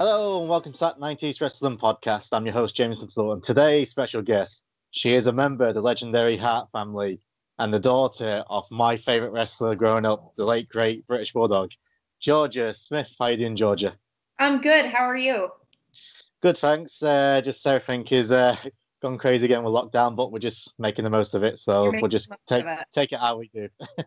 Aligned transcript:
Hello 0.00 0.40
and 0.40 0.48
welcome 0.48 0.72
to 0.72 0.80
that 0.80 0.98
90s 0.98 1.42
Wrestling 1.42 1.76
Podcast. 1.76 2.28
I'm 2.32 2.46
your 2.46 2.54
host, 2.54 2.74
Jameson 2.74 3.10
Slow, 3.10 3.32
and 3.32 3.42
today's 3.42 3.90
special 3.90 4.22
guest, 4.22 4.62
she 4.92 5.12
is 5.12 5.26
a 5.26 5.32
member 5.32 5.66
of 5.68 5.74
the 5.74 5.82
legendary 5.82 6.38
Hart 6.38 6.70
family 6.72 7.20
and 7.58 7.70
the 7.70 7.78
daughter 7.78 8.42
of 8.48 8.64
my 8.70 8.96
favourite 8.96 9.30
wrestler 9.30 9.74
growing 9.74 10.06
up, 10.06 10.32
the 10.36 10.44
late 10.46 10.70
great 10.70 11.06
British 11.06 11.34
Bulldog, 11.34 11.72
Georgia 12.18 12.72
Smith. 12.72 13.08
How 13.18 13.26
you 13.26 13.36
doing, 13.36 13.56
Georgia? 13.56 13.94
I'm 14.38 14.62
good. 14.62 14.86
How 14.86 15.04
are 15.04 15.18
you? 15.18 15.50
Good, 16.40 16.56
thanks. 16.56 17.02
Uh, 17.02 17.42
just 17.44 17.66
everything 17.66 18.06
is 18.06 18.32
uh, 18.32 18.56
gone 19.02 19.18
crazy 19.18 19.44
again 19.44 19.62
with 19.62 19.74
lockdown, 19.74 20.16
but 20.16 20.32
we're 20.32 20.38
just 20.38 20.72
making 20.78 21.04
the 21.04 21.10
most 21.10 21.34
of 21.34 21.44
it. 21.44 21.58
So 21.58 21.92
we'll 22.00 22.08
just 22.08 22.32
take 22.48 22.64
it. 22.64 22.78
take 22.94 23.12
it 23.12 23.18
how 23.20 23.36
we 23.36 23.50
do. 23.52 23.68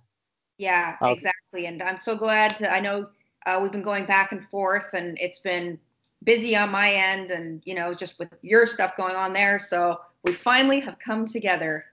yeah, 0.57 0.97
exactly. 1.03 1.67
And 1.67 1.83
I'm 1.83 1.99
so 1.99 2.17
glad 2.17 2.55
to. 2.55 2.73
I 2.73 2.79
know 2.79 3.09
uh, 3.45 3.59
we've 3.61 3.71
been 3.71 3.81
going 3.81 4.05
back 4.05 4.31
and 4.31 4.47
forth, 4.49 4.93
and 4.93 5.17
it's 5.19 5.39
been 5.39 5.79
busy 6.23 6.55
on 6.55 6.71
my 6.71 6.91
end, 6.91 7.31
and 7.31 7.61
you 7.65 7.75
know, 7.75 7.93
just 7.93 8.19
with 8.19 8.29
your 8.41 8.65
stuff 8.65 8.95
going 8.97 9.15
on 9.15 9.33
there. 9.33 9.59
So 9.59 9.99
we 10.23 10.33
finally 10.33 10.79
have 10.79 10.97
come 10.99 11.25
together. 11.25 11.85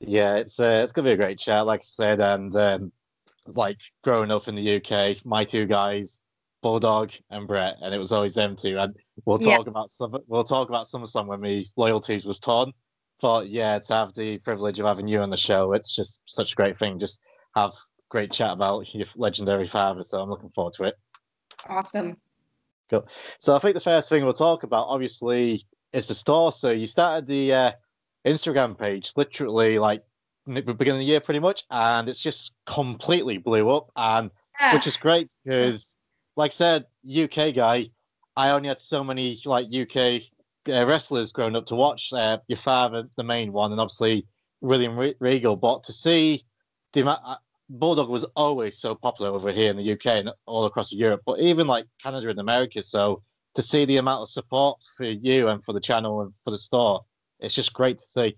Yeah, 0.00 0.36
it's 0.36 0.58
uh, 0.58 0.82
it's 0.82 0.92
gonna 0.92 1.08
be 1.08 1.12
a 1.12 1.16
great 1.16 1.38
chat, 1.38 1.66
like 1.66 1.80
I 1.80 1.84
said, 1.84 2.20
and 2.20 2.54
um, 2.56 2.92
like 3.46 3.78
growing 4.02 4.30
up 4.30 4.48
in 4.48 4.54
the 4.54 4.76
UK, 4.76 5.24
my 5.24 5.44
two 5.44 5.66
guys, 5.66 6.20
Bulldog 6.62 7.12
and 7.30 7.46
Bret, 7.46 7.76
and 7.82 7.94
it 7.94 7.98
was 7.98 8.12
always 8.12 8.34
them 8.34 8.56
two. 8.56 8.78
And 8.78 8.96
we'll 9.24 9.38
talk 9.38 9.66
yeah. 9.66 9.70
about 9.70 9.90
some 9.90 10.16
we'll 10.26 10.44
talk 10.44 10.68
about 10.68 10.88
SummerSlam 10.88 11.26
when 11.26 11.40
my 11.40 11.64
loyalties 11.76 12.24
was 12.24 12.38
torn. 12.38 12.72
But 13.20 13.48
yeah, 13.48 13.78
to 13.78 13.92
have 13.94 14.14
the 14.14 14.38
privilege 14.38 14.78
of 14.80 14.86
having 14.86 15.06
you 15.06 15.20
on 15.20 15.30
the 15.30 15.36
show, 15.36 15.72
it's 15.72 15.94
just 15.94 16.20
such 16.26 16.52
a 16.52 16.56
great 16.56 16.78
thing. 16.78 16.98
Just 16.98 17.20
have 17.54 17.72
great 18.14 18.30
chat 18.30 18.52
about 18.52 18.94
your 18.94 19.08
legendary 19.16 19.66
father. 19.66 20.04
So 20.04 20.20
I'm 20.20 20.30
looking 20.30 20.50
forward 20.50 20.74
to 20.74 20.84
it. 20.84 20.94
Awesome. 21.68 22.16
Cool. 22.88 23.08
So 23.38 23.56
I 23.56 23.58
think 23.58 23.74
the 23.74 23.80
first 23.80 24.08
thing 24.08 24.22
we'll 24.22 24.34
talk 24.34 24.62
about, 24.62 24.86
obviously, 24.86 25.66
is 25.92 26.06
the 26.06 26.14
store. 26.14 26.52
So 26.52 26.70
you 26.70 26.86
started 26.86 27.26
the 27.26 27.52
uh, 27.52 27.72
Instagram 28.24 28.78
page 28.78 29.10
literally 29.16 29.80
like 29.80 30.04
the 30.46 30.62
beginning 30.62 31.00
of 31.00 31.06
the 31.06 31.06
year, 31.06 31.18
pretty 31.20 31.40
much, 31.40 31.64
and 31.72 32.08
it's 32.08 32.20
just 32.20 32.52
completely 32.66 33.38
blew 33.38 33.68
up, 33.68 33.90
and 33.96 34.30
yeah. 34.60 34.74
which 34.74 34.86
is 34.86 34.96
great 34.96 35.28
because, 35.44 35.96
like 36.36 36.52
I 36.52 36.54
said, 36.54 36.84
UK 37.08 37.52
guy, 37.52 37.90
I 38.36 38.50
only 38.50 38.68
had 38.68 38.80
so 38.80 39.02
many 39.02 39.40
like 39.44 39.66
UK 39.74 40.22
uh, 40.68 40.86
wrestlers 40.86 41.32
growing 41.32 41.56
up 41.56 41.66
to 41.66 41.74
watch. 41.74 42.12
Uh, 42.12 42.38
your 42.46 42.58
father, 42.58 43.08
the 43.16 43.24
main 43.24 43.52
one, 43.52 43.72
and 43.72 43.80
obviously 43.80 44.24
William 44.60 44.96
Regal. 45.18 45.56
But 45.56 45.82
to 45.84 45.92
see 45.92 46.44
the 46.92 47.04
uh, 47.04 47.36
Bulldog 47.68 48.08
was 48.08 48.24
always 48.36 48.78
so 48.78 48.94
popular 48.94 49.30
over 49.30 49.52
here 49.52 49.70
in 49.70 49.76
the 49.76 49.92
UK 49.92 50.06
and 50.06 50.30
all 50.46 50.66
across 50.66 50.92
Europe, 50.92 51.22
but 51.24 51.40
even 51.40 51.66
like 51.66 51.86
Canada 52.02 52.28
and 52.28 52.38
America. 52.38 52.82
So 52.82 53.22
to 53.54 53.62
see 53.62 53.84
the 53.84 53.96
amount 53.96 54.22
of 54.22 54.28
support 54.28 54.78
for 54.96 55.04
you 55.04 55.48
and 55.48 55.64
for 55.64 55.72
the 55.72 55.80
channel 55.80 56.22
and 56.22 56.32
for 56.44 56.50
the 56.50 56.58
store, 56.58 57.04
it's 57.40 57.54
just 57.54 57.72
great 57.72 57.98
to 57.98 58.04
see. 58.04 58.36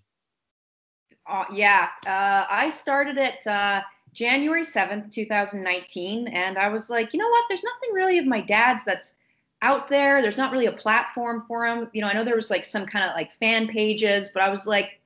Uh, 1.26 1.44
yeah, 1.52 1.88
uh, 2.06 2.46
I 2.48 2.70
started 2.70 3.16
it 3.16 3.44
uh, 3.46 3.82
January 4.12 4.64
7th, 4.64 5.10
2019, 5.10 6.28
and 6.28 6.56
I 6.56 6.68
was 6.68 6.88
like, 6.88 7.12
you 7.12 7.18
know 7.18 7.28
what? 7.28 7.44
There's 7.48 7.64
nothing 7.64 7.94
really 7.94 8.18
of 8.18 8.26
my 8.26 8.40
dad's 8.40 8.84
that's 8.84 9.14
out 9.62 9.88
there. 9.88 10.22
There's 10.22 10.36
not 10.36 10.52
really 10.52 10.66
a 10.66 10.72
platform 10.72 11.44
for 11.48 11.66
him. 11.66 11.88
You 11.92 12.02
know, 12.02 12.08
I 12.08 12.12
know 12.12 12.24
there 12.24 12.36
was 12.36 12.50
like 12.50 12.64
some 12.64 12.86
kind 12.86 13.04
of 13.04 13.14
like 13.16 13.32
fan 13.32 13.66
pages, 13.66 14.28
but 14.32 14.42
I 14.42 14.48
was 14.48 14.66
like, 14.66 15.00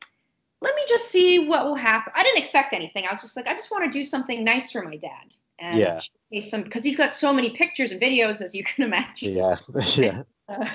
let 0.61 0.75
me 0.75 0.83
just 0.89 1.11
see 1.11 1.47
what 1.47 1.65
will 1.65 1.75
happen. 1.75 2.13
I 2.15 2.23
didn't 2.23 2.39
expect 2.39 2.75
anything. 2.75 3.07
I 3.07 3.13
was 3.13 3.23
just 3.23 3.37
like, 3.37 3.47
I 3.47 3.55
just 3.55 3.71
want 3.71 3.85
to 3.85 3.91
do 3.91 4.05
something 4.05 4.45
nice 4.45 4.71
for 4.73 4.83
my 4.83 4.97
dad. 4.97 5.33
And 5.59 5.79
yeah. 5.79 6.41
some 6.41 6.63
because 6.63 6.85
he's 6.85 6.97
got 6.97 7.15
so 7.15 7.33
many 7.33 7.51
pictures 7.51 7.93
and 7.93 8.01
videos, 8.01 8.41
as 8.41 8.55
you 8.55 8.65
can 8.65 8.85
imagine. 8.85 9.37
Yeah, 9.37 9.57
yeah. 9.97 10.23
Uh, 10.49 10.67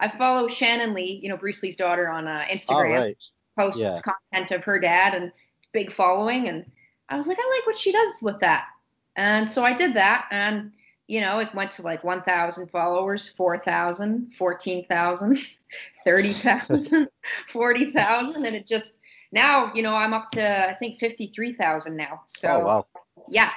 I 0.00 0.08
follow 0.08 0.48
Shannon 0.48 0.94
Lee, 0.94 1.20
you 1.22 1.28
know 1.28 1.36
Bruce 1.36 1.62
Lee's 1.62 1.76
daughter, 1.76 2.10
on 2.10 2.26
uh, 2.26 2.44
Instagram. 2.50 2.96
Oh, 2.96 3.00
right. 3.00 3.24
Posts 3.58 3.80
yeah. 3.80 3.98
content 4.00 4.50
of 4.52 4.64
her 4.64 4.80
dad 4.80 5.14
and 5.14 5.30
big 5.72 5.92
following, 5.92 6.48
and 6.48 6.64
I 7.10 7.18
was 7.18 7.26
like, 7.26 7.36
I 7.38 7.56
like 7.56 7.66
what 7.66 7.76
she 7.76 7.92
does 7.92 8.22
with 8.22 8.40
that, 8.40 8.64
and 9.16 9.48
so 9.48 9.62
I 9.62 9.74
did 9.74 9.92
that, 9.94 10.26
and 10.30 10.72
you 11.06 11.20
know, 11.20 11.40
it 11.40 11.52
went 11.54 11.72
to 11.72 11.82
like 11.82 12.04
1,000 12.04 12.70
followers, 12.70 13.26
4,000, 13.26 14.32
14,000, 14.38 15.38
30,000, 16.04 17.08
40,000, 17.48 18.44
and 18.46 18.56
it 18.56 18.64
just 18.64 18.99
now, 19.32 19.72
you 19.74 19.82
know, 19.82 19.94
I'm 19.94 20.12
up 20.12 20.30
to 20.32 20.68
I 20.68 20.74
think 20.74 20.98
53,000 20.98 21.96
now. 21.96 22.22
So 22.26 22.48
oh, 22.48 22.66
wow. 22.66 22.86
yeah, 23.28 23.50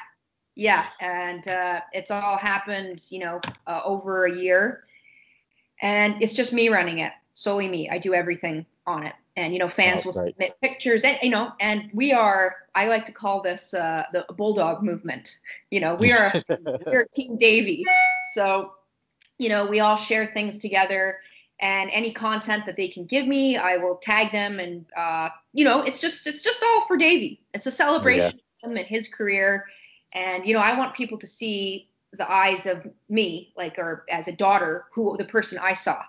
yeah, 0.56 0.86
and 1.00 1.48
uh, 1.48 1.82
it's 1.94 2.12
all 2.12 2.38
happened, 2.38 3.04
you 3.10 3.20
know, 3.20 3.42
uh, 3.66 3.82
over 3.84 4.26
a 4.26 4.36
year, 4.36 4.84
and 5.82 6.22
it's 6.22 6.34
just 6.34 6.54
me 6.54 6.70
running 6.70 7.00
it, 7.00 7.12
solely 7.34 7.68
me. 7.68 7.90
I 7.90 7.98
do 7.98 8.14
everything 8.14 8.66
on 8.86 9.04
it, 9.04 9.16
and 9.36 9.52
you 9.52 9.60
know, 9.60 9.70
fans 9.70 10.04
oh, 10.06 10.10
will 10.10 10.14
great. 10.14 10.34
submit 10.34 10.62
pictures, 10.62 11.04
and 11.04 11.18
you 11.24 11.32
know, 11.32 11.54
and 11.60 11.90
we 11.94 12.14
are. 12.14 12.56
I 12.76 12.88
like 12.88 13.06
to 13.06 13.12
call 13.12 13.42
this 13.42 13.74
uh, 13.74 14.04
the 14.14 14.26
bulldog 14.36 14.84
movement. 14.84 15.40
You 15.72 15.80
know, 15.80 15.96
we 15.96 16.12
are 16.12 16.32
we're 16.86 17.06
Team 17.06 17.38
Davy, 17.38 17.84
so 18.34 18.74
you 19.40 19.50
know, 19.50 19.66
we 19.66 19.80
all 19.80 19.98
share 19.98 20.28
things 20.34 20.60
together 20.60 21.18
and 21.64 21.90
any 21.94 22.12
content 22.12 22.66
that 22.66 22.76
they 22.76 22.90
can 22.90 23.06
give 23.06 23.26
me, 23.26 23.56
I 23.56 23.78
will 23.78 23.96
tag 23.96 24.34
them. 24.34 24.60
And 24.60 24.86
uh, 24.98 25.30
you 25.54 25.64
know, 25.64 25.82
it's 25.82 26.02
just 26.02 26.28
it's 26.28 26.44
just 26.44 26.62
all 26.62 26.86
for 26.86 26.98
Davey. 26.98 27.42
It's 27.54 27.66
a 27.66 27.72
celebration 27.72 28.38
yeah. 28.38 28.68
of 28.68 28.72
him 28.72 28.78
and 28.78 28.86
his 28.86 29.08
career. 29.08 29.66
And 30.12 30.46
you 30.46 30.54
know, 30.54 30.60
I 30.60 30.78
want 30.78 30.94
people 30.94 31.18
to 31.18 31.26
see 31.26 31.90
the 32.12 32.30
eyes 32.30 32.66
of 32.66 32.86
me, 33.08 33.54
like 33.56 33.80
or 33.80 34.04
as 34.10 34.28
a 34.28 34.34
daughter, 34.34 34.86
who 34.94 35.16
the 35.18 35.24
person 35.24 35.58
I 35.58 35.74
saw 35.74 36.02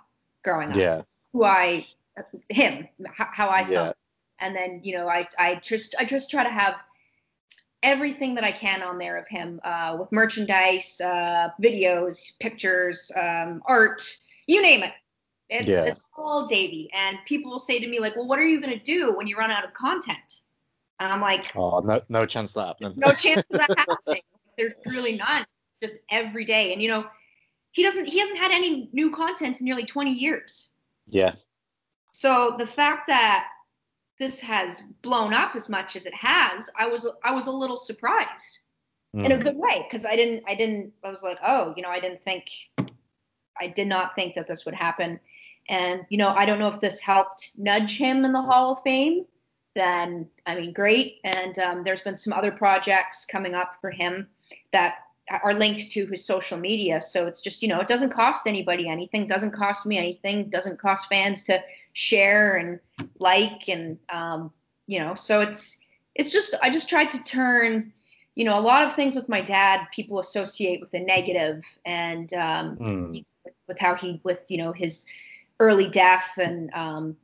growing 0.42 0.70
up, 0.70 0.76
yeah, 0.76 1.03
who 1.32 1.44
I 1.44 1.86
him, 2.48 2.88
how, 3.15 3.48
I 3.48 3.62
saw. 3.62 3.71
Yeah. 3.71 3.92
And 4.41 4.56
then 4.56 4.81
you 4.82 4.97
know, 4.97 5.09
I 5.09 5.28
I 5.38 5.60
just 5.62 5.94
I 6.00 6.04
just 6.04 6.32
try 6.32 6.42
to 6.42 6.50
have 6.50 6.75
everything 7.84 8.34
that 8.34 8.42
I 8.42 8.50
can 8.50 8.82
on 8.82 8.98
there 8.98 9.16
of 9.19 9.28
him 9.28 9.60
uh, 9.62 9.98
with 10.00 10.10
merchandise, 10.10 11.00
uh, 11.00 11.50
videos, 11.62 12.32
pictures, 12.41 13.12
um, 13.15 13.62
art, 13.66 14.03
you 14.48 14.60
name 14.60 14.82
it. 14.82 14.92
It's, 15.49 15.69
yeah. 15.69 15.84
it's 15.84 16.00
all 16.16 16.47
Davy. 16.47 16.91
And 16.93 17.19
people 17.27 17.50
will 17.50 17.60
say 17.60 17.78
to 17.78 17.87
me, 17.87 18.00
like, 18.00 18.16
well, 18.16 18.27
what 18.27 18.38
are 18.38 18.47
you 18.47 18.60
going 18.60 18.77
to 18.77 18.84
do 18.84 19.15
when 19.16 19.27
you 19.27 19.37
run 19.37 19.50
out 19.50 19.65
of 19.65 19.75
content? 19.75 20.43
And 21.00 21.12
I'm 21.12 21.21
like, 21.21 21.55
oh, 21.56 21.81
no, 21.81 22.00
no 22.09 22.25
chance 22.25 22.50
of 22.50 22.55
that 22.55 22.66
happening. 22.69 22.94
no 22.97 23.12
chance 23.12 23.44
of 23.50 23.59
that 23.59 23.78
happening. 23.78 24.22
There's 24.59 24.72
really 24.87 25.16
none. 25.16 25.44
Just 25.83 25.97
every 26.10 26.44
day. 26.44 26.72
And, 26.72 26.81
you 26.81 26.88
know, 26.88 27.04
he 27.72 27.83
doesn't, 27.83 28.06
he 28.06 28.19
hasn't 28.19 28.38
had 28.38 28.53
any 28.53 28.88
new 28.93 29.10
content 29.10 29.59
in 29.59 29.65
nearly 29.65 29.84
20 29.84 30.12
years. 30.12 30.71
Yeah. 31.09 31.34
So 32.12 32.54
the 32.59 32.66
fact 32.66 33.09
that 33.09 33.49
this 34.21 34.41
has 34.41 34.83
blown 35.03 35.34
up 35.34 35.56
as 35.56 35.69
much 35.69 35.97
as 35.97 36.06
it 36.06 36.15
has, 36.15 36.71
I 36.78 36.87
was, 36.87 37.06
I 37.25 37.33
was 37.33 37.49
a 37.49 37.50
little 37.50 37.77
surprised 37.77 38.60
mm. 39.15 39.25
in 39.25 39.33
a 39.33 39.37
hmm. 39.37 39.43
good 39.43 39.56
way. 39.56 39.87
Cause 39.91 40.04
I 40.04 40.15
didn't, 40.15 40.44
I 40.47 40.54
didn't, 40.54 40.93
I 41.03 41.10
was 41.10 41.25
like, 41.25 41.38
oh, 41.44 41.75
you 41.77 41.83
know, 41.83 41.88
I 41.88 41.99
didn't 41.99 42.21
think, 42.21 42.49
I 43.60 43.66
did 43.66 43.88
not 43.88 44.15
think 44.15 44.37
that 44.37 44.47
this 44.47 44.65
would 44.65 44.75
happen. 44.75 45.19
And, 45.69 46.05
you 46.11 46.19
know, 46.19 46.29
I 46.29 46.45
don't 46.45 46.59
know 46.59 46.69
if 46.69 46.81
this 46.81 47.01
helped 47.01 47.53
nudge 47.57 47.97
him 47.97 48.25
in 48.25 48.33
the 48.33 48.43
Hall 48.43 48.73
of 48.73 48.83
Fame. 48.83 49.25
Then, 49.75 50.29
I 50.47 50.55
mean, 50.55 50.73
great. 50.73 51.21
And 51.25 51.59
um, 51.59 51.85
there's 51.85 52.03
been 52.03 52.19
some 52.19 52.33
other 52.33 52.53
projects 52.53 53.27
coming 53.27 53.55
up 53.55 53.77
for 53.81 53.91
him 53.91 54.29
that 54.73 54.97
are 55.43 55.55
linked 55.55 55.91
to 55.93 56.07
his 56.07 56.25
social 56.25 56.59
media. 56.59 57.01
So 57.01 57.27
it's 57.27 57.41
just, 57.41 57.63
you 57.63 57.69
know, 57.69 57.81
it 57.81 57.89
doesn't 57.89 58.13
cost 58.13 58.47
anybody 58.47 58.89
anything, 58.89 59.27
doesn't 59.27 59.53
cost 59.53 59.87
me 59.87 59.97
anything, 59.97 60.51
doesn't 60.51 60.79
cost 60.79 61.09
fans 61.09 61.43
to 61.45 61.63
share 61.95 62.57
and 62.57 62.79
like. 63.19 63.69
And, 63.69 63.99
um, 64.11 64.53
you 64.87 64.99
know, 64.99 65.15
so 65.15 65.41
it's, 65.41 65.78
it's 66.15 66.31
just, 66.31 66.55
I 66.63 66.69
just 66.71 66.91
tried 66.91 67.09
to 67.10 67.25
turn, 67.25 67.93
you 68.34 68.45
know, 68.45 68.59
a 68.59 68.60
lot 68.60 68.84
of 68.84 68.95
things 68.95 69.15
with 69.15 69.28
my 69.28 69.41
dad, 69.41 69.87
people 69.93 70.21
associate 70.21 70.81
with 70.81 70.91
the 70.91 71.01
negative 71.01 71.63
and 71.87 72.33
um, 72.34 72.77
mm. 72.77 73.25
with 73.67 73.78
how 73.78 73.95
he, 73.95 74.21
with, 74.25 74.41
you 74.49 74.59
know, 74.59 74.72
his, 74.72 75.07
early 75.60 75.89
death 75.89 76.33
and 76.39 76.72
um, 76.74 77.16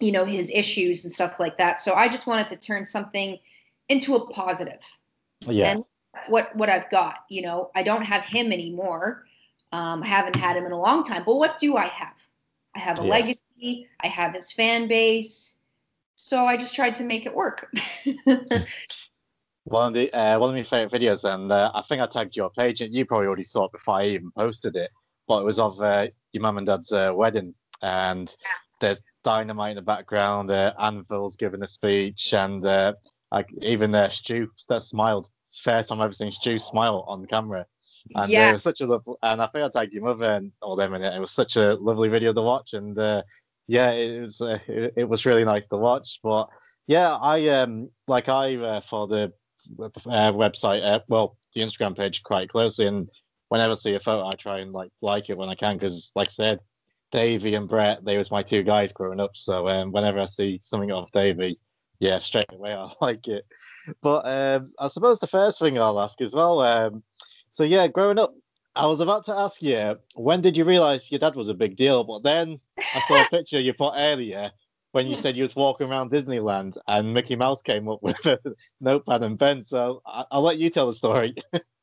you 0.00 0.12
know 0.12 0.24
his 0.24 0.50
issues 0.50 1.04
and 1.04 1.12
stuff 1.12 1.40
like 1.40 1.58
that. 1.58 1.80
So 1.80 1.94
I 1.94 2.08
just 2.08 2.26
wanted 2.26 2.48
to 2.48 2.56
turn 2.56 2.86
something 2.86 3.38
into 3.88 4.16
a 4.16 4.30
positive. 4.30 4.80
Yeah. 5.42 5.72
And 5.72 5.84
what 6.28 6.54
what 6.56 6.68
I've 6.68 6.90
got, 6.90 7.24
you 7.28 7.42
know, 7.42 7.70
I 7.74 7.82
don't 7.82 8.02
have 8.02 8.24
him 8.24 8.52
anymore. 8.52 9.24
Um, 9.72 10.02
I 10.02 10.08
haven't 10.08 10.36
had 10.36 10.56
him 10.56 10.64
in 10.64 10.72
a 10.72 10.80
long 10.80 11.04
time. 11.04 11.22
But 11.24 11.36
what 11.36 11.58
do 11.58 11.76
I 11.76 11.86
have? 11.86 12.14
I 12.74 12.80
have 12.80 12.98
a 12.98 13.02
yeah. 13.02 13.10
legacy. 13.10 13.88
I 14.00 14.06
have 14.06 14.34
his 14.34 14.52
fan 14.52 14.88
base. 14.88 15.56
So 16.16 16.46
I 16.46 16.56
just 16.56 16.74
tried 16.74 16.94
to 16.96 17.04
make 17.04 17.26
it 17.26 17.34
work. 17.34 17.72
one 19.64 19.88
of 19.88 19.94
the 19.94 20.12
uh, 20.12 20.38
one 20.38 20.50
of 20.50 20.56
my 20.56 20.62
favorite 20.62 21.00
videos, 21.00 21.24
and 21.24 21.52
uh, 21.52 21.70
I 21.74 21.82
think 21.82 22.02
I 22.02 22.06
tagged 22.06 22.36
your 22.36 22.50
page, 22.50 22.80
and 22.80 22.92
you 22.92 23.04
probably 23.04 23.26
already 23.26 23.44
saw 23.44 23.66
it 23.66 23.72
before 23.72 23.94
I 24.00 24.06
even 24.06 24.30
posted 24.32 24.76
it. 24.76 24.90
But 25.28 25.40
it 25.42 25.44
was 25.44 25.58
of 25.58 25.80
uh, 25.80 26.08
your 26.32 26.42
mum 26.42 26.58
and 26.58 26.66
dad's 26.66 26.90
uh, 26.90 27.12
wedding, 27.14 27.54
and 27.82 28.34
there's 28.80 29.00
dynamite 29.24 29.72
in 29.72 29.76
the 29.76 29.82
background. 29.82 30.50
Uh, 30.50 30.72
Anvil's 30.80 31.36
giving 31.36 31.62
a 31.62 31.68
speech, 31.68 32.32
and 32.32 32.64
uh, 32.64 32.94
like 33.30 33.48
even 33.62 33.94
uh, 33.94 34.08
Stu 34.08 34.48
that 34.68 34.82
smiled. 34.82 35.28
It's 35.48 35.62
the 35.62 35.70
first 35.70 35.88
time 35.88 36.00
I've 36.00 36.06
ever 36.06 36.14
seen 36.14 36.30
Stu 36.30 36.58
smile 36.58 37.04
on 37.06 37.26
camera. 37.26 37.66
And 38.14 38.32
Yeah. 38.32 38.46
uh, 38.46 38.48
it 38.50 38.52
was 38.52 38.62
such 38.62 38.80
a 38.80 38.86
lovely, 38.86 39.14
and 39.22 39.42
I 39.42 39.46
think 39.48 39.64
I 39.64 39.68
tagged 39.68 39.92
your 39.92 40.04
mother 40.04 40.32
and 40.32 40.52
all 40.62 40.76
them 40.76 40.94
in 40.94 41.02
it. 41.02 41.14
It 41.14 41.20
was 41.20 41.32
such 41.32 41.56
a 41.56 41.74
lovely 41.74 42.08
video 42.08 42.32
to 42.32 42.40
watch, 42.42 42.72
and 42.72 42.98
uh, 42.98 43.22
yeah, 43.66 43.90
it 43.90 44.22
was 44.22 44.40
uh, 44.40 44.58
it, 44.66 44.94
it 44.96 45.04
was 45.04 45.26
really 45.26 45.44
nice 45.44 45.66
to 45.66 45.76
watch. 45.76 46.20
But 46.22 46.48
yeah, 46.86 47.16
I 47.16 47.48
um 47.48 47.90
like 48.06 48.30
I 48.30 48.56
uh, 48.56 48.80
for 48.88 49.06
the 49.08 49.32
website, 49.76 50.82
uh, 50.82 51.00
well, 51.08 51.36
the 51.54 51.60
Instagram 51.60 51.96
page 51.96 52.22
quite 52.22 52.48
closely, 52.48 52.86
and 52.86 53.10
whenever 53.48 53.72
I 53.72 53.76
see 53.76 53.94
a 53.94 54.00
photo, 54.00 54.26
I 54.26 54.32
try 54.38 54.58
and 54.60 54.72
like 54.72 54.90
like 55.00 55.30
it 55.30 55.38
when 55.38 55.48
I 55.48 55.54
can, 55.54 55.76
because 55.76 56.12
like 56.14 56.28
I 56.28 56.32
said, 56.32 56.60
Davey 57.10 57.54
and 57.54 57.68
Bret, 57.68 58.04
they 58.04 58.16
was 58.18 58.30
my 58.30 58.42
two 58.42 58.62
guys 58.62 58.92
growing 58.92 59.20
up. 59.20 59.32
So 59.36 59.68
um, 59.68 59.92
whenever 59.92 60.20
I 60.20 60.26
see 60.26 60.60
something 60.62 60.92
off 60.92 61.10
Davey, 61.12 61.58
yeah, 62.00 62.18
straight 62.18 62.44
away 62.52 62.74
I 62.74 62.90
like 63.00 63.26
it. 63.28 63.46
But 64.02 64.26
um, 64.26 64.72
I 64.78 64.88
suppose 64.88 65.18
the 65.18 65.26
first 65.26 65.58
thing 65.58 65.78
I'll 65.78 66.00
ask 66.00 66.20
as 66.20 66.34
well. 66.34 66.60
Um, 66.60 67.02
so 67.50 67.64
yeah, 67.64 67.86
growing 67.88 68.18
up, 68.18 68.34
I 68.76 68.86
was 68.86 69.00
about 69.00 69.24
to 69.26 69.34
ask 69.34 69.62
you 69.62 69.98
when 70.14 70.40
did 70.40 70.56
you 70.56 70.64
realize 70.64 71.10
your 71.10 71.18
dad 71.18 71.34
was 71.34 71.48
a 71.48 71.54
big 71.54 71.76
deal? 71.76 72.04
But 72.04 72.22
then 72.22 72.60
I 72.94 73.00
saw 73.00 73.20
a 73.20 73.26
picture 73.30 73.58
you 73.60 73.72
put 73.74 73.94
earlier 73.96 74.52
when 74.92 75.06
you 75.06 75.16
said 75.16 75.36
you 75.36 75.42
was 75.42 75.54
walking 75.56 75.88
around 75.90 76.10
Disneyland 76.10 76.76
and 76.86 77.12
Mickey 77.12 77.36
Mouse 77.36 77.62
came 77.62 77.88
up 77.88 78.02
with 78.02 78.24
a 78.26 78.38
notepad 78.80 79.22
and 79.22 79.38
pen. 79.38 79.62
So 79.62 80.02
I- 80.06 80.26
I'll 80.30 80.42
let 80.42 80.58
you 80.58 80.70
tell 80.70 80.86
the 80.86 80.92
story. 80.94 81.34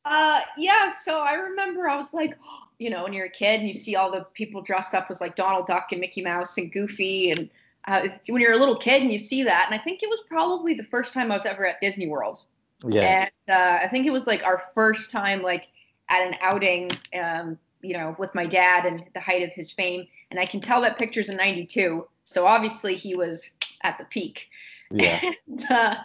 Uh, 0.05 0.41
yeah. 0.57 0.93
So 1.01 1.19
I 1.19 1.33
remember 1.33 1.89
I 1.89 1.97
was 1.97 2.13
like, 2.13 2.37
you 2.79 2.89
know, 2.89 3.03
when 3.03 3.13
you're 3.13 3.25
a 3.25 3.29
kid 3.29 3.59
and 3.59 3.67
you 3.67 3.73
see 3.73 3.95
all 3.95 4.11
the 4.11 4.25
people 4.33 4.61
dressed 4.61 4.93
up 4.93 5.07
as 5.09 5.21
like 5.21 5.35
Donald 5.35 5.65
Duck 5.65 5.87
and 5.91 6.01
Mickey 6.01 6.21
Mouse 6.21 6.57
and 6.57 6.71
Goofy, 6.71 7.31
and 7.31 7.49
uh, 7.87 8.07
when 8.27 8.41
you're 8.41 8.53
a 8.53 8.57
little 8.57 8.77
kid 8.77 9.01
and 9.01 9.11
you 9.11 9.19
see 9.19 9.43
that, 9.43 9.67
and 9.69 9.79
I 9.79 9.83
think 9.83 10.03
it 10.03 10.09
was 10.09 10.21
probably 10.27 10.73
the 10.73 10.83
first 10.83 11.13
time 11.13 11.31
I 11.31 11.35
was 11.35 11.45
ever 11.45 11.65
at 11.65 11.79
Disney 11.79 12.07
World. 12.07 12.41
yeah, 12.85 13.29
And 13.47 13.55
uh, 13.55 13.79
I 13.83 13.87
think 13.87 14.05
it 14.05 14.11
was 14.11 14.27
like 14.27 14.43
our 14.43 14.63
first 14.73 15.09
time 15.09 15.41
like 15.41 15.69
at 16.09 16.27
an 16.27 16.35
outing, 16.41 16.91
um, 17.19 17.57
you 17.81 17.97
know, 17.97 18.15
with 18.19 18.33
my 18.35 18.45
dad 18.45 18.85
and 18.85 19.05
the 19.13 19.19
height 19.19 19.43
of 19.43 19.51
his 19.51 19.71
fame. 19.71 20.07
And 20.31 20.39
I 20.39 20.45
can 20.45 20.59
tell 20.59 20.81
that 20.81 20.97
picture's 20.97 21.29
in 21.29 21.37
'92, 21.37 22.05
so 22.25 22.45
obviously 22.45 22.95
he 22.95 23.15
was 23.15 23.51
at 23.83 23.97
the 23.97 24.05
peak. 24.05 24.49
Yeah, 24.95 25.19
And, 25.47 25.71
uh, 25.71 25.95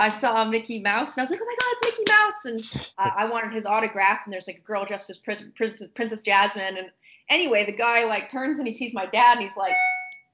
I 0.00 0.08
saw 0.08 0.44
Mickey 0.44 0.80
Mouse, 0.80 1.16
and 1.16 1.20
I 1.20 1.24
was 1.24 1.30
like, 1.30 1.40
"Oh 1.42 1.46
my 1.46 1.56
God, 1.58 1.68
it's 1.72 1.98
Mickey 1.98 2.12
Mouse!" 2.12 2.44
And 2.44 2.90
uh, 2.98 3.10
I 3.16 3.24
wanted 3.28 3.52
his 3.52 3.66
autograph. 3.66 4.20
And 4.24 4.32
there's 4.32 4.46
like 4.46 4.58
a 4.58 4.62
girl 4.62 4.84
dressed 4.84 5.10
as 5.10 5.18
Prin- 5.18 5.52
Princess 5.56 5.88
Princess 5.94 6.20
Jasmine. 6.20 6.76
And 6.76 6.90
anyway, 7.28 7.66
the 7.66 7.76
guy 7.76 8.04
like 8.04 8.30
turns 8.30 8.58
and 8.58 8.66
he 8.66 8.72
sees 8.72 8.94
my 8.94 9.06
dad, 9.06 9.38
and 9.38 9.42
he's 9.42 9.56
like, 9.56 9.74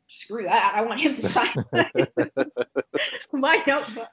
"Screw 0.08 0.44
that! 0.44 0.73
I 0.75 0.82
want 0.82 1.00
him 1.00 1.14
to 1.14 1.29
sign 1.29 1.64
my 3.32 3.62
notebook." 3.67 4.08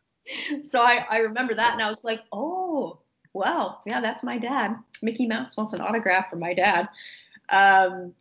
So 0.63 0.81
I 0.81 1.06
I 1.10 1.18
remember 1.18 1.54
that, 1.56 1.74
and 1.74 1.81
I 1.81 1.89
was 1.89 2.04
like, 2.04 2.22
"Oh, 2.31 3.00
well, 3.33 3.81
yeah, 3.86 4.01
that's 4.01 4.24
my 4.24 4.38
dad. 4.38 4.75
Mickey 5.01 5.27
Mouse 5.27 5.57
wants 5.57 5.74
an 5.74 5.81
autograph 5.81 6.30
from 6.30 6.39
my 6.39 6.54
dad." 6.54 6.89
Um, 7.50 8.13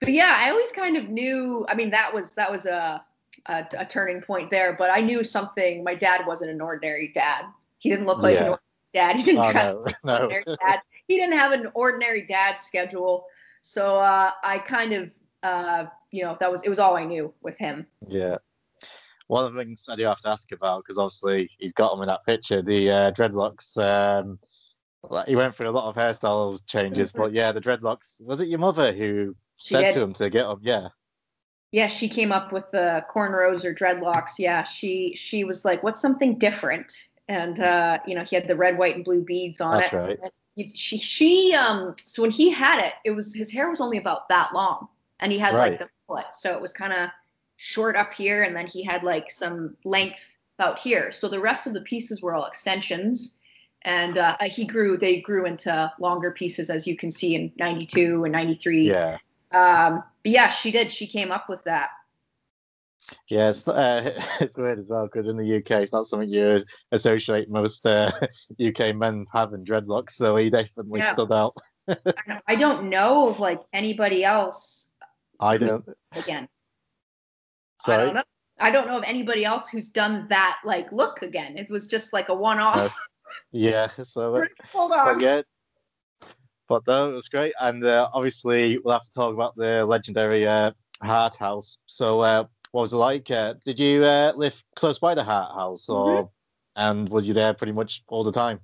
but 0.00 0.12
yeah, 0.12 0.36
I 0.38 0.50
always 0.50 0.72
kind 0.72 0.96
of 0.96 1.08
knew. 1.08 1.64
I 1.68 1.74
mean, 1.74 1.90
that 1.90 2.12
was 2.12 2.34
that 2.34 2.50
was 2.50 2.66
a 2.66 3.04
a, 3.46 3.66
a 3.78 3.84
turning 3.86 4.20
point 4.22 4.50
there. 4.50 4.74
But 4.78 4.90
I 4.90 5.00
knew 5.00 5.24
something. 5.24 5.82
My 5.84 5.94
dad 5.94 6.26
wasn't 6.26 6.50
an 6.50 6.60
ordinary 6.60 7.10
dad. 7.14 7.44
He 7.78 7.90
didn't 7.90 8.06
look 8.06 8.18
like 8.22 8.36
an 8.36 8.42
ordinary 8.42 8.58
dad. 8.94 9.16
He 9.16 9.22
didn't 9.22 9.44
Oh, 9.44 9.52
dress 9.52 9.74
no, 9.74 9.80
like 9.82 9.96
an 10.04 10.10
ordinary 10.10 10.44
dad. 10.64 10.80
He 11.08 11.16
didn't 11.16 11.36
have 11.36 11.52
an 11.52 11.70
ordinary 11.74 12.26
dad 12.26 12.56
schedule. 12.60 13.26
So 13.62 13.96
uh, 13.96 14.30
I 14.42 14.58
kind 14.58 14.92
of, 14.92 15.10
uh, 15.42 15.86
you 16.10 16.24
know, 16.24 16.36
that 16.40 16.50
was 16.50 16.62
it 16.62 16.68
was 16.68 16.78
all 16.78 16.96
I 16.96 17.04
knew 17.04 17.32
with 17.42 17.56
him. 17.58 17.86
yeah. 18.08 18.36
One 19.28 19.44
of 19.46 19.54
the 19.54 19.60
things 19.60 19.86
I 19.88 19.96
do 19.96 20.04
have 20.04 20.20
to 20.22 20.28
ask 20.28 20.52
about 20.52 20.84
because 20.84 20.98
obviously 20.98 21.48
he's 21.58 21.72
got 21.72 21.92
them 21.92 22.02
in 22.02 22.08
that 22.08 22.24
picture, 22.26 22.60
the 22.60 22.90
uh, 22.90 23.10
dreadlocks. 23.12 23.78
Um, 23.78 24.38
he 25.26 25.36
went 25.36 25.56
through 25.56 25.68
a 25.68 25.70
lot 25.70 25.88
of 25.88 25.96
hairstyle 25.96 26.60
changes, 26.66 27.12
but 27.12 27.32
yeah, 27.32 27.50
the 27.50 27.60
dreadlocks. 27.60 28.20
Was 28.20 28.40
it 28.40 28.48
your 28.48 28.58
mother 28.58 28.92
who 28.92 29.34
She 29.56 29.74
said 29.74 29.80
did. 29.82 29.94
to 29.94 30.00
him 30.02 30.14
to 30.14 30.28
get 30.28 30.42
them? 30.42 30.58
Yeah, 30.62 30.88
Yeah, 31.72 31.86
she 31.88 32.08
came 32.08 32.32
up 32.32 32.52
with 32.52 32.70
the 32.70 33.04
cornrows 33.10 33.64
or 33.64 33.74
dreadlocks. 33.74 34.32
Yeah, 34.38 34.62
she 34.62 35.14
she 35.16 35.44
was 35.44 35.64
like, 35.64 35.82
"What's 35.82 36.00
something 36.00 36.38
different?" 36.38 36.92
And 37.28 37.60
uh, 37.60 37.98
you 38.06 38.14
know, 38.14 38.22
he 38.24 38.36
had 38.36 38.46
the 38.46 38.56
red, 38.56 38.76
white, 38.78 38.94
and 38.94 39.04
blue 39.04 39.24
beads 39.24 39.60
on 39.60 39.80
That's 39.80 39.92
it. 39.92 39.96
right. 39.96 40.18
He- 40.54 40.72
she 40.74 40.98
she 40.98 41.54
um 41.54 41.94
so 42.04 42.20
when 42.20 42.30
he 42.30 42.50
had 42.50 42.78
it, 42.84 42.92
it 43.04 43.12
was 43.12 43.34
his 43.34 43.50
hair 43.50 43.70
was 43.70 43.80
only 43.80 43.96
about 43.96 44.28
that 44.28 44.52
long, 44.54 44.86
and 45.20 45.32
he 45.32 45.38
had 45.38 45.54
Right. 45.54 45.70
like 45.72 45.78
the 45.78 45.88
foot, 46.06 46.26
so 46.38 46.52
it 46.54 46.60
was 46.60 46.72
kind 46.72 46.92
of 46.92 47.08
short 47.56 47.96
up 47.96 48.12
here, 48.12 48.42
and 48.42 48.54
then 48.54 48.66
he 48.66 48.82
had 48.84 49.02
like 49.02 49.30
some 49.30 49.74
length 49.84 50.36
out 50.58 50.78
here. 50.78 51.10
So 51.10 51.26
the 51.28 51.40
rest 51.40 51.66
of 51.66 51.72
the 51.72 51.80
pieces 51.80 52.20
were 52.20 52.34
all 52.34 52.44
extensions. 52.46 53.36
And 53.84 54.16
uh, 54.16 54.36
he 54.42 54.64
grew, 54.64 54.96
they 54.96 55.20
grew 55.20 55.44
into 55.44 55.92
longer 55.98 56.30
pieces, 56.30 56.70
as 56.70 56.86
you 56.86 56.96
can 56.96 57.10
see 57.10 57.34
in 57.34 57.50
92 57.56 58.22
and 58.22 58.30
93. 58.32 58.88
yeah, 58.88 59.18
Um, 59.54 60.02
but 60.22 60.32
yeah, 60.32 60.50
she 60.50 60.70
did. 60.70 60.90
She 60.90 61.06
came 61.06 61.30
up 61.32 61.48
with 61.48 61.62
that. 61.64 61.90
yeah. 63.28 63.50
It's, 63.50 63.66
uh, 63.66 64.18
it's 64.40 64.56
weird 64.56 64.78
as 64.78 64.86
well 64.88 65.06
because 65.06 65.26
in 65.28 65.36
the 65.36 65.56
UK, 65.56 65.82
it's 65.82 65.92
not 65.92 66.06
something 66.06 66.28
you 66.28 66.62
associate 66.92 67.50
most 67.50 67.84
uh, 67.86 68.10
UK 68.64 68.94
men 68.94 69.26
having 69.32 69.64
dreadlocks. 69.64 70.12
So 70.12 70.36
he 70.36 70.50
definitely 70.50 71.00
Yeah. 71.00 71.12
stood 71.14 71.32
out. 71.32 71.56
I 72.46 72.54
don't- 72.56 72.88
know 72.88 73.28
of 73.28 73.40
like 73.40 73.60
anybody 73.72 74.24
else 74.24 74.90
I 75.40 75.56
don't. 75.56 75.84
again. 76.12 76.48
I 77.84 77.86
Sorry. 77.86 78.04
don't 78.06 78.14
know. 78.14 78.22
I 78.60 78.70
don't 78.70 78.86
know 78.86 78.98
of 78.98 79.04
anybody 79.04 79.44
else 79.44 79.68
who's 79.68 79.88
done 79.88 80.26
that 80.28 80.60
like 80.64 80.92
look 80.92 81.22
again. 81.22 81.58
It 81.58 81.68
was 81.68 81.88
just 81.88 82.12
like 82.12 82.28
a 82.28 82.34
one-off. 82.34 82.94
Yeah. 83.50 83.88
So. 84.04 84.44
Hold 84.72 84.92
on. 84.92 85.18
yeah, 85.20 85.42
but 86.72 86.86
no, 86.86 87.10
it 87.10 87.14
was 87.14 87.28
great, 87.28 87.52
and 87.60 87.84
uh, 87.84 88.08
obviously 88.14 88.78
we'll 88.78 88.94
have 88.94 89.04
to 89.04 89.12
talk 89.12 89.34
about 89.34 89.54
the 89.56 89.84
legendary 89.84 90.46
uh, 90.46 90.70
Hart 91.02 91.34
House. 91.34 91.76
So, 91.84 92.20
uh, 92.20 92.44
what 92.70 92.80
was 92.80 92.94
it 92.94 92.96
like? 92.96 93.30
Uh, 93.30 93.54
did 93.66 93.78
you 93.78 94.02
uh, 94.04 94.32
live 94.34 94.54
close 94.76 94.98
by 94.98 95.14
the 95.14 95.22
Hart 95.22 95.54
House, 95.54 95.90
or 95.90 96.30
and 96.76 97.10
was 97.10 97.28
you 97.28 97.34
there 97.34 97.52
pretty 97.52 97.74
much 97.74 98.02
all 98.08 98.24
the 98.24 98.32
time? 98.32 98.58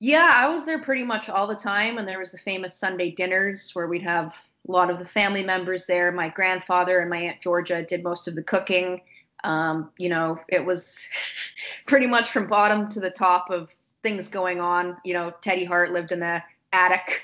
Yeah, 0.00 0.30
I 0.34 0.48
was 0.48 0.66
there 0.66 0.78
pretty 0.78 1.02
much 1.02 1.30
all 1.30 1.46
the 1.46 1.54
time, 1.54 1.96
and 1.96 2.06
there 2.06 2.18
was 2.18 2.30
the 2.30 2.36
famous 2.36 2.78
Sunday 2.78 3.10
dinners 3.10 3.70
where 3.72 3.86
we'd 3.86 4.02
have 4.02 4.34
a 4.68 4.72
lot 4.72 4.90
of 4.90 4.98
the 4.98 5.06
family 5.06 5.42
members 5.42 5.86
there. 5.86 6.12
My 6.12 6.28
grandfather 6.28 6.98
and 7.00 7.08
my 7.08 7.16
aunt 7.16 7.40
Georgia 7.40 7.86
did 7.88 8.02
most 8.02 8.28
of 8.28 8.34
the 8.34 8.42
cooking. 8.42 9.00
Um, 9.44 9.92
you 9.96 10.10
know, 10.10 10.38
it 10.48 10.62
was 10.62 11.08
pretty 11.86 12.06
much 12.06 12.28
from 12.28 12.48
bottom 12.48 12.86
to 12.90 13.00
the 13.00 13.10
top 13.10 13.48
of 13.48 13.74
things 14.02 14.28
going 14.28 14.60
on. 14.60 14.98
You 15.04 15.14
know, 15.14 15.32
Teddy 15.40 15.64
Hart 15.64 15.90
lived 15.90 16.12
in 16.12 16.20
the 16.20 16.42
attic, 16.74 17.22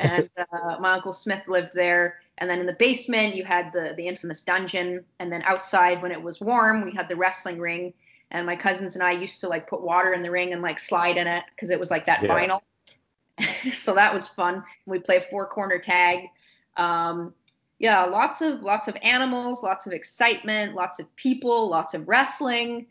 and 0.00 0.28
uh, 0.52 0.76
my 0.80 0.92
uncle 0.94 1.12
Smith 1.12 1.42
lived 1.48 1.72
there. 1.74 2.20
And 2.38 2.48
then 2.48 2.60
in 2.60 2.66
the 2.66 2.76
basement, 2.78 3.34
you 3.34 3.44
had 3.44 3.72
the 3.72 3.94
the 3.96 4.06
infamous 4.06 4.42
dungeon, 4.42 5.04
and 5.18 5.32
then 5.32 5.42
outside, 5.42 6.02
when 6.02 6.12
it 6.12 6.22
was 6.22 6.40
warm, 6.40 6.84
we 6.84 6.92
had 6.92 7.08
the 7.08 7.16
wrestling 7.16 7.58
ring 7.58 7.92
and 8.30 8.46
my 8.46 8.56
cousins 8.56 8.94
and 8.94 9.02
I 9.02 9.12
used 9.12 9.40
to 9.40 9.48
like 9.48 9.68
put 9.68 9.82
water 9.82 10.12
in 10.12 10.22
the 10.22 10.30
ring 10.30 10.52
and 10.52 10.62
like 10.62 10.78
slide 10.78 11.16
in 11.16 11.26
it 11.26 11.44
because 11.54 11.70
it 11.70 11.78
was 11.78 11.90
like 11.90 12.06
that 12.06 12.22
Yeah. 12.22 12.30
vinyl. 12.36 12.60
so 13.78 13.94
that 13.94 14.12
was 14.12 14.28
fun. 14.28 14.64
We 14.86 14.98
play 14.98 15.24
four 15.30 15.46
corner 15.46 15.78
tag. 15.78 16.28
Um, 16.76 17.34
yeah, 17.78 18.04
lots 18.04 18.40
of 18.42 18.62
lots 18.62 18.88
of 18.88 18.96
animals, 19.02 19.62
lots 19.62 19.86
of 19.86 19.92
excitement, 19.92 20.74
lots 20.74 20.98
of 20.98 21.14
people, 21.16 21.68
lots 21.68 21.94
of 21.94 22.08
wrestling. 22.08 22.86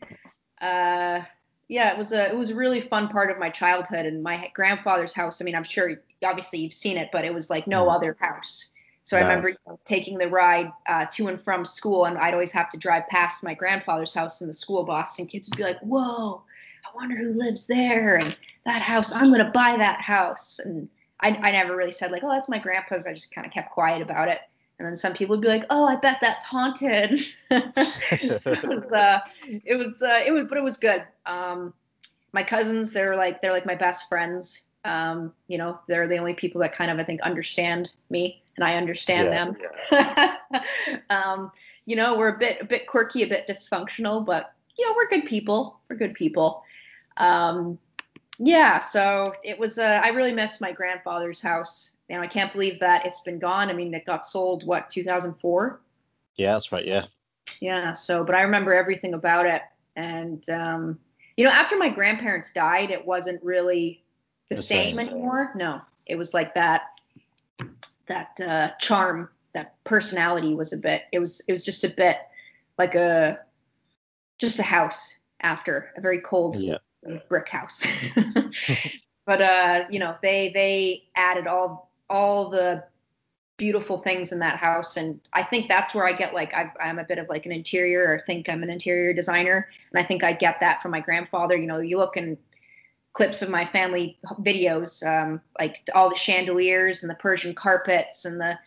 Uh, 0.60 1.20
yeah, 1.68 1.92
it 1.92 1.98
was 1.98 2.12
a 2.12 2.28
it 2.28 2.36
was 2.36 2.50
a 2.50 2.54
really 2.54 2.80
fun 2.80 3.08
part 3.08 3.30
of 3.30 3.38
my 3.38 3.50
childhood 3.50 4.06
and 4.06 4.22
my 4.22 4.50
grandfather's 4.54 5.12
house. 5.12 5.40
I 5.40 5.44
mean, 5.44 5.54
I'm 5.54 5.64
sure 5.64 6.02
obviously 6.24 6.60
you've 6.60 6.72
seen 6.72 6.96
it, 6.96 7.10
but 7.12 7.24
it 7.24 7.34
was 7.34 7.50
like 7.50 7.66
no 7.66 7.86
Mhm. 7.86 7.94
other 7.94 8.16
house. 8.20 8.72
So 9.02 9.16
I 9.16 9.20
remember 9.20 9.50
you 9.50 9.56
know, 9.66 9.78
taking 9.86 10.18
the 10.18 10.28
ride 10.28 10.70
uh, 10.86 11.06
to 11.12 11.28
and 11.28 11.42
from 11.42 11.64
school, 11.64 12.04
and 12.06 12.18
I'd 12.18 12.34
always 12.34 12.52
have 12.52 12.70
to 12.70 12.78
drive 12.78 13.06
past 13.08 13.42
my 13.42 13.54
grandfather's 13.54 14.12
house 14.14 14.40
in 14.42 14.48
the 14.48 14.54
school 14.54 14.84
bus, 14.84 15.18
and 15.18 15.28
kids 15.28 15.48
would 15.48 15.56
be 15.56 15.62
like, 15.64 15.80
"Whoa, 15.80 16.42
I 16.86 16.96
wonder 16.96 17.16
who 17.16 17.32
lives 17.34 17.66
there." 17.66 18.16
And 18.16 18.36
that 18.64 18.82
house, 18.82 19.12
I'm 19.12 19.30
gonna 19.30 19.50
buy 19.50 19.76
that 19.76 20.00
house. 20.00 20.58
And 20.60 20.88
I, 21.20 21.30
I 21.30 21.50
never 21.52 21.76
really 21.76 21.92
said 21.92 22.10
like, 22.12 22.22
"Oh, 22.24 22.30
that's 22.30 22.48
my 22.48 22.58
grandpa's." 22.58 23.06
I 23.06 23.12
just 23.14 23.34
kind 23.34 23.46
of 23.46 23.52
kept 23.52 23.70
quiet 23.72 24.02
about 24.02 24.28
it. 24.28 24.40
And 24.78 24.86
then 24.86 24.94
some 24.96 25.12
people 25.12 25.36
would 25.36 25.42
be 25.42 25.48
like, 25.48 25.64
"Oh, 25.70 25.84
I 25.84 25.96
bet 25.96 26.18
that's 26.20 26.44
haunted." 26.44 27.18
so 27.20 28.52
it 28.52 28.68
was, 28.68 28.92
uh, 28.92 29.18
it 29.64 29.74
was, 29.76 30.02
uh, 30.02 30.22
it 30.24 30.32
was, 30.32 30.46
but 30.48 30.56
it 30.58 30.62
was 30.62 30.76
good. 30.76 31.04
Um, 31.26 31.74
my 32.32 32.42
cousins, 32.44 32.92
they're 32.92 33.16
like, 33.16 33.42
they're 33.42 33.52
like 33.52 33.66
my 33.66 33.74
best 33.74 34.08
friends. 34.08 34.62
Um, 34.84 35.32
you 35.48 35.58
know, 35.58 35.80
they're 35.88 36.06
the 36.06 36.18
only 36.18 36.34
people 36.34 36.60
that 36.60 36.72
kind 36.72 36.90
of, 36.90 36.98
I 36.98 37.04
think, 37.04 37.20
understand 37.22 37.90
me, 38.10 38.42
and 38.56 38.64
I 38.64 38.76
understand 38.76 39.56
Yeah. 39.90 40.14
them. 40.14 41.00
um, 41.10 41.50
you 41.86 41.96
know, 41.96 42.16
we're 42.16 42.34
a 42.34 42.38
bit, 42.38 42.58
a 42.60 42.64
bit 42.64 42.86
quirky, 42.86 43.22
a 43.24 43.28
bit 43.28 43.48
dysfunctional, 43.48 44.24
but 44.24 44.54
you 44.78 44.86
know, 44.86 44.94
we're 44.94 45.08
good 45.08 45.24
people. 45.26 45.80
We're 45.88 45.96
good 45.96 46.14
people. 46.14 46.62
Um, 47.16 47.78
yeah, 48.38 48.78
so 48.78 49.34
it 49.42 49.58
was. 49.58 49.78
Uh, 49.78 50.00
I 50.04 50.10
really 50.10 50.32
miss 50.32 50.60
my 50.60 50.70
grandfather's 50.70 51.40
house. 51.40 51.96
You 52.08 52.16
know, 52.16 52.22
I 52.22 52.26
can't 52.26 52.52
believe 52.52 52.80
that 52.80 53.04
it's 53.04 53.20
been 53.20 53.38
gone. 53.38 53.68
I 53.68 53.72
mean, 53.74 53.92
it 53.94 54.06
got 54.06 54.24
sold 54.26 54.66
what 54.66 54.88
2004. 54.90 55.80
Yeah, 56.36 56.52
that's 56.52 56.72
right. 56.72 56.86
Yeah, 56.86 57.06
Yeah. 57.60 57.92
So, 57.92 58.24
but 58.24 58.34
I 58.34 58.42
remember 58.42 58.72
everything 58.72 59.14
about 59.14 59.46
it. 59.46 59.62
And, 59.96 60.48
um, 60.48 60.98
you 61.36 61.44
know, 61.44 61.50
after 61.50 61.76
my 61.76 61.88
grandparents 61.90 62.50
died, 62.52 62.90
it 62.90 63.04
wasn't 63.04 63.42
really 63.42 64.02
the, 64.48 64.56
The 64.56 64.62
same, 64.62 64.96
same. 64.96 64.98
anymore. 65.00 65.52
No. 65.54 65.80
It 66.06 66.16
was 66.16 66.32
like 66.32 66.54
that 66.54 66.82
that 68.06 68.40
uh, 68.40 68.70
charm, 68.78 69.28
that 69.52 69.74
personality 69.84 70.54
was 70.54 70.72
a 70.72 70.78
bit. 70.78 71.02
It 71.12 71.18
was 71.18 71.42
it 71.46 71.52
was 71.52 71.64
just 71.64 71.84
a 71.84 71.90
bit 71.90 72.16
like 72.78 72.94
a 72.94 73.40
just 74.38 74.58
a 74.58 74.62
house 74.62 75.16
after 75.40 75.92
a 75.96 76.00
very 76.00 76.20
cold 76.20 76.56
Yeah. 76.56 76.78
brick 77.28 77.48
house. 77.50 77.82
but 79.26 79.42
uh, 79.42 79.84
you 79.90 79.98
know, 79.98 80.16
they 80.22 80.50
they 80.54 81.04
added 81.16 81.46
all 81.46 81.87
all 82.10 82.50
the 82.50 82.84
beautiful 83.56 83.98
things 83.98 84.32
in 84.32 84.38
that 84.38 84.58
house, 84.58 84.96
and 84.96 85.20
I 85.32 85.42
think 85.42 85.68
that's 85.68 85.94
where 85.94 86.06
I 86.06 86.12
get 86.12 86.34
like 86.34 86.54
i 86.54 86.70
I'm 86.80 86.98
a 86.98 87.04
bit 87.04 87.18
of 87.18 87.28
like 87.28 87.46
an 87.46 87.52
interior, 87.52 88.04
or 88.04 88.20
think 88.20 88.48
I'm 88.48 88.62
an 88.62 88.70
interior 88.70 89.12
designer, 89.12 89.68
and 89.92 90.02
I 90.02 90.06
think 90.06 90.24
I 90.24 90.32
get 90.32 90.60
that 90.60 90.80
from 90.82 90.90
my 90.92 91.00
grandfather. 91.00 91.56
You 91.56 91.66
know, 91.66 91.80
you 91.80 91.98
look 91.98 92.16
in 92.16 92.38
clips 93.12 93.42
of 93.42 93.50
my 93.50 93.64
family 93.64 94.18
videos, 94.40 95.04
um, 95.06 95.40
like 95.58 95.82
all 95.94 96.08
the 96.08 96.16
chandeliers 96.16 97.02
and 97.02 97.10
the 97.10 97.16
Persian 97.16 97.54
carpets 97.54 98.24
and 98.24 98.40
the 98.40 98.58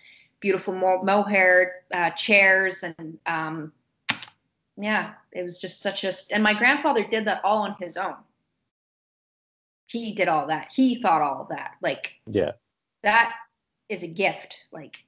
beautiful 0.41 0.73
mo- 0.73 1.03
mohair 1.03 1.83
uh, 1.93 2.09
chairs 2.11 2.83
and 2.83 3.17
um, 3.27 3.71
yeah, 4.77 5.13
it 5.31 5.43
was 5.43 5.59
just 5.59 5.81
such 5.81 6.03
a. 6.03 6.13
And 6.31 6.43
my 6.43 6.53
grandfather 6.53 7.05
did 7.05 7.25
that 7.25 7.41
all 7.43 7.63
on 7.63 7.75
his 7.79 7.97
own. 7.97 8.15
He 9.85 10.13
did 10.13 10.27
all 10.27 10.47
that. 10.47 10.69
He 10.73 11.01
thought 11.01 11.21
all 11.21 11.41
of 11.41 11.49
that. 11.49 11.75
Like 11.81 12.19
Yeah. 12.25 12.51
That 13.03 13.33
is 13.89 14.03
a 14.03 14.07
gift. 14.07 14.65
Like 14.71 15.03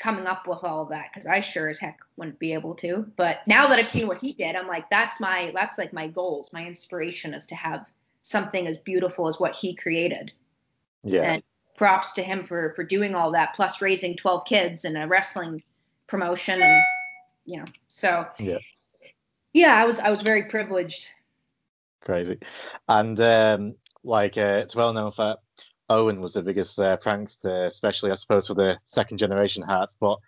coming 0.00 0.26
up 0.26 0.46
with 0.48 0.64
all 0.64 0.82
of 0.82 0.88
that 0.88 1.10
because 1.12 1.26
I 1.26 1.40
sure 1.40 1.68
as 1.68 1.78
heck 1.78 1.98
wouldn't 2.16 2.38
be 2.38 2.52
able 2.54 2.74
to. 2.76 3.06
But 3.16 3.40
now 3.46 3.68
that 3.68 3.78
I've 3.78 3.86
seen 3.86 4.06
what 4.08 4.18
he 4.18 4.32
did, 4.32 4.56
I'm 4.56 4.66
like, 4.66 4.88
that's 4.90 5.20
my 5.20 5.52
that's 5.54 5.78
like 5.78 5.92
my 5.92 6.08
goals. 6.08 6.52
My 6.52 6.66
inspiration 6.66 7.34
is 7.34 7.46
to 7.46 7.54
have 7.54 7.90
something 8.22 8.66
as 8.66 8.78
beautiful 8.78 9.28
as 9.28 9.38
what 9.38 9.54
he 9.54 9.74
created. 9.74 10.32
Yeah. 11.04 11.34
And 11.34 11.42
props 11.76 12.12
to 12.12 12.22
him 12.22 12.42
for 12.44 12.72
for 12.74 12.82
doing 12.82 13.14
all 13.14 13.30
that, 13.32 13.54
plus 13.54 13.80
raising 13.80 14.16
12 14.16 14.44
kids 14.44 14.84
and 14.84 14.96
a 14.98 15.06
wrestling 15.06 15.62
promotion 16.06 16.60
and 16.60 16.82
you 17.44 17.58
know, 17.58 17.64
so 17.88 18.26
Yeah. 18.38 18.58
yeah, 19.52 19.76
I 19.76 19.84
was 19.84 19.98
I 19.98 20.10
was 20.10 20.22
very 20.22 20.44
privileged. 20.44 21.08
Crazy. 22.02 22.38
And 22.88 23.20
um, 23.20 23.74
like 24.02 24.38
uh, 24.38 24.62
it's 24.62 24.74
well 24.74 24.92
known 24.92 25.12
that 25.18 25.38
Owen 25.90 26.20
was 26.20 26.32
the 26.32 26.42
biggest 26.42 26.78
uh, 26.78 26.96
prankster, 26.96 27.66
especially 27.66 28.10
I 28.10 28.14
suppose 28.14 28.46
for 28.46 28.54
the 28.54 28.78
second 28.84 29.18
generation 29.18 29.62
Harts. 29.62 29.96
But 30.00 30.18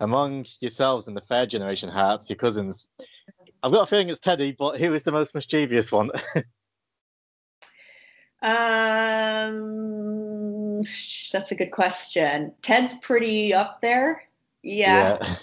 among 0.00 0.46
yourselves 0.60 1.06
and 1.06 1.16
the 1.16 1.22
third 1.22 1.48
generation 1.48 1.88
Harts, 1.88 2.28
your 2.28 2.36
cousins, 2.36 2.88
I've 3.62 3.72
got 3.72 3.84
a 3.84 3.86
feeling 3.86 4.08
it's 4.08 4.18
Teddy, 4.18 4.54
but 4.58 4.78
who 4.80 4.92
is 4.92 5.04
the 5.04 5.12
most 5.12 5.34
mischievous 5.34 5.90
one? 5.90 6.10
Um, 8.44 9.62
that's 11.32 11.52
a 11.52 11.54
good 11.54 11.70
question. 11.70 12.52
Ted's 12.60 12.92
pretty 12.94 13.54
up 13.54 13.80
there. 13.80 14.24
Yeah. 14.62 15.18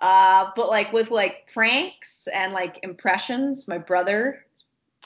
Uh, 0.00 0.50
but 0.56 0.70
like 0.70 0.94
with 0.94 1.10
like 1.10 1.46
pranks 1.52 2.26
and 2.32 2.54
like 2.54 2.78
impressions, 2.82 3.68
my 3.68 3.76
brother 3.76 4.46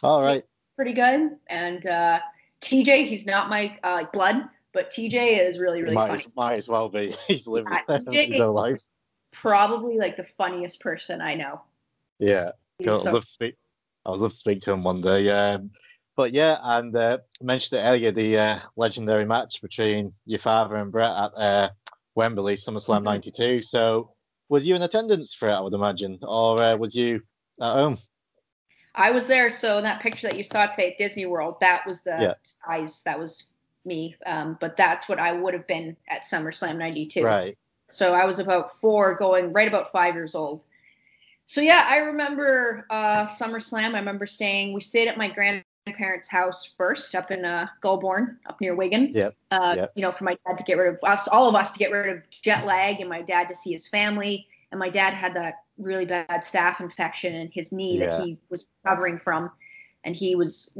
All 0.05 0.23
right. 0.23 0.45
pretty 0.77 0.93
good, 0.93 1.37
and 1.49 1.85
uh, 1.85 2.21
TJ, 2.65 3.07
he's 3.07 3.27
not 3.27 3.49
my 3.49 3.77
uh, 3.85 3.93
like 3.93 4.13
blood, 4.13 4.49
but 4.73 4.91
TJ 4.91 5.39
is 5.49 5.59
really 5.59 5.83
really 5.83 5.95
might, 5.95 6.09
funny. 6.09 6.27
might 6.37 6.55
as 6.57 6.69
well 6.69 6.89
be. 6.89 7.15
He's 7.29 7.47
lived 7.47 7.69
Yeah, 7.89 7.99
he 8.11 8.25
his 8.25 8.39
whole 8.39 8.55
life. 8.55 8.81
Probably 9.33 9.99
like 9.99 10.17
the 10.17 10.27
funniest 10.39 10.81
person 10.81 11.21
I 11.21 11.35
know. 11.35 11.61
Yeah. 12.19 12.53
Cool. 12.83 12.99
so- 13.01 13.11
I'd 13.11 13.13
love 13.15 13.23
to 13.25 13.29
speak. 13.29 13.57
I 14.07 14.11
would 14.11 14.21
love 14.21 14.33
to 14.33 14.37
speak 14.37 14.61
to 14.63 14.73
him 14.73 14.85
one 14.85 15.01
day. 15.01 15.31
Um, 15.31 15.71
but 16.17 16.33
yeah, 16.33 16.59
and 16.63 16.95
uh, 16.95 17.19
I 17.41 17.45
mentioned 17.45 17.81
it 17.81 17.85
earlier 17.85 18.13
the 18.13 18.39
uh, 18.39 18.59
legendary 18.77 19.25
match 19.25 19.61
between 19.63 20.13
your 20.27 20.41
father 20.41 20.77
and 20.77 20.93
Bret 20.93 21.11
at 21.11 21.33
uh, 21.37 21.71
Wembley 22.15 22.55
SummerSlam 22.57 23.01
Mhm. 23.01 23.05
'92. 23.05 23.63
So, 23.63 24.15
was 24.49 24.65
you 24.65 24.75
in 24.77 24.83
attendance 24.83 25.35
for 25.35 25.49
it? 25.49 25.53
I 25.55 25.61
would 25.61 25.73
imagine, 25.75 26.19
or 26.23 26.61
uh, 26.63 26.77
was 26.77 26.95
you 26.95 27.23
at 27.61 27.73
home? 27.73 27.99
I 28.95 29.11
was 29.11 29.27
there, 29.27 29.51
so 29.51 29.79
in 29.79 29.85
that 29.85 30.01
picture 30.01 30.29
that 30.29 30.39
you 30.39 30.45
saw 30.45 30.67
today 30.67 30.93
at 30.93 30.99
Disney 30.99 31.27
World, 31.27 31.57
that 31.61 31.87
was 31.87 32.03
the 32.03 32.17
Yeah. 32.21 32.35
size. 32.43 33.03
That 33.03 33.19
was 33.19 33.45
me. 33.85 34.17
Um, 34.25 34.57
but 34.61 34.77
that's 34.77 35.09
what 35.09 35.19
I 35.19 35.33
would 35.33 35.53
have 35.55 35.67
been 35.67 35.97
at 36.09 36.23
SummerSlam 36.23 36.77
'92. 36.77 37.25
Right. 37.25 37.59
So 37.89 38.15
I 38.15 38.25
was 38.25 38.39
about 38.39 38.77
four, 38.79 39.15
going 39.15 39.53
right 39.53 39.69
about 39.69 39.93
five 39.93 40.15
years 40.15 40.35
old. 40.35 40.65
So 41.47 41.61
yeah, 41.61 41.85
I 41.87 41.99
remember 41.99 42.87
uh, 42.89 43.27
SummerSlam. 43.27 43.95
I 43.95 43.99
remember 43.99 44.27
staying. 44.27 44.73
We 44.73 44.81
stayed 44.81 45.09
at 45.09 45.19
my 45.19 45.29
grandparents' 45.29 46.29
house 46.29 46.73
first, 46.79 47.15
up 47.15 47.31
in 47.31 47.45
uh, 47.45 47.67
Golborne, 47.83 48.39
up 48.47 48.59
near 48.61 48.75
Wigan. 48.75 49.13
Yep, 49.15 49.35
Uh, 49.51 49.75
yep. 49.77 49.93
You 49.95 50.03
know, 50.03 50.13
for 50.13 50.25
my 50.25 50.39
dad 50.47 50.57
to 50.57 50.65
get 50.65 50.79
rid 50.79 50.95
of 50.95 51.01
us, 51.03 51.29
all 51.29 51.49
of 51.49 51.55
us 51.55 51.73
to 51.73 51.79
get 51.79 51.93
rid 51.93 52.17
of 52.17 52.23
jet 52.31 52.65
lag, 52.65 53.01
and 53.01 53.11
my 53.11 53.21
dad 53.21 53.49
to 53.49 53.55
see 53.55 53.73
his 53.73 53.87
family. 53.87 54.47
And 54.75 54.81
my 54.81 54.91
dad 54.91 55.15
had 55.15 55.35
that 55.35 55.55
really 55.79 56.05
bad 56.05 56.43
staph 56.43 56.81
infection 56.81 57.35
in 57.35 57.49
his 57.53 57.73
knee 57.73 57.99
Yeah. 57.99 58.07
that 58.07 58.25
he 58.25 58.39
was 58.51 58.67
recovering 58.83 59.19
from, 59.19 59.51
and 60.05 60.15
he 60.15 60.35
was 60.37 60.71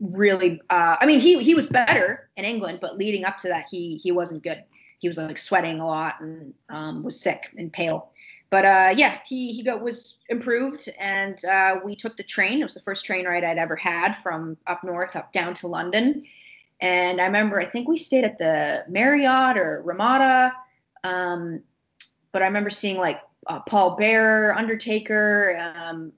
really. 0.00 0.60
Uh, 0.70 0.96
I 1.00 1.06
mean, 1.06 1.18
he 1.18 1.42
he 1.42 1.54
was 1.54 1.66
better 1.66 2.28
in 2.36 2.44
England, 2.44 2.78
but 2.80 2.96
leading 2.96 3.24
up 3.24 3.38
to 3.38 3.48
that, 3.48 3.66
he 3.70 3.96
he 3.96 4.12
wasn't 4.12 4.42
good 4.42 4.64
he 5.02 5.08
was 5.08 5.18
like 5.18 5.36
sweating 5.36 5.80
a 5.80 5.86
lot 5.86 6.20
and 6.20 6.54
um, 6.70 7.02
was 7.02 7.20
sick 7.20 7.48
and 7.58 7.72
pale. 7.72 8.12
But 8.50 8.64
uh, 8.64 8.94
yeah, 8.96 9.18
he 9.26 9.52
he 9.52 9.64
got 9.64 9.82
was 9.82 10.18
improved, 10.28 10.88
and 10.98 11.44
uh, 11.44 11.80
we 11.84 11.96
took 11.96 12.16
the 12.16 12.22
train. 12.22 12.60
It 12.60 12.64
was 12.64 12.74
the 12.74 12.80
first 12.80 13.04
train 13.04 13.26
ride 13.26 13.42
I'd 13.44 13.58
ever 13.58 13.74
had 13.74 14.14
from 14.22 14.56
up 14.66 14.84
north 14.84 15.16
up 15.16 15.32
down 15.32 15.54
to 15.54 15.66
London. 15.66 16.22
And 16.80 17.20
I 17.20 17.26
remember, 17.26 17.60
I 17.60 17.64
think 17.64 17.88
we 17.88 17.96
stayed 17.96 18.24
at 18.24 18.38
the 18.38 18.84
Marriott 18.88 19.56
or 19.56 19.82
Ramada. 19.84 20.52
Um, 21.02 21.62
but 22.32 22.42
I 22.42 22.46
remember 22.46 22.70
seeing 22.70 22.96
like 22.96 23.20
uh, 23.46 23.60
Paul 23.60 23.96
Bearer, 23.96 24.54
Undertaker, 24.54 25.72
um, 25.76 26.12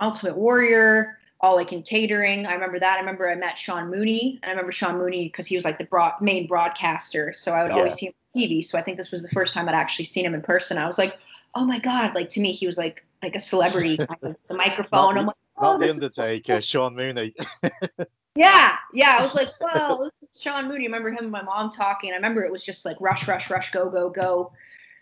Ultimate 0.00 0.36
Warrior, 0.36 1.18
all 1.40 1.56
like 1.56 1.72
in 1.72 1.82
catering. 1.82 2.46
I 2.46 2.54
remember 2.54 2.78
that. 2.78 2.96
I 2.96 3.00
remember 3.00 3.30
I 3.30 3.34
met 3.34 3.58
Sean 3.58 3.90
Mooney. 3.90 4.38
And 4.42 4.50
I 4.50 4.52
remember 4.52 4.72
Sean 4.72 4.98
Mooney 4.98 5.24
because 5.24 5.46
he 5.46 5.56
was 5.56 5.64
like 5.64 5.78
the 5.78 5.84
broad, 5.84 6.20
main 6.20 6.46
broadcaster. 6.46 7.32
So 7.32 7.52
I 7.52 7.62
would 7.62 7.72
always 7.72 7.94
see 7.94 8.06
him 8.06 8.14
on 8.34 8.42
TV. 8.42 8.64
So 8.64 8.78
I 8.78 8.82
think 8.82 8.96
this 8.96 9.10
was 9.10 9.22
the 9.22 9.28
first 9.30 9.54
time 9.54 9.68
I'd 9.68 9.74
actually 9.74 10.04
seen 10.04 10.24
him 10.24 10.34
in 10.34 10.42
person. 10.42 10.76
I 10.76 10.86
was 10.86 10.98
like, 10.98 11.18
oh 11.54 11.64
my 11.64 11.78
God. 11.78 12.14
Like 12.14 12.28
to 12.30 12.40
me, 12.40 12.52
he 12.52 12.66
was 12.66 12.76
like 12.76 13.04
like 13.22 13.36
a 13.36 13.40
celebrity. 13.40 13.96
kind 13.96 14.10
of, 14.22 14.36
the 14.48 14.54
microphone. 14.54 15.18
I'm 15.18 15.26
like, 15.26 15.36
oh, 15.56 15.76
Not 15.76 15.80
the 15.80 15.90
Undertaker, 15.90 16.60
Sean 16.60 16.94
Mooney. 16.94 17.34
yeah, 18.34 18.76
yeah. 18.92 19.16
I 19.18 19.22
was 19.22 19.34
like, 19.34 19.48
well, 19.60 20.10
Sean 20.38 20.68
Mooney. 20.68 20.84
I 20.84 20.86
remember 20.86 21.10
him 21.10 21.24
and 21.24 21.30
my 21.30 21.42
mom 21.42 21.70
talking. 21.70 22.12
I 22.12 22.16
remember 22.16 22.44
it 22.44 22.52
was 22.52 22.64
just 22.64 22.84
like 22.84 22.98
rush, 23.00 23.26
rush, 23.28 23.48
rush, 23.48 23.70
go, 23.70 23.88
go, 23.88 24.10
go, 24.10 24.52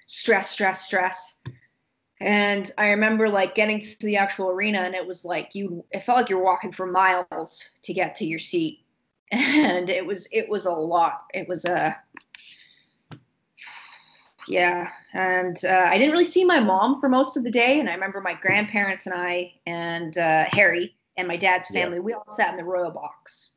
stress, 0.08 0.50
stress, 0.50 0.84
stress. 0.84 1.36
And 2.20 2.72
I 2.78 2.88
remember 2.88 3.28
like 3.28 3.54
getting 3.54 3.78
to 3.78 3.96
the 4.00 4.16
actual 4.16 4.50
arena, 4.50 4.78
and 4.80 4.96
it 4.96 5.06
was 5.06 5.24
like 5.24 5.54
you. 5.54 5.84
It 5.92 6.02
felt 6.02 6.18
like 6.18 6.28
you 6.28 6.36
were 6.36 6.44
walking 6.44 6.72
for 6.72 6.86
miles 6.86 7.62
to 7.82 7.94
get 7.94 8.16
to 8.16 8.24
your 8.24 8.40
seat, 8.40 8.80
and 9.30 9.88
it 9.88 10.04
was 10.04 10.26
it 10.32 10.48
was 10.48 10.66
a 10.66 10.72
lot. 10.72 11.26
It 11.32 11.48
was 11.48 11.64
a 11.64 11.96
yeah, 14.48 14.88
and 15.12 15.64
uh, 15.64 15.86
I 15.88 15.98
didn't 15.98 16.12
really 16.12 16.24
see 16.24 16.44
my 16.44 16.58
mom 16.58 17.00
for 17.00 17.08
most 17.08 17.36
of 17.36 17.44
the 17.44 17.50
day. 17.50 17.78
And 17.78 17.88
I 17.88 17.94
remember 17.94 18.20
my 18.20 18.34
grandparents 18.34 19.06
and 19.06 19.14
I 19.14 19.52
and 19.66 20.18
uh, 20.18 20.46
Harry 20.50 20.96
and 21.16 21.28
my 21.28 21.36
dad's 21.36 21.68
Yeah. 21.70 21.84
family, 21.84 22.00
we 22.00 22.14
all 22.14 22.24
sat 22.30 22.50
in 22.50 22.56
the 22.56 22.64
royal 22.64 22.90
box. 22.90 23.50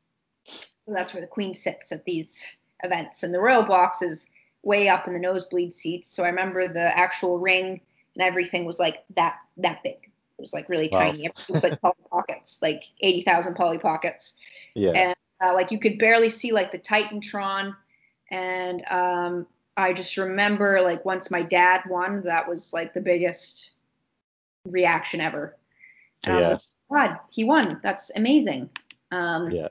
So 0.46 0.92
that's 0.92 1.14
where 1.14 1.20
the 1.20 1.26
queen 1.26 1.54
sits 1.54 1.90
at 1.92 2.04
these 2.04 2.44
events. 2.84 3.22
And 3.22 3.34
the 3.34 3.40
royal 3.40 3.64
box 3.64 4.02
is 4.02 4.26
way 4.62 4.88
up 4.88 5.06
in 5.06 5.12
the 5.12 5.18
nosebleed 5.18 5.74
seats. 5.74 6.08
So 6.08 6.24
I 6.24 6.28
remember 6.28 6.68
the 6.68 6.96
actual 6.96 7.38
ring 7.38 7.80
and 8.14 8.22
everything 8.22 8.64
was 8.64 8.78
like 8.78 9.04
that 9.16 9.38
that 9.58 9.82
big. 9.82 9.96
It 10.38 10.40
was 10.40 10.52
like 10.52 10.68
really 10.68 10.88
Wow. 10.92 11.00
tiny. 11.00 11.26
It 11.26 11.34
was 11.48 11.62
like 11.62 11.80
Polly 11.80 11.94
Pockets, 12.10 12.60
like 12.62 12.84
80,000 13.00 13.54
Polly 13.54 13.78
Pockets 13.78 14.34
Yeah. 14.74 14.92
and 14.92 15.16
uh, 15.44 15.54
like 15.54 15.70
you 15.70 15.78
could 15.78 15.98
barely 15.98 16.28
see 16.28 16.52
like 16.52 16.70
the 16.70 16.78
Titantron. 16.78 17.74
And 18.30 18.84
um, 18.90 19.46
I 19.76 19.92
just 19.92 20.16
remember 20.16 20.80
like 20.80 21.04
once 21.04 21.30
my 21.30 21.42
dad 21.42 21.82
won, 21.88 22.22
that 22.22 22.48
was 22.48 22.72
like 22.72 22.94
the 22.94 23.00
biggest 23.00 23.70
reaction 24.64 25.20
ever. 25.20 25.56
And 26.24 26.34
I 26.34 26.38
was 26.38 26.48
like, 26.48 26.60
God, 26.90 27.18
he 27.30 27.44
won. 27.44 27.80
That's 27.82 28.10
amazing. 28.14 28.70
Um, 29.10 29.50
Yeah. 29.50 29.68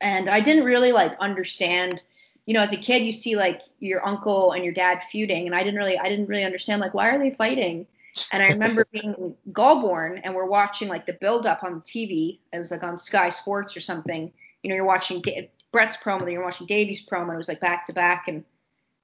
And 0.00 0.28
I 0.28 0.40
didn't 0.40 0.64
really 0.64 0.92
like 0.92 1.18
understand. 1.20 2.02
You 2.46 2.54
know, 2.54 2.60
as 2.60 2.72
a 2.72 2.76
kid, 2.76 3.02
you 3.02 3.12
see 3.12 3.36
like 3.36 3.62
your 3.80 4.06
uncle 4.06 4.52
and 4.52 4.64
your 4.64 4.72
dad 4.72 5.02
feuding, 5.10 5.46
and 5.46 5.54
I 5.54 5.62
didn't 5.64 5.78
really, 5.78 5.98
I 5.98 6.08
didn't 6.08 6.26
really 6.26 6.44
understand 6.44 6.80
like 6.80 6.94
why 6.94 7.10
are 7.10 7.18
they 7.18 7.32
fighting. 7.32 7.86
And 8.32 8.42
I 8.42 8.46
remember 8.46 8.86
being 8.92 9.14
in 9.18 9.34
Golborne 9.52 10.20
and 10.24 10.34
we're 10.34 10.46
watching 10.46 10.88
like 10.88 11.06
the 11.06 11.14
build 11.14 11.44
up 11.44 11.62
on 11.62 11.74
the 11.74 11.80
TV. 11.80 12.38
It 12.52 12.58
was 12.58 12.70
like 12.70 12.82
on 12.82 12.96
Sky 12.96 13.28
Sports 13.28 13.76
or 13.76 13.80
something. 13.80 14.32
You 14.62 14.70
know, 14.70 14.76
you're 14.76 14.84
watching 14.84 15.20
Da- 15.20 15.50
Bret's 15.72 15.96
promo, 15.96 16.20
then 16.20 16.30
you're 16.30 16.44
watching 16.44 16.66
Davey's 16.66 17.04
promo. 17.04 17.24
And 17.24 17.34
it 17.34 17.36
was 17.36 17.48
like 17.48 17.60
back 17.60 17.84
to 17.86 17.92
back, 17.92 18.28
and 18.28 18.44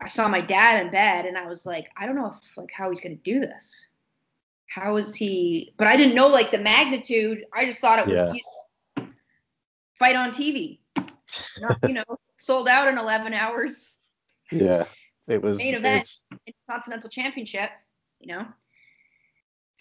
I 0.00 0.08
saw 0.08 0.28
my 0.28 0.40
dad 0.40 0.84
in 0.84 0.92
bed, 0.92 1.26
and 1.26 1.36
I 1.36 1.46
was 1.46 1.66
like, 1.66 1.88
I 1.96 2.06
don't 2.06 2.16
know 2.16 2.26
if 2.26 2.56
like 2.56 2.70
how 2.72 2.90
he's 2.90 3.00
gonna 3.00 3.16
do 3.16 3.40
this. 3.40 3.88
How 4.68 4.96
is 4.96 5.14
he? 5.14 5.74
But 5.76 5.88
I 5.88 5.96
didn't 5.96 6.14
know 6.14 6.28
like 6.28 6.50
the 6.50 6.58
magnitude. 6.58 7.44
I 7.52 7.66
just 7.66 7.80
thought 7.80 7.98
it 7.98 8.06
was 8.06 8.16
Yeah. 8.16 8.32
you 8.32 8.40
know, 9.04 9.08
fight 9.98 10.16
on 10.16 10.30
TV, 10.30 10.78
not 11.58 11.78
you 11.86 11.94
know 11.94 12.04
sold 12.42 12.68
out 12.68 12.88
in 12.88 12.98
11 12.98 13.32
hours. 13.34 13.94
Yeah, 14.50 14.84
it 15.28 15.40
was 15.40 15.58
main 15.58 15.74
event 15.74 16.08
Continental 16.68 17.08
Championship. 17.08 17.70
You 18.20 18.34
know, 18.34 18.46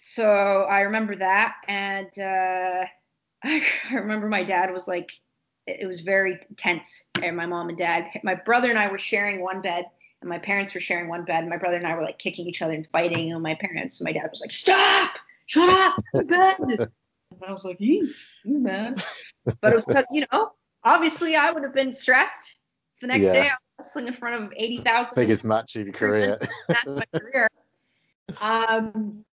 so 0.00 0.24
I 0.68 0.80
remember 0.80 1.16
that, 1.16 1.56
and 1.68 2.06
uh, 2.18 2.84
I 3.44 3.64
remember 3.92 4.28
my 4.28 4.44
dad 4.44 4.72
was 4.72 4.88
like, 4.88 5.12
it 5.66 5.86
was 5.86 6.00
very 6.00 6.40
tense. 6.56 7.04
And 7.22 7.36
my 7.36 7.46
mom 7.46 7.68
and 7.68 7.78
dad, 7.78 8.08
my 8.24 8.34
brother 8.34 8.70
and 8.70 8.78
I 8.78 8.88
were 8.88 8.98
sharing 8.98 9.42
one 9.42 9.60
bed, 9.60 9.86
and 10.20 10.28
my 10.28 10.38
parents 10.38 10.74
were 10.74 10.80
sharing 10.80 11.08
one 11.08 11.24
bed. 11.24 11.40
And 11.40 11.50
my 11.50 11.56
brother 11.56 11.76
and 11.76 11.86
I 11.86 11.94
were 11.94 12.02
like 12.02 12.18
kicking 12.18 12.46
each 12.46 12.62
other 12.62 12.74
and 12.74 12.88
fighting. 12.92 13.32
And 13.32 13.42
my 13.42 13.54
parents, 13.56 14.00
my 14.00 14.12
dad 14.12 14.28
was 14.30 14.40
like, 14.40 14.52
"Stop! 14.52 15.18
Shut 15.46 15.68
up! 15.68 16.02
bed." 16.26 16.56
and 16.68 16.88
I 17.46 17.52
was 17.52 17.64
like, 17.64 17.80
"You, 17.80 18.12
man." 18.44 18.96
But 19.60 19.72
it 19.72 19.74
was 19.74 19.84
because 19.84 20.06
you 20.10 20.26
know, 20.32 20.52
obviously, 20.84 21.36
I 21.36 21.50
would 21.50 21.62
have 21.62 21.74
been 21.74 21.92
stressed. 21.92 22.56
The 23.00 23.08
next 23.08 23.24
yeah. 23.24 23.32
day, 23.32 23.40
I 23.48 23.52
was 23.78 23.86
wrestling 23.86 24.06
in 24.08 24.14
front 24.14 24.42
of 24.42 24.52
eighty 24.56 24.78
thousand. 24.78 25.14
Biggest 25.16 25.44
match 25.44 25.76
of 25.76 25.86
your 25.86 25.94
career. 25.94 26.38
my 26.86 27.04
career. 27.12 27.48
Um, 28.40 29.24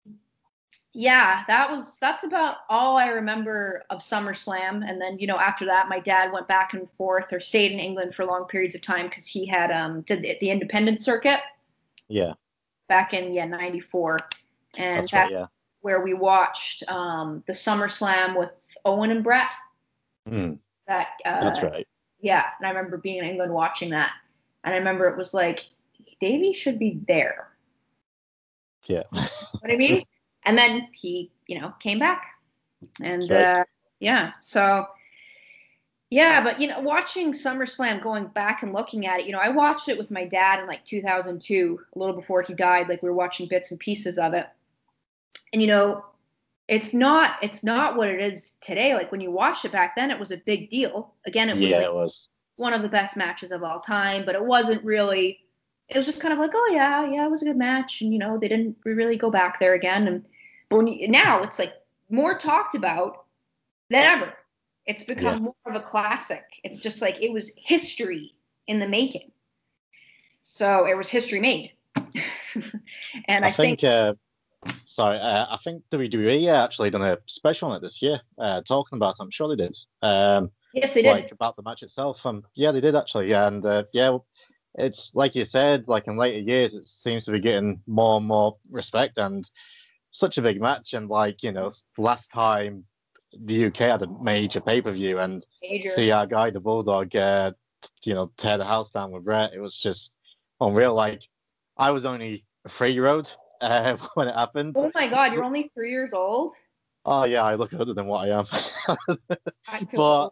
yeah, 0.94 1.44
that 1.48 1.70
was 1.70 1.98
that's 2.00 2.24
about 2.24 2.58
all 2.68 2.98
I 2.98 3.08
remember 3.08 3.84
of 3.90 4.00
SummerSlam. 4.00 4.84
And 4.90 5.00
then 5.00 5.20
you 5.20 5.28
know 5.28 5.38
after 5.38 5.66
that, 5.66 5.88
my 5.88 6.00
dad 6.00 6.32
went 6.32 6.48
back 6.48 6.74
and 6.74 6.90
forth 6.92 7.32
or 7.32 7.40
stayed 7.40 7.72
in 7.72 7.80
England 7.80 8.16
for 8.16 8.26
long 8.26 8.46
periods 8.46 8.76
of 8.76 8.82
time 8.82 9.08
because 9.08 9.28
he 9.28 9.46
had 9.46 9.72
um 9.72 10.02
did 10.02 10.24
the, 10.24 10.38
the, 10.42 10.50
independent 10.50 11.00
circuit. 11.02 11.40
Yeah. 12.08 12.34
Back 12.88 13.14
in 13.14 13.32
yeah 13.32 13.46
'94, 13.46 14.20
and 14.78 15.04
that's, 15.04 15.14
right, 15.14 15.32
yeah. 15.32 15.46
where 15.82 16.02
we 16.02 16.16
watched 16.16 16.84
um 16.90 17.44
the 17.46 17.54
SummerSlam 17.54 18.38
with 18.38 18.50
Owen 18.84 19.12
and 19.12 19.24
Bret. 19.24 19.48
Mm. 20.28 20.58
That 20.90 21.10
uh, 21.24 21.44
that's 21.44 21.64
right. 21.64 21.88
Yeah, 22.20 22.46
and 22.58 22.66
I 22.66 22.70
remember 22.72 22.98
being 22.98 23.20
in 23.20 23.26
England 23.26 23.54
watching 23.54 23.92
that, 23.92 24.12
and 24.64 24.74
I 24.74 24.78
remember 24.78 25.08
it 25.08 25.16
was 25.16 25.36
like 25.36 25.68
Davey 26.20 26.52
should 26.52 26.80
be 26.80 27.00
there. 27.08 27.50
Yeah. 28.88 29.04
what 29.12 29.72
I 29.72 29.76
mean? 29.76 30.04
and 30.46 30.58
then 30.58 30.88
he, 30.92 31.32
you 31.46 31.62
know, 31.62 31.76
came 31.80 32.00
back, 32.00 32.26
and 33.02 33.30
right. 33.30 33.60
uh, 33.60 33.64
yeah, 34.00 34.32
so 34.42 34.88
yeah, 36.10 36.44
but 36.44 36.60
you 36.60 36.68
know, 36.68 36.80
watching 36.80 37.34
SummerSlam, 37.34 38.02
going 38.02 38.26
back 38.26 38.64
and 38.64 38.74
looking 38.74 39.06
at 39.06 39.20
it, 39.20 39.26
you 39.28 39.32
know, 39.32 39.38
I 39.38 39.50
watched 39.50 39.90
it 39.90 39.98
with 39.98 40.10
my 40.10 40.26
dad 40.26 40.60
in 40.60 40.66
like 40.66 40.84
2002, 40.86 41.80
a 41.96 42.00
little 42.00 42.16
before 42.16 42.42
he 42.42 42.56
died. 42.56 42.90
Like 42.90 43.04
we 43.04 43.10
were 43.10 43.16
watching 43.16 43.48
bits 43.48 43.70
and 43.70 43.80
pieces 43.80 44.18
of 44.18 44.34
it, 44.34 44.48
and 45.54 45.62
you 45.62 45.68
know, 45.68 46.04
it's 46.70 46.94
not 46.94 47.38
it's 47.42 47.64
not 47.64 47.98
what 47.98 48.08
it 48.08 48.22
is 48.22 48.54
today. 48.62 48.94
Like 48.94 49.12
when 49.12 49.20
you 49.20 49.32
watched 49.32 49.66
it 49.66 49.72
back 49.72 49.96
then, 49.96 50.12
it 50.12 50.20
was 50.20 50.32
a 50.32 50.38
big 50.38 50.70
deal. 50.70 51.16
Again, 51.26 51.50
it 51.50 51.56
was 51.56 51.64
yeah, 51.64 51.78
like 51.78 51.86
it 51.88 51.94
was 51.94 52.30
one 52.58 52.74
of 52.74 52.84
the 52.84 52.88
best 52.88 53.18
matches 53.18 53.52
of 53.52 53.64
all 53.64 53.80
time, 53.80 54.24
but 54.26 54.36
it 54.36 54.46
wasn't 54.46 54.84
really 54.84 55.40
it 55.90 55.98
was 55.98 56.06
just 56.06 56.22
kind 56.22 56.32
of 56.32 56.40
like, 56.40 56.52
oh 56.54 56.70
yeah, 56.72 57.10
yeah, 57.10 57.26
it 57.26 57.32
was 57.32 57.42
a 57.42 57.46
good 57.46 57.58
match, 57.58 58.02
and 58.02 58.14
you 58.14 58.20
know 58.20 58.38
they 58.38 58.48
didn't 58.48 58.78
really 58.86 59.18
go 59.18 59.32
back 59.32 59.60
there 59.60 59.74
again. 59.74 60.08
And 60.08 60.26
but 60.70 60.86
you, 60.86 61.08
now 61.08 61.42
it's 61.42 61.58
like 61.58 61.74
more 62.10 62.38
talked 62.38 62.76
about 62.76 63.26
than 63.90 64.06
ever. 64.06 64.34
It's 64.86 65.04
become 65.04 65.36
yeah. 65.36 65.40
more 65.40 65.56
of 65.66 65.76
a 65.76 65.82
classic. 65.82 66.44
It's 66.64 66.80
just 66.80 67.02
like 67.02 67.22
it 67.22 67.34
was 67.34 67.52
history 67.58 68.36
in 68.68 68.80
the 68.80 68.88
making. 68.88 69.32
So 70.44 70.86
it 70.86 70.96
was 70.96 71.10
history 71.10 71.40
made. 71.40 71.72
and 73.26 73.46
I, 73.46 73.50
I 73.50 73.52
think, 73.52 73.82
think 73.82 73.84
uh, 73.84 74.14
sorry, 75.00 75.18
uh, 75.18 75.46
I 75.50 75.58
think 75.64 75.82
WWE 75.94 76.52
actually 76.54 76.90
done 76.90 77.04
a 77.04 77.18
special 77.26 77.70
on 77.70 77.78
it 77.78 77.82
this 77.82 78.02
year, 78.02 78.20
uh, 78.38 78.62
talking 78.68 78.98
about. 78.98 79.12
It. 79.12 79.24
I'm 79.24 79.32
sure 79.32 79.48
they 79.48 79.64
did. 79.64 79.78
Um, 80.02 80.52
yes, 80.74 80.94
they 80.94 81.04
did. 81.04 81.12
Like 81.12 81.32
about 81.32 81.56
the 81.56 81.64
match 81.64 81.84
itself. 81.84 82.26
Um, 82.26 82.44
yeah, 82.54 82.74
they 82.74 82.82
did 82.82 82.98
actually. 82.98 83.32
And 83.32 83.66
uh, 83.66 83.84
yeah, 83.94 84.18
it's 84.76 85.12
like 85.14 85.36
you 85.36 85.46
said, 85.46 85.86
like 85.88 86.08
in 86.08 86.18
later 86.18 86.40
years, 86.40 86.76
it 86.76 86.86
seems 86.86 87.24
to 87.26 87.32
be 87.32 87.40
getting 87.40 87.82
more 87.88 88.18
and 88.18 88.26
more 88.26 88.58
respect 88.70 89.18
and 89.18 89.50
such 90.12 90.38
a 90.38 90.42
big 90.42 90.60
match. 90.60 90.92
And 90.92 91.08
like, 91.08 91.44
you 91.44 91.54
know, 91.54 91.72
last 91.98 92.30
time 92.30 92.84
the 93.42 93.68
UK 93.68 93.78
had 93.78 94.02
a 94.02 94.08
major 94.22 94.60
pay 94.60 94.82
per 94.82 94.92
view 94.92 95.20
and 95.20 95.46
major. 95.62 95.92
see 95.92 96.12
our 96.12 96.28
guy, 96.28 96.50
the 96.50 96.60
Bulldog, 96.60 97.16
uh, 97.16 97.54
you 98.04 98.16
know, 98.16 98.34
tear 98.36 98.58
the 98.58 98.66
house 98.66 98.90
down 98.90 99.12
with 99.12 99.24
Bret, 99.24 99.54
it 99.54 99.62
was 99.62 99.78
just 99.78 100.12
unreal. 100.60 100.94
Like, 100.94 101.22
I 101.78 101.92
was 101.92 102.04
only 102.04 102.44
a 102.66 102.70
three 102.70 102.92
year 102.92 103.08
old 103.08 103.34
uh, 103.62 103.98
when 104.16 104.28
it 104.28 104.36
happened. 104.36 104.76
Oh 104.78 104.92
my 104.94 105.08
God, 105.08 105.34
you're 105.34 105.44
only 105.44 105.72
three 105.74 105.92
years 105.92 106.14
old? 106.14 106.54
Oh, 107.06 107.24
yeah, 107.24 107.44
I 107.44 107.56
look 107.56 107.74
older 107.74 107.94
than 107.94 108.08
what 108.08 108.30
I 108.30 108.40
am. 108.40 108.46
but 109.96 110.32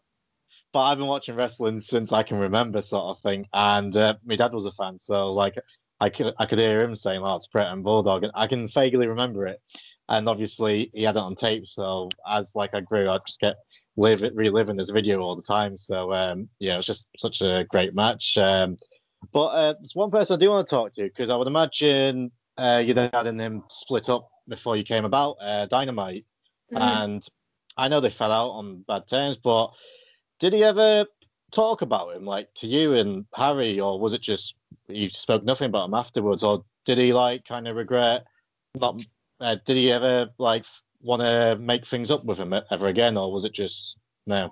but 0.74 0.80
I've 0.80 0.98
been 0.98 1.08
watching 1.08 1.36
wrestling 1.36 1.80
since 1.80 2.12
I 2.12 2.24
can 2.24 2.38
remember, 2.38 2.82
sort 2.82 3.18
of 3.18 3.22
thing. 3.24 3.48
And 3.54 3.96
uh, 3.96 4.16
my 4.26 4.36
dad 4.36 4.54
was 4.54 4.66
a 4.66 4.72
fan, 4.74 5.00
so 5.00 5.34
like 5.34 5.56
I 6.00 6.10
could 6.10 6.34
I 6.38 6.46
could 6.46 6.60
hear 6.60 6.84
him 6.84 6.96
saying, 6.96 7.22
"Oh, 7.24 7.36
it's 7.36 7.48
Bret 7.48 7.72
and 7.72 7.84
Bulldog," 7.84 8.24
and 8.24 8.32
I 8.36 8.48
can 8.48 8.70
vaguely 8.70 9.08
remember 9.08 9.48
it. 9.48 9.62
And 10.10 10.30
obviously, 10.30 10.92
he 10.94 11.04
had 11.04 11.16
it 11.16 11.20
on 11.22 11.36
tape, 11.36 11.66
so 11.66 12.10
as 12.30 12.52
like 12.56 12.74
I 12.74 12.82
grew, 12.82 13.10
I 13.10 13.18
just 13.26 13.40
get 13.40 13.56
live 13.98 14.24
it, 14.24 14.36
reliving 14.36 14.78
this 14.78 14.90
video 14.90 15.20
all 15.20 15.36
the 15.36 15.42
time. 15.42 15.76
So 15.78 16.14
um, 16.14 16.50
yeah, 16.60 16.76
it 16.76 16.78
was 16.78 16.86
just 16.86 17.08
such 17.18 17.42
a 17.42 17.66
great 17.70 17.96
match. 17.96 18.38
Um, 18.38 18.78
but 19.34 19.48
uh, 19.48 19.74
there's 19.80 19.96
one 19.96 20.12
person 20.12 20.36
I 20.36 20.40
do 20.40 20.50
want 20.50 20.68
to 20.68 20.70
talk 20.70 20.94
to 20.94 21.04
because 21.04 21.30
I 21.30 21.36
would 21.36 21.48
imagine 21.48 22.32
uh, 22.58 22.82
your 22.86 22.96
dad 22.96 23.28
and 23.28 23.40
him 23.40 23.64
split 23.70 24.10
up 24.10 24.30
before 24.48 24.78
you 24.78 24.84
came 24.84 25.06
about, 25.06 25.38
uh, 25.42 25.66
Dynamite, 25.66 26.26
mm-hmm. 26.74 26.82
and 26.82 27.28
I 27.78 27.88
know 27.88 28.00
they 28.00 28.10
fell 28.10 28.32
out 28.32 28.50
on 28.50 28.84
bad 28.88 29.08
terms, 29.08 29.38
but 29.38 29.72
did 30.40 30.54
he 30.54 30.64
ever 30.64 31.06
talk 31.52 31.82
about 31.82 32.16
him, 32.16 32.26
like 32.26 32.54
to 32.56 32.68
you 32.68 32.94
and 32.94 33.26
Harry, 33.36 33.80
or 33.80 34.00
was 34.00 34.14
it 34.14 34.22
just 34.22 34.56
you 34.88 35.10
spoke 35.10 35.44
nothing 35.44 35.68
about 35.68 35.86
him 35.86 35.94
afterwards, 35.94 36.44
or 36.44 36.64
did 36.86 36.98
he 36.98 37.14
like 37.14 37.46
kind 37.46 37.68
of 37.68 37.76
regret 37.76 38.26
not? 38.76 39.00
Uh, 39.40 39.56
did 39.66 39.78
he 39.78 39.92
ever 39.92 40.30
like 40.40 40.66
want 41.02 41.22
to 41.22 41.58
make 41.60 41.86
things 41.86 42.10
up 42.10 42.26
with 42.26 42.38
him 42.38 42.54
ever 42.72 42.88
again, 42.88 43.18
or 43.18 43.32
was 43.32 43.46
it 43.46 43.54
just 43.54 43.98
no? 44.26 44.50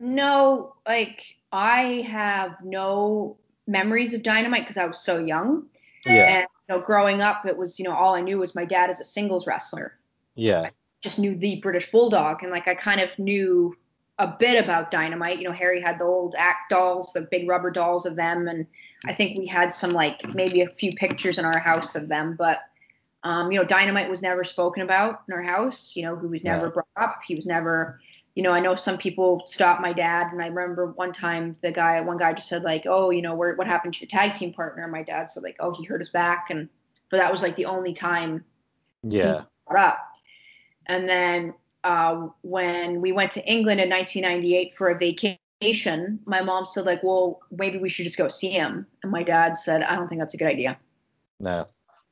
No, 0.00 0.74
like 0.86 1.24
I 1.52 2.06
have 2.10 2.56
no 2.64 3.36
memories 3.66 4.14
of 4.14 4.22
Dynamite 4.22 4.62
because 4.62 4.76
I 4.76 4.86
was 4.86 4.98
so 4.98 5.18
young. 5.18 5.66
Yeah. 6.04 6.38
And 6.38 6.46
know, 6.72 6.80
growing 6.80 7.20
up, 7.20 7.46
it 7.46 7.56
was 7.56 7.78
you 7.78 7.84
know 7.84 7.94
all 7.94 8.14
I 8.14 8.20
knew 8.20 8.38
was 8.38 8.54
my 8.54 8.64
dad 8.64 8.90
as 8.90 9.00
a 9.00 9.04
singles 9.04 9.46
wrestler. 9.46 9.98
Yeah. 10.34 10.62
I 10.62 10.70
just 11.02 11.18
knew 11.18 11.36
the 11.36 11.60
British 11.60 11.90
Bulldog, 11.90 12.42
and 12.42 12.50
like 12.50 12.68
I 12.68 12.74
kind 12.74 13.00
of 13.00 13.10
knew 13.18 13.76
a 14.18 14.26
bit 14.26 14.62
about 14.62 14.90
Dynamite. 14.90 15.38
You 15.38 15.44
know, 15.44 15.52
Harry 15.52 15.80
had 15.80 15.98
the 15.98 16.04
old 16.04 16.34
act 16.36 16.70
dolls, 16.70 17.12
the 17.12 17.22
big 17.22 17.48
rubber 17.48 17.70
dolls 17.70 18.06
of 18.06 18.16
them, 18.16 18.48
and 18.48 18.66
I 19.06 19.12
think 19.12 19.38
we 19.38 19.46
had 19.46 19.74
some 19.74 19.90
like 19.90 20.22
maybe 20.34 20.62
a 20.62 20.68
few 20.68 20.92
pictures 20.92 21.38
in 21.38 21.44
our 21.44 21.58
house 21.58 21.94
of 21.94 22.08
them. 22.08 22.36
But 22.38 22.60
um, 23.24 23.52
you 23.52 23.58
know, 23.58 23.64
Dynamite 23.64 24.10
was 24.10 24.22
never 24.22 24.44
spoken 24.44 24.82
about 24.82 25.22
in 25.28 25.34
our 25.34 25.42
house. 25.42 25.94
You 25.96 26.04
know, 26.04 26.16
he 26.16 26.26
was 26.26 26.44
never 26.44 26.66
yeah. 26.66 26.72
brought 26.72 26.88
up. 26.96 27.20
He 27.26 27.34
was 27.34 27.46
never. 27.46 28.00
You 28.34 28.42
know, 28.42 28.50
I 28.52 28.60
know 28.60 28.74
some 28.74 28.96
people 28.96 29.42
stopped 29.46 29.82
my 29.82 29.92
dad, 29.92 30.32
and 30.32 30.42
I 30.42 30.46
remember 30.46 30.92
one 30.92 31.12
time 31.12 31.56
the 31.62 31.70
guy, 31.70 32.00
one 32.00 32.16
guy 32.16 32.32
just 32.32 32.48
said 32.48 32.62
like, 32.62 32.84
"Oh, 32.86 33.10
you 33.10 33.20
know, 33.20 33.34
where, 33.34 33.54
what 33.56 33.66
happened 33.66 33.94
to 33.94 34.00
your 34.00 34.08
tag 34.08 34.34
team 34.34 34.52
partner?" 34.52 34.82
And 34.82 34.92
my 34.92 35.02
dad 35.02 35.30
said 35.30 35.42
like, 35.42 35.56
"Oh, 35.60 35.72
he 35.74 35.84
hurt 35.84 36.00
his 36.00 36.08
back," 36.08 36.46
and 36.50 36.68
but 37.10 37.18
that 37.18 37.30
was 37.30 37.42
like 37.42 37.56
the 37.56 37.66
only 37.66 37.92
time. 37.92 38.44
Yeah. 39.02 39.42
brought 39.68 39.84
up. 39.84 40.08
And 40.86 41.08
then 41.08 41.54
uh, 41.84 42.28
when 42.42 43.00
we 43.00 43.12
went 43.12 43.32
to 43.32 43.44
England 43.46 43.80
in 43.80 43.90
1998 43.90 44.74
for 44.74 44.90
a 44.90 44.98
vacation, 44.98 46.18
my 46.24 46.40
mom 46.40 46.66
said 46.66 46.86
like, 46.86 47.02
"Well, 47.02 47.40
maybe 47.50 47.78
we 47.78 47.88
should 47.88 48.04
just 48.04 48.18
go 48.18 48.28
see 48.28 48.50
him." 48.50 48.86
And 49.02 49.12
my 49.12 49.22
dad 49.22 49.56
said, 49.56 49.82
"I 49.82 49.94
don't 49.94 50.08
think 50.08 50.20
that's 50.20 50.34
a 50.34 50.38
good 50.38 50.48
idea." 50.48 50.78
No. 51.40 51.66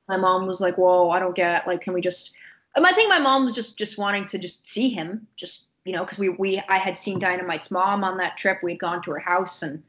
My 0.09 0.17
mom 0.17 0.47
was 0.47 0.61
like, 0.61 0.77
"Well, 0.77 1.11
I 1.13 1.19
don't 1.19 1.35
get 1.35 1.67
like, 1.67 1.81
can 1.81 1.95
we 1.95 2.01
just?" 2.01 2.35
I 2.77 2.93
think 2.93 3.09
my 3.09 3.19
mom 3.19 3.45
was 3.45 3.55
just 3.55 3.79
just 3.79 3.99
wanting 3.99 4.27
to 4.27 4.39
just 4.39 4.67
see 4.67 4.91
him, 4.91 5.27
just 5.37 5.70
you 5.85 5.93
know, 5.93 6.05
because 6.05 6.19
we 6.19 6.31
we 6.31 6.63
I 6.69 6.79
had 6.79 6.97
seen 6.97 7.19
Dynamite's 7.19 7.71
mom 7.71 8.05
on 8.05 8.17
that 8.19 8.37
trip. 8.37 8.63
We'd 8.63 8.79
gone 8.79 9.03
to 9.03 9.11
her 9.13 9.19
house, 9.19 9.63
and 9.63 9.83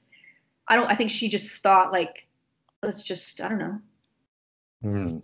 I 0.68 0.76
don't. 0.76 0.90
I 0.90 0.96
think 0.96 1.12
she 1.12 1.30
just 1.30 1.62
thought 1.62 1.92
like, 1.92 2.28
let's 2.84 3.04
just 3.04 3.42
I 3.42 3.50
don't 3.50 3.60
know. 3.60 3.80
Hmm 4.82 5.18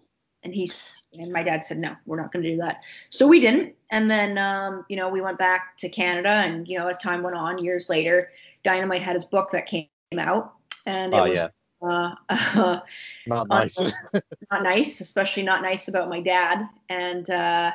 and 0.48 0.56
he's 0.56 1.06
and 1.14 1.32
my 1.32 1.44
dad 1.44 1.64
said 1.64 1.78
no 1.78 1.94
we're 2.06 2.20
not 2.20 2.32
going 2.32 2.44
to 2.44 2.50
do 2.50 2.58
that 2.58 2.82
so 3.10 3.28
we 3.28 3.40
didn't 3.40 3.76
and 3.92 4.10
then 4.10 4.38
um, 4.38 4.86
you 4.90 4.96
know 4.96 5.10
we 5.10 5.22
went 5.22 5.38
back 5.38 5.76
to 5.78 5.90
canada 5.90 6.30
and 6.30 6.68
you 6.68 6.78
know 6.78 6.88
as 6.88 6.98
time 7.00 7.22
went 7.22 7.36
on 7.36 7.58
years 7.58 7.90
later 7.90 8.32
dynamite 8.64 9.02
had 9.02 9.16
his 9.16 9.26
book 9.26 9.52
that 9.52 9.66
came 9.66 9.88
out 10.18 10.54
and 10.86 11.14
it 11.14 11.18
oh, 11.18 11.28
was 11.28 11.38
yeah. 11.38 11.48
uh, 11.82 12.16
uh, 12.30 12.80
not 13.28 13.48
nice 13.50 13.78
not 14.52 14.64
nice 14.64 15.02
especially 15.02 15.44
not 15.44 15.62
nice 15.62 15.90
about 15.90 16.10
my 16.10 16.22
dad 16.22 16.68
and 16.90 17.30
uh, 17.30 17.72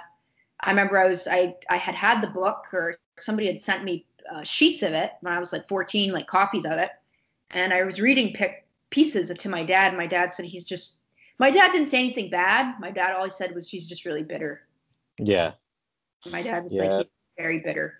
i 0.62 0.70
remember 0.70 0.98
i 0.98 1.09
was 1.09 1.27
i 1.29 1.55
i 1.70 1.77
had 1.77 1.94
had 1.94 2.20
the 2.20 2.29
book 2.29 2.66
or 2.72 2.94
somebody 3.18 3.46
had 3.46 3.61
sent 3.61 3.85
me 3.85 4.07
uh, 4.33 4.42
sheets 4.42 4.83
of 4.83 4.92
it 4.92 5.12
when 5.20 5.33
i 5.33 5.38
was 5.38 5.53
like 5.53 5.66
14 5.68 6.12
like 6.12 6.27
copies 6.27 6.64
of 6.64 6.72
it 6.72 6.90
and 7.51 7.72
i 7.72 7.83
was 7.83 8.01
reading 8.01 8.33
pick 8.33 8.66
pieces 8.90 9.31
to 9.37 9.48
my 9.48 9.62
dad 9.62 9.96
my 9.96 10.07
dad 10.07 10.33
said 10.33 10.44
he's 10.44 10.64
just 10.64 10.98
my 11.42 11.51
dad 11.51 11.72
didn't 11.72 11.88
say 11.88 11.98
anything 11.98 12.31
bad. 12.31 12.79
My 12.79 12.92
dad 12.92 13.14
always 13.14 13.35
said 13.35 13.53
was 13.53 13.68
she's 13.68 13.88
just 13.88 14.05
really 14.05 14.22
bitter. 14.22 14.61
Yeah. 15.18 15.55
My 16.31 16.40
dad 16.40 16.62
was 16.62 16.72
yeah. 16.72 16.83
like 16.85 16.98
he's 16.98 17.11
very 17.37 17.59
bitter. 17.59 17.94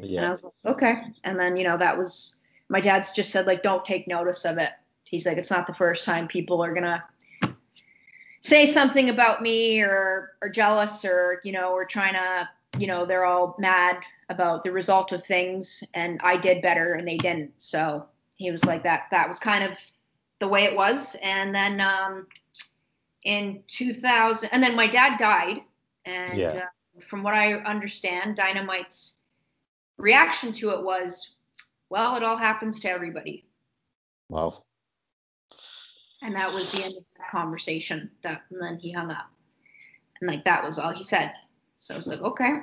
Yeah. 0.00 0.18
And 0.18 0.26
I 0.26 0.30
was 0.30 0.44
like, 0.44 0.52
okay. 0.66 0.94
And 1.24 1.40
then 1.40 1.56
you 1.56 1.64
know 1.64 1.78
that 1.78 1.96
was 1.96 2.36
my 2.68 2.78
dad's 2.78 3.12
just 3.12 3.30
said 3.30 3.46
like, 3.46 3.62
don't 3.62 3.86
take 3.86 4.06
notice 4.06 4.44
of 4.44 4.58
it. 4.58 4.68
He's 5.04 5.24
like, 5.24 5.38
it's 5.38 5.50
not 5.50 5.66
the 5.66 5.72
first 5.72 6.04
time 6.04 6.28
people 6.28 6.62
are 6.62 6.74
gonna 6.74 7.02
say 8.40 8.66
something 8.66 9.10
about 9.10 9.42
me 9.42 9.80
or 9.82 10.32
or 10.42 10.48
jealous 10.48 11.04
or 11.04 11.40
you 11.44 11.52
know 11.52 11.70
or 11.72 11.84
trying 11.84 12.14
to 12.14 12.48
you 12.78 12.86
know 12.86 13.04
they're 13.04 13.24
all 13.24 13.56
mad 13.58 13.98
about 14.30 14.62
the 14.62 14.72
result 14.72 15.12
of 15.12 15.24
things 15.24 15.82
and 15.94 16.20
I 16.22 16.36
did 16.36 16.62
better 16.62 16.94
and 16.94 17.06
they 17.06 17.16
didn't. 17.16 17.52
So 17.58 18.06
he 18.36 18.50
was 18.50 18.64
like 18.64 18.82
that 18.84 19.06
that 19.10 19.28
was 19.28 19.38
kind 19.38 19.64
of 19.64 19.78
the 20.40 20.48
way 20.48 20.64
it 20.64 20.76
was 20.76 21.16
and 21.22 21.54
then 21.54 21.80
um 21.80 22.26
in 23.24 23.62
2000 23.66 24.48
and 24.52 24.62
then 24.62 24.76
my 24.76 24.86
dad 24.86 25.18
died 25.18 25.58
and 26.04 26.38
Yeah. 26.38 26.54
uh, 26.54 26.66
from 27.08 27.22
what 27.22 27.34
I 27.34 27.54
understand 27.54 28.36
Dynamite's 28.36 29.18
reaction 29.98 30.52
to 30.54 30.70
it 30.70 30.82
was 30.84 31.36
well 31.90 32.16
it 32.16 32.22
all 32.22 32.36
happens 32.36 32.80
to 32.80 32.90
everybody 32.90 33.46
Wow. 34.28 34.64
And 36.22 36.34
that 36.34 36.52
was 36.52 36.70
the 36.70 36.82
end 36.84 36.96
of 36.96 37.04
that 37.18 37.30
conversation 37.30 38.10
that 38.22 38.42
and 38.50 38.60
then 38.60 38.78
he 38.78 38.92
hung 38.92 39.10
up. 39.10 39.30
And 40.20 40.30
like 40.30 40.44
that 40.44 40.64
was 40.64 40.78
all 40.78 40.92
he 40.92 41.04
said. 41.04 41.32
So 41.78 41.94
i 41.94 41.96
was 41.96 42.06
like 42.06 42.20
okay. 42.20 42.60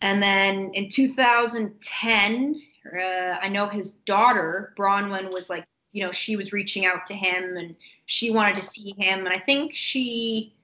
And 0.00 0.22
then 0.22 0.70
in 0.74 0.88
2010 0.88 2.62
uh, 3.00 3.38
i 3.40 3.48
know 3.48 3.66
his 3.68 3.92
daughter 4.06 4.74
bronwyn 4.76 5.32
was 5.32 5.48
like 5.48 5.64
you 5.92 6.04
know 6.04 6.10
she 6.12 6.36
was 6.36 6.52
reaching 6.52 6.84
out 6.86 7.06
to 7.06 7.14
him 7.14 7.56
and 7.56 7.74
she 8.06 8.30
wanted 8.30 8.56
to 8.56 8.62
see 8.62 8.94
him. 8.98 9.20
And 9.26 9.28
i 9.28 9.38
think 9.38 9.72
she 9.74 10.54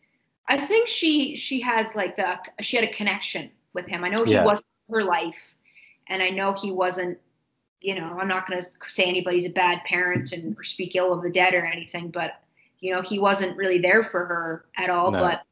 i 0.48 0.56
think 0.56 0.88
she 0.88 1.36
she 1.36 1.60
has 1.60 1.94
like 1.94 2.16
the 2.16 2.38
she 2.60 2.76
had 2.76 2.84
a 2.84 2.92
connection 2.92 3.50
with 3.74 3.86
him. 3.86 4.04
I 4.04 4.08
know 4.08 4.24
he 4.24 4.32
Yeah. 4.32 4.44
wasn't 4.44 4.66
her 4.90 5.02
life. 5.04 5.40
And 6.08 6.22
i 6.22 6.30
know 6.30 6.52
he 6.52 6.70
wasn't 6.72 7.18
you 7.80 7.94
know, 7.94 8.18
I'm 8.18 8.28
not 8.28 8.48
going 8.48 8.60
to 8.60 8.68
say 8.86 9.04
anybody's 9.04 9.46
a 9.46 9.50
bad 9.50 9.82
parent 9.84 10.32
and 10.32 10.56
or 10.56 10.64
speak 10.64 10.96
ill 10.96 11.12
of 11.12 11.22
the 11.22 11.30
dead 11.30 11.54
or 11.54 11.64
anything, 11.64 12.10
but 12.10 12.40
you 12.80 12.92
know, 12.92 13.02
he 13.02 13.18
wasn't 13.18 13.56
really 13.56 13.78
there 13.78 14.02
for 14.02 14.24
her 14.26 14.66
at 14.76 14.90
all. 14.90 15.10
No. 15.10 15.20
But 15.20 15.42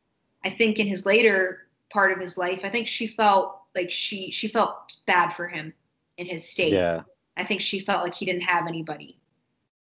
I 0.44 0.50
think 0.50 0.78
in 0.78 0.86
his 0.86 1.06
later 1.06 1.66
part 1.90 2.12
of 2.12 2.20
his 2.20 2.36
life, 2.36 2.60
I 2.64 2.70
think 2.70 2.88
she 2.88 3.06
felt 3.06 3.60
like 3.74 3.90
she 3.90 4.30
she 4.30 4.48
felt 4.48 4.96
bad 5.06 5.30
for 5.30 5.46
him 5.46 5.72
in 6.18 6.26
his 6.26 6.48
state. 6.48 6.72
Yeah. 6.72 7.02
I 7.36 7.44
think 7.44 7.60
she 7.60 7.80
felt 7.80 8.02
like 8.02 8.14
he 8.14 8.24
didn't 8.24 8.42
have 8.42 8.66
anybody. 8.66 9.18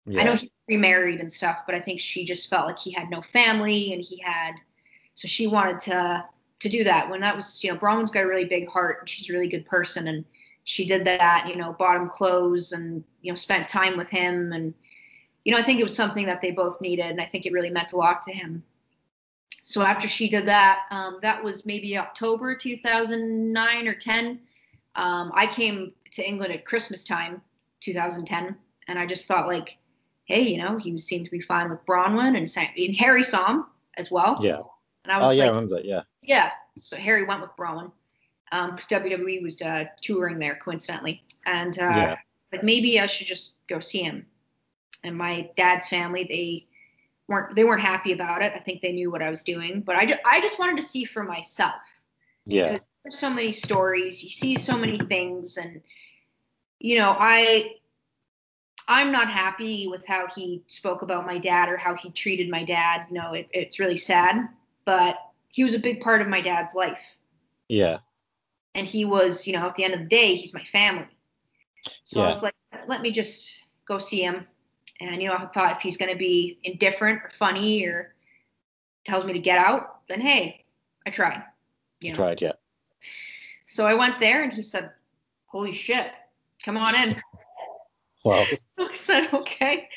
Yeah. 0.06 0.22
I 0.22 0.24
know 0.26 0.36
he 0.36 0.52
remarried 0.68 1.20
and 1.20 1.32
stuff, 1.32 1.60
but 1.66 1.76
I 1.76 1.80
think 1.80 2.02
she 2.02 2.26
just 2.26 2.50
felt 2.50 2.68
like 2.68 2.80
he 2.80 2.92
had 2.92 3.10
no 3.10 3.22
family 3.22 3.94
and 3.94 4.04
he 4.04 4.20
had 4.24 4.54
so 5.14 5.28
she 5.28 5.48
wanted 5.48 5.80
to 5.82 6.26
to 6.60 6.70
do 6.70 6.84
that 6.84 7.10
when 7.10 7.22
that 7.22 7.36
was 7.36 7.64
you 7.64 7.72
know 7.72 7.78
Bronwyn's 7.78 8.12
got 8.12 8.24
a 8.24 8.28
really 8.28 8.46
big 8.46 8.68
heart 8.68 8.98
and 9.02 9.10
she's 9.10 9.30
a 9.30 9.34
really 9.34 9.48
good 9.48 9.66
person 9.66 10.08
and 10.08 10.26
she 10.70 10.86
did 10.86 11.04
that 11.04 11.48
you 11.48 11.56
know 11.56 11.74
bought 11.80 11.98
him 12.00 12.08
clothes 12.08 12.74
and 12.74 13.04
you 13.22 13.32
know 13.32 13.36
spent 13.36 13.68
time 13.68 13.98
with 13.98 14.08
him 14.08 14.54
and 14.54 14.72
you 15.44 15.52
know 15.52 15.58
I 15.58 15.64
think 15.64 15.80
it 15.80 15.84
was 15.84 15.96
something 15.96 16.28
that 16.28 16.42
they 16.42 16.52
both 16.52 16.80
needed 16.80 17.08
and 17.08 17.20
I 17.20 17.26
think 17.26 17.48
it 17.48 17.54
really 17.54 17.72
meant 17.72 17.94
a 17.94 17.98
lot 17.98 18.22
to 18.24 18.32
him 18.32 18.64
so 19.66 19.82
after 19.82 20.08
she 20.08 20.30
did 20.30 20.46
that 20.46 20.82
um, 20.92 21.18
that 21.24 21.44
was 21.44 21.66
maybe 21.66 21.98
October 21.98 22.54
2009 22.54 23.88
or 23.88 23.96
10 23.96 24.40
um, 24.96 25.32
I 25.34 25.48
came 25.48 25.92
to 26.12 26.28
England 26.28 26.54
at 26.54 26.66
Christmas 26.66 27.04
time 27.04 27.42
2010 27.80 28.56
and 28.88 29.00
I 29.00 29.08
just 29.08 29.26
thought 29.26 29.48
like 29.48 29.78
hey 30.26 30.42
you 30.42 30.60
know 30.60 30.78
he 30.78 30.96
seemed 31.00 31.26
to 31.26 31.32
be 31.32 31.42
fine 31.42 31.68
with 31.70 31.84
Bronwyn 31.88 32.38
and, 32.38 32.48
Sa- 32.48 32.76
and 32.78 32.96
Harry 32.96 33.24
saw 33.24 33.48
him 33.54 33.66
as 33.98 34.12
well 34.12 34.38
Yeah. 34.40 34.62
and 35.04 35.12
I 35.12 35.18
Oh 35.18 35.22
was 35.30 35.36
yeah, 35.36 35.46
I 35.46 35.48
like 35.48 35.56
remember 35.56 35.76
that. 35.78 35.86
Yeah. 35.86 36.02
yeah. 36.22 36.52
So 36.78 36.96
Harry 36.96 37.26
went 37.26 37.42
with 37.42 37.56
Braun 37.58 37.92
because 38.52 38.88
WWE 38.88 39.44
was 39.44 39.62
uh, 39.62 39.86
touring 40.02 40.40
there 40.40 40.56
coincidentally, 40.56 41.24
and 41.46 41.78
uh, 41.80 41.84
Yeah. 41.84 42.16
like 42.52 42.64
maybe 42.64 43.00
I 43.00 43.08
should 43.08 43.28
just 43.28 43.56
go 43.68 43.80
see 43.80 44.02
him. 44.04 44.26
And 45.04 45.18
my 45.18 45.50
dad's 45.56 45.88
family, 45.88 46.26
they 46.30 46.68
weren't 47.28 47.56
they 47.56 47.64
weren't 47.64 47.82
happy 47.82 48.12
about 48.12 48.42
it. 48.42 48.54
I 48.56 48.60
think 48.60 48.82
they 48.82 48.92
knew 48.92 49.12
what 49.12 49.22
I 49.22 49.30
was 49.30 49.44
doing, 49.44 49.82
but 49.82 49.96
I 49.96 50.06
just 50.06 50.22
I 50.26 50.42
just 50.42 50.60
wanted 50.60 50.78
to 50.78 50.84
see 50.84 51.06
for 51.06 51.24
myself 51.24 51.82
Yeah. 52.46 52.70
because 52.70 52.86
there's 53.04 53.18
so 53.20 53.30
many 53.30 53.52
stories, 53.52 54.24
you 54.24 54.30
see 54.30 54.58
so 54.58 54.78
many 54.78 54.98
things, 54.98 55.58
and 55.58 55.82
you 56.80 56.98
know 56.98 57.16
I. 57.20 57.76
I'm 58.88 59.12
not 59.12 59.30
happy 59.30 59.88
with 59.88 60.04
how 60.08 60.28
he 60.28 60.64
spoke 60.68 61.04
about 61.04 61.26
my 61.28 61.38
dad 61.38 61.70
or 61.70 61.78
how 61.78 61.94
he 61.94 62.10
treated 62.10 62.50
my 62.50 62.64
dad. 62.64 63.06
You 63.10 63.20
know, 63.20 63.34
it, 63.34 63.48
it's 63.54 63.80
really 63.80 63.98
sad, 63.98 64.50
but 64.84 65.20
he 65.50 65.64
was 65.64 65.76
a 65.76 65.80
big 65.80 66.02
part 66.02 66.22
of 66.22 66.28
my 66.28 66.42
dad's 66.42 66.74
life 66.74 66.98
Yeah. 67.68 68.00
And 68.76 68.86
he 68.86 69.06
was, 69.06 69.48
you 69.48 69.54
know, 69.54 69.68
at 69.68 69.76
the 69.76 69.84
end 69.84 69.94
of 69.94 70.00
the 70.02 70.06
day, 70.06 70.36
he's 70.36 70.54
my 70.54 70.64
family. 70.66 71.08
So 72.04 72.22
I 72.22 72.28
was 72.28 72.44
like, 72.44 72.56
let 72.88 73.02
me 73.02 73.12
just 73.12 73.70
go 73.86 73.98
see 73.98 74.22
him. 74.22 74.46
And, 75.00 75.22
you 75.22 75.30
know, 75.30 75.36
I 75.36 75.46
thought 75.48 75.78
if 75.78 75.82
he's 75.82 75.98
going 75.98 76.12
to 76.12 76.18
be 76.18 76.60
indifferent 76.64 77.22
or 77.24 77.32
funny 77.38 77.86
or 77.86 78.16
tells 79.06 79.26
me 79.26 79.34
to 79.34 79.40
get 79.40 79.58
out, 79.58 80.08
then 80.08 80.20
hey, 80.20 80.66
I 81.06 81.10
tried. 81.10 81.44
You 82.02 82.12
know? 82.12 82.18
Tried. 82.18 82.42
Yeah. 82.42 82.54
So 83.66 83.86
I 83.86 83.94
went 83.94 84.20
there 84.20 84.44
and 84.44 84.52
he 84.52 84.62
said, 84.62 84.92
holy 85.46 85.72
shit, 85.72 86.12
come 86.64 86.78
on 86.78 86.96
in. 86.96 87.22
Wow. 88.26 88.46
I 88.78 88.96
said, 88.96 89.30
okay. 89.34 89.88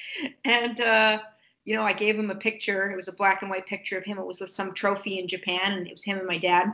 And, 0.44 0.80
uh, 0.80 1.18
you 1.64 1.74
know, 1.74 1.82
I 1.82 1.92
gave 1.92 2.16
him 2.16 2.30
a 2.30 2.36
picture. 2.36 2.88
It 2.88 2.94
was 2.96 3.08
a 3.08 3.12
black 3.12 3.42
and 3.42 3.50
white 3.50 3.66
picture 3.66 3.98
of 3.98 4.04
him. 4.04 4.16
It 4.18 4.24
was 4.24 4.40
with 4.40 4.50
some 4.50 4.74
trophy 4.74 5.18
in 5.18 5.26
Japan, 5.26 5.72
and 5.72 5.86
it 5.88 5.92
was 5.92 6.04
him 6.04 6.18
and 6.18 6.26
my 6.26 6.38
dad. 6.38 6.72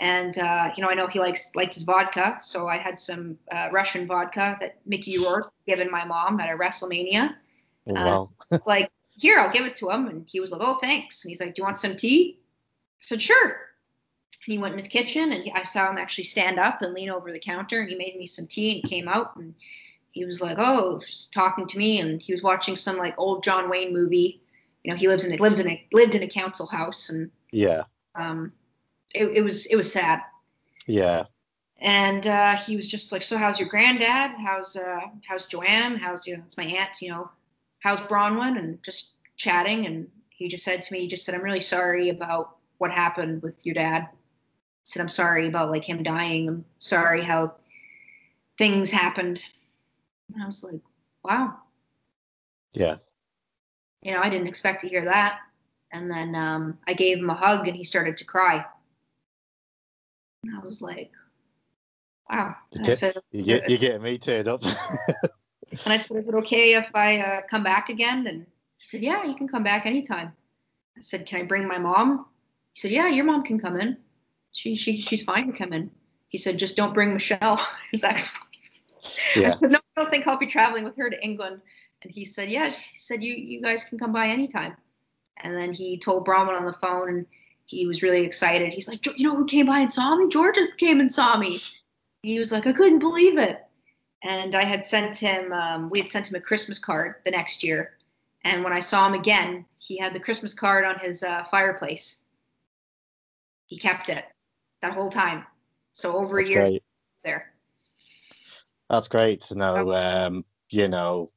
And 0.00 0.38
uh, 0.38 0.70
you 0.76 0.82
know, 0.82 0.88
I 0.88 0.94
know 0.94 1.06
he 1.06 1.20
likes 1.20 1.50
liked 1.54 1.74
his 1.74 1.82
vodka, 1.82 2.38
so 2.40 2.68
I 2.68 2.78
had 2.78 2.98
some 2.98 3.36
uh, 3.52 3.68
Russian 3.70 4.06
vodka 4.06 4.56
that 4.60 4.78
Mickey 4.86 5.18
Rourke 5.18 5.52
given 5.66 5.90
my 5.90 6.04
mom 6.06 6.40
at 6.40 6.48
a 6.48 6.56
WrestleMania. 6.56 7.34
Oh, 7.86 7.92
wow. 7.92 8.30
It's 8.50 8.66
like, 8.66 8.90
here, 9.16 9.38
I'll 9.38 9.52
give 9.52 9.66
it 9.66 9.76
to 9.76 9.90
him, 9.90 10.08
and 10.08 10.26
he 10.26 10.40
was 10.40 10.50
like, 10.50 10.62
oh, 10.62 10.78
thanks. 10.80 11.22
And 11.22 11.30
he's 11.30 11.40
like, 11.40 11.54
do 11.54 11.60
you 11.60 11.64
want 11.64 11.76
some 11.76 11.96
tea? 11.96 12.38
I 12.40 13.00
said, 13.00 13.22
sure. 13.22 13.44
And 13.46 14.52
he 14.52 14.58
went 14.58 14.72
in 14.72 14.78
his 14.78 14.88
kitchen, 14.88 15.32
and 15.32 15.50
I 15.54 15.62
saw 15.64 15.90
him 15.90 15.98
actually 15.98 16.24
stand 16.24 16.58
up 16.58 16.82
and 16.82 16.94
lean 16.94 17.10
over 17.10 17.30
the 17.30 17.38
counter, 17.38 17.80
and 17.80 17.90
he 17.90 17.96
made 17.96 18.16
me 18.16 18.26
some 18.26 18.46
tea, 18.46 18.80
and 18.80 18.90
came 18.90 19.06
out, 19.06 19.36
and 19.36 19.54
he 20.12 20.24
was 20.24 20.40
like, 20.40 20.58
oh, 20.58 21.00
talking 21.32 21.66
to 21.66 21.78
me, 21.78 22.00
and 22.00 22.20
he 22.20 22.32
was 22.32 22.42
watching 22.42 22.74
some 22.74 22.96
like 22.96 23.14
old 23.18 23.44
John 23.44 23.68
Wayne 23.68 23.92
movie. 23.92 24.42
You 24.82 24.92
know, 24.92 24.96
he 24.96 25.08
lives 25.08 25.24
in 25.24 25.36
lives 25.36 25.58
in 25.58 25.68
a 25.68 25.86
lived 25.92 26.14
in 26.14 26.22
a 26.22 26.28
council 26.28 26.66
house, 26.66 27.10
and 27.10 27.30
Yeah. 27.52 27.84
um, 28.14 28.52
it, 29.14 29.36
it 29.38 29.42
was 29.42 29.66
it 29.66 29.76
was 29.76 29.92
sad. 29.92 30.20
Yeah. 30.86 31.24
And 31.82 32.26
uh, 32.26 32.56
he 32.56 32.76
was 32.76 32.86
just 32.88 33.10
like, 33.10 33.22
so 33.22 33.38
how's 33.38 33.58
your 33.58 33.68
granddad? 33.68 34.32
How's 34.38 34.76
uh, 34.76 35.00
how's 35.26 35.46
Joanne? 35.46 35.96
How's 35.96 36.26
you 36.26 36.36
know, 36.36 36.42
it's 36.46 36.56
my 36.58 36.64
aunt. 36.64 36.90
You 37.00 37.10
know, 37.10 37.30
how's 37.80 38.00
Bronwyn? 38.00 38.58
And 38.58 38.82
just 38.82 39.12
chatting, 39.36 39.86
and 39.86 40.06
he 40.28 40.48
just 40.48 40.64
said 40.64 40.82
to 40.82 40.92
me, 40.92 41.00
he 41.00 41.08
just 41.08 41.24
said, 41.24 41.34
I'm 41.34 41.42
really 41.42 41.60
sorry 41.60 42.10
about 42.10 42.56
what 42.78 42.90
happened 42.90 43.42
with 43.42 43.64
your 43.64 43.74
dad. 43.74 44.08
He 44.10 44.16
said, 44.84 45.00
I'm 45.00 45.08
sorry 45.08 45.48
about 45.48 45.70
like 45.70 45.84
him 45.88 46.02
dying. 46.02 46.48
I'm 46.48 46.64
sorry 46.78 47.22
how 47.22 47.54
things 48.58 48.90
happened. 48.90 49.42
And 50.34 50.42
I 50.42 50.46
was 50.46 50.62
like, 50.62 50.80
wow, 51.24 51.56
Yeah. 52.72 52.96
you 54.02 54.12
know, 54.12 54.20
I 54.22 54.28
didn't 54.28 54.46
expect 54.48 54.80
to 54.82 54.88
hear 54.88 55.04
that. 55.04 55.38
And 55.92 56.10
then 56.10 56.34
um, 56.34 56.78
I 56.86 56.92
gave 56.94 57.18
him 57.18 57.30
a 57.30 57.34
hug 57.34 57.66
and 57.66 57.76
he 57.76 57.84
started 57.84 58.16
to 58.18 58.24
cry. 58.24 58.64
And 60.44 60.56
I 60.56 60.64
was 60.64 60.80
like, 60.80 61.12
wow. 62.30 62.54
You 62.72 62.84
get- 62.84 62.98
said, 62.98 63.16
You 63.30 63.44
get 63.44 63.70
you 63.70 63.78
getting 63.78 64.02
me 64.02 64.18
teared 64.18 64.48
up. 64.48 64.62
and 64.64 65.92
I 65.92 65.98
said, 65.98 66.16
is 66.18 66.28
it 66.28 66.34
okay 66.36 66.74
if 66.74 66.90
I 66.94 67.18
uh, 67.18 67.40
come 67.48 67.62
back 67.62 67.88
again? 67.88 68.26
And 68.26 68.46
he 68.78 68.86
said, 68.86 69.02
yeah, 69.02 69.24
you 69.24 69.34
can 69.36 69.48
come 69.48 69.62
back 69.62 69.86
anytime. 69.86 70.32
I 70.96 71.02
said, 71.02 71.26
can 71.26 71.42
I 71.42 71.44
bring 71.44 71.66
my 71.66 71.78
mom? 71.78 72.26
He 72.72 72.80
said, 72.80 72.90
yeah, 72.90 73.08
your 73.08 73.24
mom 73.24 73.44
can 73.44 73.58
come 73.58 73.78
in. 73.78 73.96
She, 74.52 74.74
she, 74.76 75.00
she's 75.00 75.22
fine 75.22 75.52
to 75.52 75.56
come 75.56 75.72
in. 75.72 75.90
He 76.28 76.38
said, 76.38 76.58
just 76.58 76.76
don't 76.76 76.94
bring 76.94 77.12
Michelle, 77.12 77.60
his 77.90 78.04
ex 78.04 78.32
Yeah. 79.36 79.48
I 79.48 79.50
said, 79.50 79.70
no, 79.72 79.78
I 79.96 80.00
don't 80.00 80.10
think 80.10 80.26
I'll 80.26 80.38
be 80.38 80.46
traveling 80.46 80.84
with 80.84 80.96
her 80.96 81.10
to 81.10 81.22
England. 81.22 81.60
And 82.02 82.12
he 82.12 82.24
said, 82.24 82.48
yeah. 82.48 82.70
He 82.70 82.98
said, 82.98 83.22
you, 83.22 83.34
you 83.34 83.60
guys 83.60 83.84
can 83.84 83.98
come 83.98 84.12
by 84.12 84.28
anytime. 84.28 84.76
And 85.42 85.56
then 85.56 85.72
he 85.72 85.98
told 85.98 86.26
Bronwyn 86.26 86.58
on 86.58 86.66
the 86.66 86.74
phone, 86.74 87.08
and 87.08 87.26
he 87.70 87.86
was 87.86 88.02
really 88.02 88.24
excited. 88.24 88.72
He's 88.72 88.88
like, 88.88 89.06
you 89.16 89.24
know 89.24 89.36
who 89.36 89.44
came 89.44 89.66
by 89.66 89.78
and 89.78 89.90
saw 89.90 90.16
me? 90.16 90.28
Georgia 90.28 90.66
came 90.76 90.98
and 90.98 91.10
saw 91.10 91.36
me. 91.36 91.62
He 92.22 92.38
was 92.40 92.50
like, 92.50 92.66
I 92.66 92.72
couldn't 92.72 92.98
believe 92.98 93.38
it. 93.38 93.64
And 94.24 94.56
I 94.56 94.64
had 94.64 94.84
sent 94.84 95.16
him, 95.16 95.52
um, 95.52 95.88
we 95.88 96.00
had 96.00 96.10
sent 96.10 96.26
him 96.26 96.34
a 96.34 96.40
Christmas 96.40 96.80
card 96.80 97.16
the 97.24 97.30
next 97.30 97.62
year. 97.62 97.96
And 98.42 98.64
when 98.64 98.72
I 98.72 98.80
saw 98.80 99.06
him 99.06 99.14
again, 99.14 99.64
he 99.78 99.96
had 99.98 100.12
the 100.12 100.18
Christmas 100.18 100.52
card 100.52 100.84
on 100.84 100.98
his 100.98 101.22
uh, 101.22 101.44
fireplace. 101.44 102.22
He 103.66 103.78
kept 103.78 104.08
it 104.08 104.24
that 104.82 104.94
whole 104.94 105.10
time. 105.10 105.44
So 105.92 106.16
over 106.16 106.38
That's 106.38 106.48
a 106.48 106.50
year 106.50 106.62
great. 106.62 106.82
there. 107.22 107.52
That's 108.88 109.06
great 109.06 109.42
to 109.42 109.54
know. 109.54 109.92
Um, 109.92 110.44
you 110.70 110.88
know, 110.88 111.30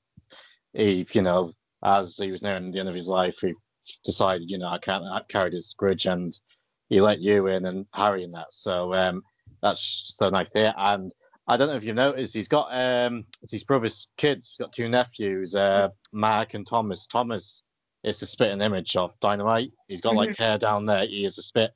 he, 0.74 1.06
you 1.12 1.22
know, 1.22 1.54
as 1.86 2.18
he 2.18 2.32
was 2.32 2.42
nearing 2.42 2.72
the 2.72 2.80
end 2.80 2.90
of 2.90 2.96
his 2.96 3.08
life, 3.08 3.38
he 3.40 3.54
decided, 4.04 4.50
you 4.50 4.58
know, 4.58 4.68
I 4.68 4.78
can't 4.80 5.04
I 5.04 5.22
carried 5.30 5.54
his 5.54 5.74
grudge, 5.78 6.06
and 6.06 6.38
he 6.90 7.02
let 7.02 7.20
you 7.20 7.48
in 7.48 7.66
and 7.66 7.86
Harry 7.94 8.24
in 8.24 8.32
that. 8.32 8.48
So 8.52 8.94
um, 8.94 9.24
that's 9.62 10.04
so 10.18 10.30
nice 10.30 10.50
there. 10.54 10.74
And 10.78 11.14
I 11.48 11.58
don't 11.58 11.68
know 11.68 11.76
if 11.76 11.84
you've 11.84 11.96
noticed, 11.96 12.34
he's 12.34 12.48
got 12.48 12.68
um, 12.72 13.26
his 13.50 13.64
brother's 13.64 14.08
kids. 14.18 14.50
He's 14.58 14.64
got 14.66 14.74
two 14.74 14.88
nephews, 14.90 15.56
uh, 15.56 15.90
Mark 16.12 16.54
and 16.54 16.66
Thomas. 16.68 17.06
Thomas 17.06 17.64
is 18.04 18.18
the 18.20 18.26
spitting 18.26 18.62
image 18.62 18.96
of 18.96 19.14
Dynamite. 19.22 19.72
He's 19.88 20.02
got 20.02 20.16
like 20.16 20.30
Mm-hmm. 20.32 20.44
hair 20.44 20.58
down 20.58 20.86
there. 20.86 21.06
He 21.06 21.26
is 21.26 21.38
a 21.38 21.42
spit. 21.42 21.72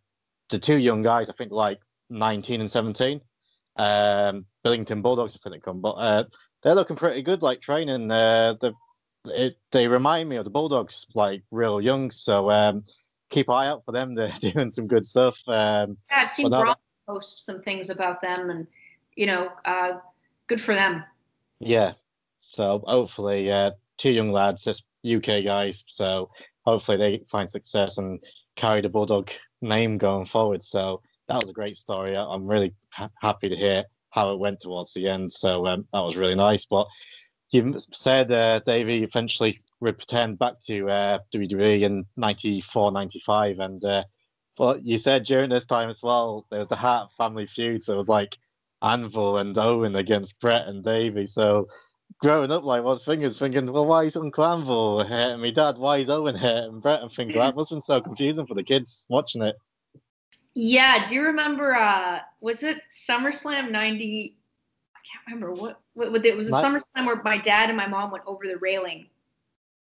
The 0.50 0.60
two 0.60 0.78
young 0.78 1.02
guys, 1.02 1.30
I 1.30 1.34
think, 1.34 1.52
like 1.52 1.80
19 2.10 2.62
and 2.62 2.72
17. 2.72 3.20
Um, 3.78 4.46
Billington 4.64 5.02
Bulldogs, 5.02 5.36
I 5.36 5.40
think 5.44 5.56
they 5.56 5.60
come, 5.60 5.82
but 5.82 5.92
uh, 5.92 6.24
they're 6.64 6.76
looking 6.76 6.96
pretty 6.96 7.22
good. 7.22 7.42
Like 7.42 7.62
training, 7.62 8.10
uh, 8.12 8.56
the 8.60 8.74
it, 9.30 9.58
they 9.72 9.88
remind 9.88 10.30
me 10.30 10.38
of 10.38 10.44
the 10.44 10.50
Bulldogs, 10.50 11.06
like 11.14 11.44
real 11.52 11.82
young. 11.82 12.12
So 12.12 12.50
um, 12.52 12.84
keep 13.30 13.50
an 13.50 13.56
eye 13.56 13.68
out 13.68 13.84
for 13.86 13.92
them. 13.92 14.16
They're 14.16 14.34
doing 14.40 14.72
some 14.72 14.88
good 14.88 15.06
stuff. 15.06 15.38
Um, 15.48 15.98
Yeah, 16.10 16.22
I've 16.24 16.30
seen 16.30 16.50
now 16.50 16.76
post 17.08 17.46
some 17.46 17.62
things 17.62 17.90
about 17.90 18.22
them, 18.22 18.50
and 18.50 18.68
you 19.16 19.26
know, 19.26 19.52
uh, 19.66 19.94
good 20.48 20.62
for 20.62 20.76
them. 20.76 21.04
Yeah. 21.60 21.94
So 22.42 22.84
hopefully, 22.86 23.52
uh, 23.52 23.72
two 23.98 24.12
young 24.12 24.32
lads, 24.32 24.64
just 24.64 24.84
UK 25.06 25.44
guys. 25.44 25.84
So 25.88 26.30
hopefully 26.66 26.98
they 26.98 27.24
find 27.30 27.50
success 27.50 27.98
and 27.98 28.20
carry 28.56 28.82
the 28.82 28.90
Bulldog 28.90 29.30
name 29.62 29.98
going 29.98 30.26
forward. 30.26 30.64
So 30.64 31.02
that 31.28 31.42
was 31.42 31.50
a 31.50 31.54
great 31.54 31.78
story. 31.78 32.16
I'm 32.16 32.48
really 32.48 32.74
ha- 32.90 33.10
happy 33.22 33.50
to 33.50 33.56
hear 33.56 33.84
how 34.12 34.32
it 34.32 34.40
went 34.40 34.60
towards 34.60 34.94
the 34.94 35.08
end. 35.08 35.32
So 35.32 35.66
um, 35.68 35.86
that 35.94 36.00
was 36.00 36.16
really 36.16 36.36
nice. 36.36 36.66
But 36.66 36.88
you 37.52 37.78
said, 37.94 38.32
uh, 38.32 38.60
Davey, 38.60 39.04
eventually 39.04 39.62
returned 39.80 40.40
back 40.40 40.60
to 40.68 40.90
uh, 40.90 41.20
WWE 41.34 41.82
in 41.82 42.06
94, 42.18 42.92
95. 42.92 43.60
And 43.60 43.84
uh, 43.84 44.04
but 44.58 44.86
you 44.86 44.98
said 44.98 45.26
during 45.26 45.50
this 45.50 45.66
time 45.66 45.90
as 45.90 46.02
well, 46.02 46.46
there 46.50 46.60
was 46.60 46.70
the 46.70 46.76
Hart 46.76 47.10
family 47.18 47.48
feud. 47.48 47.84
So 47.84 47.94
it 47.94 47.98
was 47.98 48.10
like 48.10 48.38
Anvil 48.82 49.38
and 49.38 49.58
Owen 49.58 49.96
against 49.96 50.40
Bret 50.40 50.68
and 50.68 50.84
Davey. 50.84 51.26
So 51.26 51.68
growing 52.20 52.52
up, 52.52 52.64
like, 52.64 52.80
I 52.80 52.84
was 52.84 53.06
thinking, 53.06 53.32
thinking, 53.32 53.72
well, 53.72 53.86
why 53.86 54.04
is 54.04 54.16
Uncle 54.16 54.46
Anvil 54.46 55.04
hurting 55.04 55.42
me 55.42 55.52
dad? 55.52 55.78
Why 55.78 55.98
is 55.98 56.10
Owen 56.10 56.36
hurting 56.36 56.80
Bret 56.80 57.02
and 57.02 57.12
things 57.12 57.36
like 57.36 57.50
that? 57.50 57.56
Must 57.56 57.70
have 57.70 57.78
been 57.78 57.82
so 57.82 58.02
confusing 58.02 58.48
for 58.48 58.56
the 58.56 58.64
kids 58.64 59.06
watching 59.10 59.44
it. 59.44 59.56
Yeah, 60.56 61.06
do 61.08 61.14
you 61.14 61.24
remember? 61.24 61.76
Uh, 61.76 62.22
was 62.42 62.64
it 62.64 62.80
SummerSlam 62.90 63.70
'90? 63.70 64.37
I 65.08 65.14
can't 65.14 65.26
remember 65.42 65.54
what. 65.62 65.80
what, 65.94 66.12
what 66.12 66.26
it 66.26 66.36
was 66.36 66.48
a 66.50 66.52
My- 66.52 66.64
SummerSlam 66.64 67.06
where 67.06 67.22
my 67.24 67.38
dad 67.38 67.70
and 67.70 67.78
my 67.78 67.88
mom 67.88 68.12
went 68.12 68.24
over 68.28 68.46
the 68.46 68.58
railing. 68.58 69.08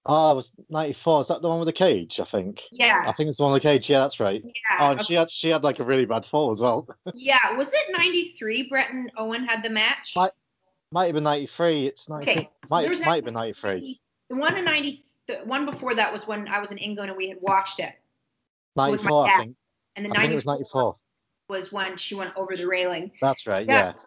Oh, 0.08 0.30
it 0.30 0.34
was 0.36 0.52
94. 0.70 1.22
Is 1.22 1.28
that 1.28 1.42
the 1.42 1.48
one 1.48 1.58
with 1.58 1.66
the 1.66 1.72
cage? 1.72 2.20
I 2.20 2.24
think. 2.24 2.62
Yeah. 2.70 3.02
I 3.06 3.12
think 3.12 3.28
it's 3.28 3.38
the 3.38 3.42
one 3.44 3.52
with 3.52 3.62
the 3.62 3.68
cage. 3.68 3.90
Yeah, 3.90 4.00
that's 4.00 4.20
right. 4.20 4.40
yeah, 4.44 4.52
Oh, 4.78 4.92
and 4.92 5.04
she 5.04 5.14
had 5.14 5.28
she 5.30 5.48
had 5.48 5.64
like 5.64 5.80
a 5.80 5.84
really 5.84 6.04
bad 6.04 6.24
fall 6.24 6.52
as 6.52 6.60
well. 6.60 6.86
yeah. 7.14 7.56
Was 7.56 7.72
it 7.72 7.92
'93? 7.96 8.68
Bret 8.68 8.90
and 8.92 9.10
Owen 9.16 9.44
had 9.44 9.64
the 9.64 9.70
match. 9.70 10.12
My- 10.14 10.30
Might 10.92 11.06
have 11.06 11.14
been 11.14 11.24
93. 11.24 11.86
It's 11.88 12.08
93. 12.08 12.32
Okay, 12.32 12.50
might 12.70 12.88
was 12.88 13.00
might 13.00 13.16
have 13.16 13.24
been 13.24 13.34
93. 13.34 14.00
The 14.30 14.36
one 14.36 14.56
in 14.56 14.64
'90, 14.64 15.02
the 15.26 15.34
one 15.38 15.66
before 15.66 15.94
that 15.96 16.12
was 16.12 16.28
when 16.28 16.46
I 16.46 16.60
was 16.60 16.70
in 16.70 16.78
England 16.78 17.10
and 17.10 17.16
we 17.18 17.28
had 17.28 17.38
watched 17.40 17.80
it, 17.80 17.94
94, 18.76 19.28
I 19.28 19.38
think. 19.38 19.56
and 19.96 20.06
the 20.06 20.10
I 20.16 20.20
think 20.20 20.32
it 20.32 20.36
was 20.36 20.46
'94 20.46 20.82
94. 20.82 20.96
was 21.48 21.72
when 21.72 21.96
she 21.96 22.14
went 22.14 22.30
over 22.36 22.56
the 22.56 22.64
railing. 22.66 23.10
That's 23.20 23.44
right. 23.48 23.66
Yeah. 23.66 23.92
so, 23.92 24.06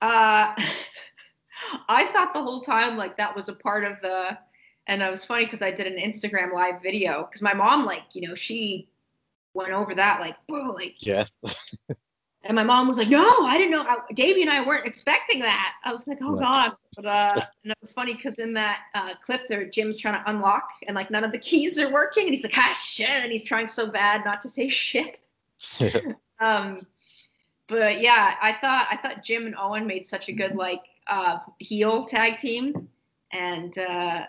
Uh, 0.00 0.54
I 1.88 2.06
thought 2.12 2.34
the 2.34 2.42
whole 2.42 2.60
time 2.60 2.96
like 2.96 3.16
that 3.16 3.34
was 3.34 3.48
a 3.48 3.54
part 3.54 3.84
of 3.84 3.94
the, 4.02 4.38
and 4.86 5.02
it 5.02 5.10
was 5.10 5.24
funny 5.24 5.44
because 5.44 5.62
I 5.62 5.70
did 5.70 5.86
an 5.86 5.98
Instagram 5.98 6.52
live 6.52 6.82
video 6.82 7.22
because 7.24 7.42
my 7.42 7.54
mom 7.54 7.84
like 7.84 8.14
you 8.14 8.28
know 8.28 8.34
she 8.34 8.88
went 9.54 9.72
over 9.72 9.94
that 9.94 10.20
like 10.20 10.36
whoa 10.48 10.70
like 10.72 10.94
Yeah. 10.98 11.24
and 12.44 12.54
my 12.54 12.62
mom 12.62 12.86
was 12.86 12.98
like 12.98 13.08
no 13.08 13.24
I 13.46 13.56
didn't 13.56 13.70
know 13.72 13.82
I, 13.82 13.96
Davey 14.12 14.42
and 14.42 14.50
I 14.50 14.64
weren't 14.64 14.86
expecting 14.86 15.40
that 15.40 15.72
I 15.82 15.90
was 15.90 16.06
like 16.06 16.18
oh 16.20 16.34
Right. 16.34 16.40
god 16.42 16.72
but 16.94 17.06
uh 17.06 17.34
and 17.64 17.72
it 17.72 17.78
was 17.80 17.90
funny 17.90 18.14
because 18.14 18.38
in 18.38 18.52
that 18.54 18.80
uh, 18.94 19.14
clip 19.24 19.48
there 19.48 19.64
Jim's 19.64 19.96
trying 19.96 20.22
to 20.22 20.30
unlock 20.30 20.68
and 20.86 20.94
like 20.94 21.10
none 21.10 21.24
of 21.24 21.32
the 21.32 21.38
keys 21.38 21.78
are 21.78 21.90
working 21.90 22.26
and 22.26 22.34
he's 22.34 22.44
like 22.44 22.56
ah 22.58 22.74
shit 22.74 23.08
and 23.08 23.32
he's 23.32 23.44
trying 23.44 23.66
so 23.66 23.90
bad 23.90 24.24
not 24.26 24.42
to 24.42 24.48
say 24.50 24.68
shit 24.68 25.20
um, 26.38 26.86
but 27.68 28.00
yeah, 28.00 28.34
I 28.40 28.52
thought 28.60 28.88
I 28.90 28.96
thought 28.96 29.22
Jim 29.22 29.46
and 29.46 29.54
Owen 29.58 29.86
made 29.86 30.06
such 30.06 30.28
a 30.28 30.32
good 30.32 30.54
like 30.54 30.82
uh, 31.06 31.38
heel 31.58 32.04
tag 32.04 32.38
team, 32.38 32.88
and 33.32 33.76
uh, 33.78 34.26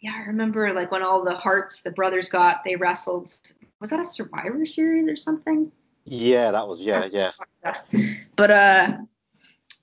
yeah, 0.00 0.14
I 0.14 0.26
remember 0.26 0.72
like 0.72 0.90
when 0.90 1.02
all 1.02 1.24
the 1.24 1.34
Harts 1.34 1.82
the 1.82 1.90
brothers 1.90 2.28
got, 2.28 2.64
they 2.64 2.76
wrestled. 2.76 3.32
Was 3.80 3.90
that 3.90 4.00
a 4.00 4.04
Survivor 4.04 4.64
Series 4.66 5.08
or 5.08 5.16
something? 5.16 5.70
yeah, 6.04 6.50
that 6.50 6.66
was 6.66 6.82
yeah, 6.82 7.08
yeah. 7.10 7.32
But 8.36 8.50
uh, 8.50 8.98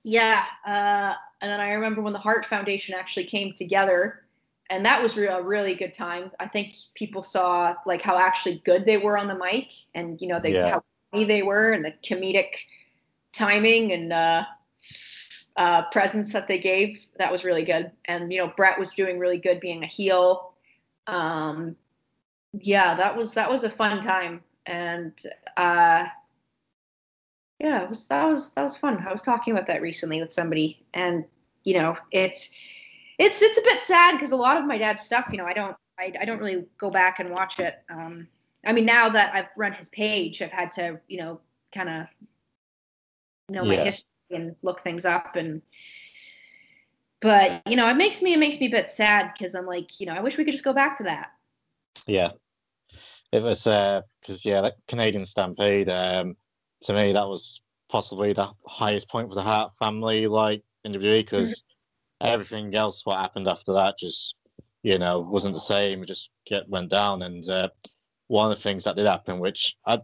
yeah, 0.03 0.43
uh, 0.65 1.13
and 1.41 1.51
then 1.51 1.59
I 1.59 1.73
remember 1.73 2.01
when 2.01 2.13
the 2.13 2.19
Hart 2.19 2.45
Foundation 2.45 2.95
actually 2.95 3.25
came 3.25 3.53
together, 3.53 4.23
and 4.69 4.85
that 4.85 5.01
was 5.01 5.17
a 5.17 5.41
really 5.41 5.75
good 5.75 5.93
time. 5.93 6.31
I 6.39 6.47
think 6.47 6.75
people 6.95 7.23
saw 7.23 7.75
like 7.85 8.01
how 8.01 8.17
actually 8.17 8.61
good 8.65 8.85
they 8.85 8.97
were 8.97 9.17
on 9.17 9.27
the 9.27 9.35
mic, 9.35 9.71
and 9.95 10.19
you 10.21 10.27
know 10.27 10.39
they 10.39 10.53
Yeah. 10.53 10.71
how 10.71 10.83
they 11.11 11.43
were, 11.43 11.71
and 11.71 11.83
the 11.83 11.93
comedic 12.03 12.55
timing 13.33 13.91
and 13.91 14.13
uh, 14.13 14.43
uh, 15.57 15.83
presence 15.91 16.33
that 16.33 16.47
they 16.47 16.59
gave. 16.59 17.05
That 17.17 17.31
was 17.31 17.43
really 17.43 17.65
good. 17.65 17.91
And 18.05 18.31
you 18.31 18.39
know 18.39 18.53
Bret 18.55 18.79
was 18.79 18.89
doing 18.89 19.19
really 19.19 19.39
good 19.39 19.59
being 19.59 19.83
a 19.83 19.87
heel. 19.87 20.53
Um, 21.07 21.75
yeah, 22.53 22.95
that 22.95 23.15
was 23.15 23.33
that 23.33 23.49
was 23.49 23.63
a 23.63 23.69
fun 23.69 24.01
time, 24.01 24.41
and 24.65 25.13
uh, 25.57 26.07
yeah, 27.59 27.83
it 27.83 27.89
was 27.89 28.07
that 28.07 28.25
was 28.25 28.51
that 28.51 28.63
was 28.63 28.77
fun. 28.77 29.05
I 29.07 29.11
was 29.11 29.21
talking 29.21 29.53
about 29.53 29.67
that 29.67 29.81
recently 29.81 30.21
with 30.21 30.33
somebody, 30.33 30.85
and 30.93 31.25
you 31.63 31.75
know, 31.75 31.97
it's 32.11 32.49
it's 33.17 33.41
it's 33.41 33.57
a 33.57 33.61
bit 33.61 33.81
sad 33.81 34.13
because 34.13 34.31
a 34.31 34.35
lot 34.35 34.57
of 34.57 34.65
my 34.65 34.77
dad's 34.77 35.03
stuff, 35.03 35.27
you 35.31 35.37
know, 35.37 35.45
I 35.45 35.53
don't 35.53 35.75
I, 35.99 36.13
I 36.19 36.25
don't 36.25 36.39
really 36.39 36.65
go 36.77 36.89
back 36.89 37.19
and 37.19 37.29
watch 37.29 37.59
it. 37.59 37.83
Um, 37.89 38.27
I 38.65 38.73
mean, 38.73 38.85
now 38.85 39.09
that 39.09 39.33
I've 39.33 39.49
run 39.57 39.73
his 39.73 39.89
page, 39.89 40.41
I've 40.41 40.51
had 40.51 40.71
to, 40.73 40.99
you 41.07 41.19
know, 41.19 41.41
kind 41.73 41.89
of 41.89 42.07
know 43.49 43.65
my 43.65 43.75
Yeah. 43.75 43.83
history 43.83 44.05
and 44.31 44.55
look 44.61 44.81
things 44.81 45.05
up 45.05 45.35
and. 45.35 45.61
But 47.21 47.61
you 47.67 47.75
know, 47.75 47.89
it 47.89 47.95
makes 47.95 48.21
me 48.21 48.33
it 48.33 48.37
makes 48.39 48.59
me 48.59 48.67
a 48.67 48.71
bit 48.71 48.89
sad 48.89 49.33
because 49.33 49.53
I'm 49.55 49.65
like, 49.65 49.99
you 49.99 50.05
know, 50.05 50.13
I 50.13 50.21
wish 50.21 50.37
we 50.37 50.45
could 50.45 50.53
just 50.53 50.63
go 50.63 50.73
back 50.73 50.97
to 50.99 51.03
that. 51.05 51.31
Yeah. 52.07 52.31
It 53.31 53.41
was 53.43 53.63
because 53.63 54.45
yeah, 54.45 54.61
that 54.61 54.75
Canadian 54.87 55.25
Stampede. 55.25 55.89
Um, 55.89 56.35
to 56.83 56.93
me, 56.93 57.13
that 57.13 57.27
was 57.27 57.61
possibly 57.89 58.33
the 58.33 58.49
highest 58.65 59.09
point 59.09 59.29
for 59.29 59.35
the 59.35 59.43
Hart 59.43 59.73
family, 59.79 60.27
like 60.27 60.63
in 60.83 60.93
WWE, 60.93 61.21
because 61.23 61.63
everything 62.21 62.75
else 62.75 63.05
what 63.05 63.19
happened 63.19 63.47
after 63.47 63.73
that 63.73 63.97
just 63.99 64.35
you 64.83 64.97
know 64.99 65.21
wasn't 65.21 65.53
the 65.53 65.59
same. 65.59 66.03
It 66.03 66.07
just 66.07 66.31
get 66.45 66.69
went 66.69 66.89
down, 66.89 67.21
and 67.23 67.47
uh, 67.49 67.69
one 68.29 68.51
of 68.51 68.57
the 68.57 68.63
things 68.63 68.83
that 68.83 68.95
did 68.95 69.07
happen, 69.07 69.39
which 69.39 69.75
I 69.85 69.99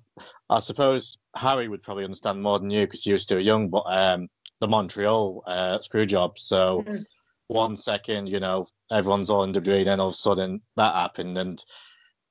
I 0.49 0.59
suppose 0.59 1.17
Harry 1.35 1.67
would 1.67 1.83
probably 1.83 2.03
understand 2.03 2.41
more 2.41 2.59
than 2.59 2.69
you 2.71 2.81
because 2.85 3.05
you 3.05 3.13
were 3.13 3.19
still 3.19 3.39
young, 3.39 3.69
but 3.69 3.83
um, 3.87 4.27
the 4.59 4.67
Montreal 4.67 5.43
uh, 5.47 5.79
screw 5.79 6.05
job. 6.05 6.37
So 6.39 6.83
Mhm. 6.87 7.05
one 7.47 7.77
second, 7.77 8.27
you 8.27 8.39
know, 8.39 8.67
everyone's 8.91 9.29
all 9.29 9.43
in 9.43 9.53
WWE, 9.53 9.85
then 9.85 9.99
all 9.99 10.07
of 10.09 10.15
a 10.15 10.17
sudden 10.17 10.61
that 10.75 10.95
happened, 10.95 11.37
and 11.37 11.63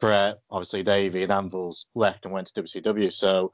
Bret, 0.00 0.40
obviously 0.50 0.82
Davey 0.82 1.22
and 1.22 1.32
Anvils 1.32 1.86
left 1.94 2.24
and 2.24 2.34
went 2.34 2.48
to 2.48 2.54
WCW. 2.54 3.10
So 3.12 3.52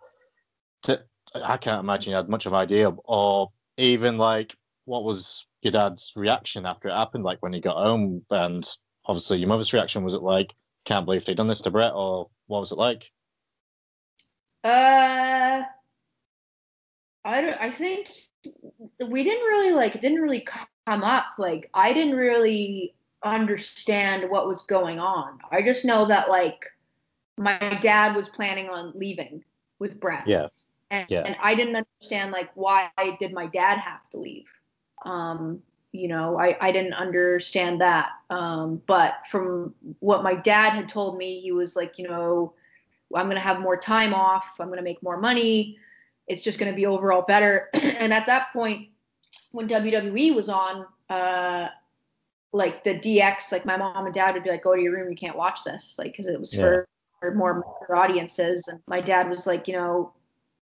to, 0.85 1.05
I 1.35 1.59
can't 1.59 1.81
imagine 1.81 2.11
you 2.11 2.17
had 2.17 2.29
much 2.31 2.47
of 2.47 2.55
an 2.55 2.59
idea, 2.59 2.91
or 3.05 3.53
even 3.77 4.17
like 4.17 4.57
what 4.87 5.05
was 5.05 5.45
your 5.63 5.73
dad's 5.73 6.13
reaction 6.17 6.65
after 6.65 6.89
it 6.89 6.93
happened, 6.95 7.25
like 7.25 7.43
when 7.43 7.53
he 7.53 7.61
got 7.61 7.77
home, 7.77 8.25
and 8.31 8.67
obviously 9.05 9.39
your 9.39 9.49
mother's 9.49 9.75
reaction 9.75 10.05
was 10.05 10.15
it 10.15 10.23
like, 10.23 10.55
can't 10.85 11.05
believe 11.05 11.25
they've 11.25 11.37
done 11.37 11.49
this 11.49 11.61
to 11.63 11.71
Bret, 11.71 11.93
or 11.95 12.29
what 12.47 12.61
was 12.61 12.73
it 12.73 12.79
like? 12.79 13.11
Uh, 14.63 15.63
I 17.25 17.41
don't, 17.41 17.61
I 17.61 17.71
think 17.71 18.11
we 19.07 19.25
didn't 19.25 19.45
really 19.45 19.73
like 19.73 19.95
it 19.95 20.01
didn't 20.01 20.21
really 20.21 20.47
come 20.87 21.03
up. 21.03 21.27
Like 21.39 21.71
I 21.75 21.93
didn't 21.93 22.17
really 22.17 22.95
understand 23.23 24.31
what 24.31 24.47
was 24.47 24.63
going 24.63 24.99
on. 24.99 25.39
I 25.51 25.63
just 25.63 25.85
know 25.85 26.07
that 26.09 26.29
like 26.29 26.65
my 27.37 27.79
dad 27.81 28.15
was 28.15 28.29
planning 28.29 28.69
on 28.69 28.93
leaving 28.95 29.45
with 29.79 30.01
Bret. 30.01 30.27
Yeah, 30.27 30.49
And, 30.91 31.07
yeah. 31.09 31.23
and 31.23 31.37
I 31.43 31.55
didn't 31.55 31.77
understand 31.77 32.33
like 32.33 32.51
why 32.55 32.91
did 33.19 33.33
my 33.33 33.47
dad 33.47 33.79
have 33.79 34.09
to 34.13 34.19
leave. 34.19 34.47
Um, 35.05 35.63
you 35.93 36.09
know, 36.09 36.39
I, 36.39 36.57
I 36.61 36.73
didn't 36.73 36.95
understand 36.95 37.81
that. 37.81 38.11
Um, 38.31 38.81
but 38.87 39.15
from 39.31 39.75
what 39.99 40.23
my 40.23 40.35
dad 40.35 40.71
had 40.71 40.89
told 40.89 41.19
me, 41.19 41.41
he 41.41 41.53
was 41.53 41.75
like, 41.75 41.99
you 41.99 42.09
know, 42.09 42.55
I'm 43.15 43.27
going 43.27 43.37
to 43.37 43.43
have 43.43 43.61
more 43.61 43.77
time 43.77 44.15
off. 44.15 44.45
I'm 44.61 44.69
going 44.69 44.79
to 44.79 44.85
make 44.85 45.03
more 45.03 45.17
money. 45.17 45.79
It's 46.29 46.43
just 46.43 46.59
going 46.61 46.71
to 46.71 46.77
be 46.77 46.87
overall 46.87 47.23
better. 47.23 47.69
and 47.75 48.13
at 48.13 48.27
that 48.27 48.53
point, 48.53 48.89
when 49.51 49.69
WWE 49.69 50.35
was 50.35 50.49
on, 50.49 50.87
uh, 51.09 51.69
like 52.53 52.85
the 52.85 52.95
DX, 52.95 53.51
like 53.51 53.65
my 53.65 53.77
mom 53.77 54.05
and 54.05 54.15
dad 54.15 54.35
would 54.35 54.45
be 54.45 54.51
like, 54.51 54.63
go 54.63 54.77
to 54.77 54.83
your 54.83 54.95
room. 54.95 55.11
You 55.11 55.17
can't 55.17 55.37
watch 55.37 55.65
this. 55.65 55.97
Like, 55.99 56.17
cause 56.17 56.27
it 56.27 56.39
was 56.39 56.55
for, 56.55 56.89
for 57.19 57.35
more 57.35 57.55
mature 57.55 57.97
audiences. 57.97 58.69
And 58.69 58.81
my 58.87 59.01
dad 59.01 59.29
was 59.29 59.47
like, 59.47 59.67
you 59.67 59.75
know, 59.75 60.13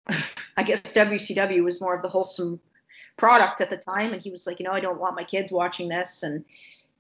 I 0.58 0.64
guess 0.64 0.82
WCW 0.82 1.64
was 1.64 1.82
more 1.82 1.96
of 1.96 2.02
the 2.02 2.10
wholesome 2.10 2.60
product 3.18 3.62
at 3.62 3.70
the 3.70 3.78
time, 3.78 4.14
and 4.14 4.22
he 4.22 4.32
was 4.32 4.48
like, 4.48 4.60
you 4.60 4.66
know, 4.66 4.72
I 4.72 4.80
don't 4.80 5.00
want 5.00 5.16
my 5.16 5.24
kids 5.24 5.52
watching 5.52 5.90
this, 5.90 6.24
and 6.24 6.44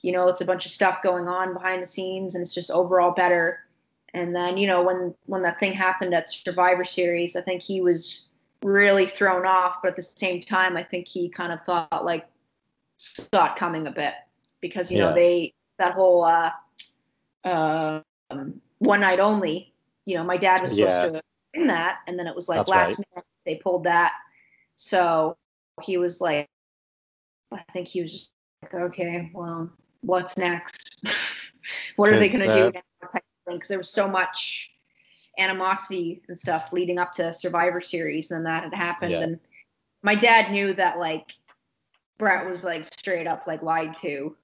you 0.01 0.11
know, 0.11 0.27
it's 0.27 0.41
a 0.41 0.45
bunch 0.45 0.65
of 0.65 0.71
stuff 0.71 1.01
going 1.03 1.27
on 1.27 1.53
behind 1.53 1.81
the 1.81 1.87
scenes, 1.87 2.35
and 2.35 2.41
it's 2.41 2.53
just 2.53 2.71
overall 2.71 3.11
better. 3.11 3.59
And 4.13 4.35
then 4.35 4.57
you 4.57 4.67
know, 4.67 4.83
when 4.83 5.15
when 5.25 5.41
that 5.43 5.59
thing 5.59 5.73
happened 5.73 6.13
at 6.13 6.29
Survivor 6.29 6.83
Series, 6.83 7.35
I 7.35 7.41
think 7.41 7.61
he 7.61 7.81
was 7.81 8.27
really 8.63 9.05
thrown 9.05 9.45
off, 9.45 9.81
but 9.81 9.89
at 9.89 9.95
the 9.95 10.01
same 10.01 10.41
time, 10.41 10.77
I 10.77 10.83
think 10.83 11.07
he 11.07 11.29
kind 11.29 11.51
of 11.51 11.63
thought 11.63 12.05
like 12.05 12.27
saw 12.97 13.51
it 13.51 13.55
coming 13.55 13.87
a 13.87 13.91
bit 13.91 14.13
because 14.59 14.91
you 14.91 14.97
yeah. 14.97 15.09
know 15.09 15.15
they 15.15 15.53
that 15.79 15.93
whole 15.93 16.23
uh, 16.23 16.51
uh, 17.43 18.01
one 18.79 19.01
night 19.01 19.19
only. 19.19 19.73
You 20.05 20.15
know, 20.15 20.23
my 20.23 20.37
dad 20.37 20.61
was 20.61 20.71
supposed 20.71 21.13
yeah. 21.13 21.19
to 21.19 21.21
win 21.55 21.67
that, 21.67 21.99
and 22.07 22.17
then 22.17 22.27
it 22.27 22.35
was 22.35 22.49
like 22.49 22.59
That's 22.59 22.69
last 22.69 22.89
right. 22.89 23.07
minute 23.15 23.25
they 23.45 23.55
pulled 23.55 23.83
that. 23.85 24.13
So 24.75 25.37
he 25.83 25.97
was 25.97 26.21
like, 26.21 26.47
I 27.51 27.63
think 27.73 27.87
he 27.87 28.01
was 28.01 28.11
just 28.11 28.29
like, 28.63 28.73
okay, 28.73 29.29
well, 29.33 29.71
what's 30.01 30.37
next? 30.37 30.97
what 31.95 32.09
are 32.09 32.19
they 32.19 32.29
going 32.29 32.45
to 32.45 32.51
uh, 32.51 32.69
do 32.69 32.71
now? 32.71 33.19
Because 33.47 33.67
there 33.67 33.77
was 33.77 33.89
so 33.89 34.07
much 34.07 34.71
animosity 35.37 36.21
and 36.27 36.37
stuff 36.37 36.69
leading 36.71 36.97
up 36.97 37.11
to 37.13 37.33
Survivor 37.33 37.81
Series, 37.81 38.31
and 38.31 38.45
that 38.45 38.63
had 38.63 38.73
happened. 38.73 39.11
Yeah. 39.11 39.21
And 39.21 39.39
my 40.03 40.15
dad 40.15 40.51
knew 40.51 40.73
that 40.73 40.99
like 40.99 41.33
Bret 42.17 42.49
was 42.49 42.63
like 42.63 42.85
straight 42.85 43.27
up 43.27 43.47
like 43.47 43.61
lied 43.61 43.97
to, 43.97 44.35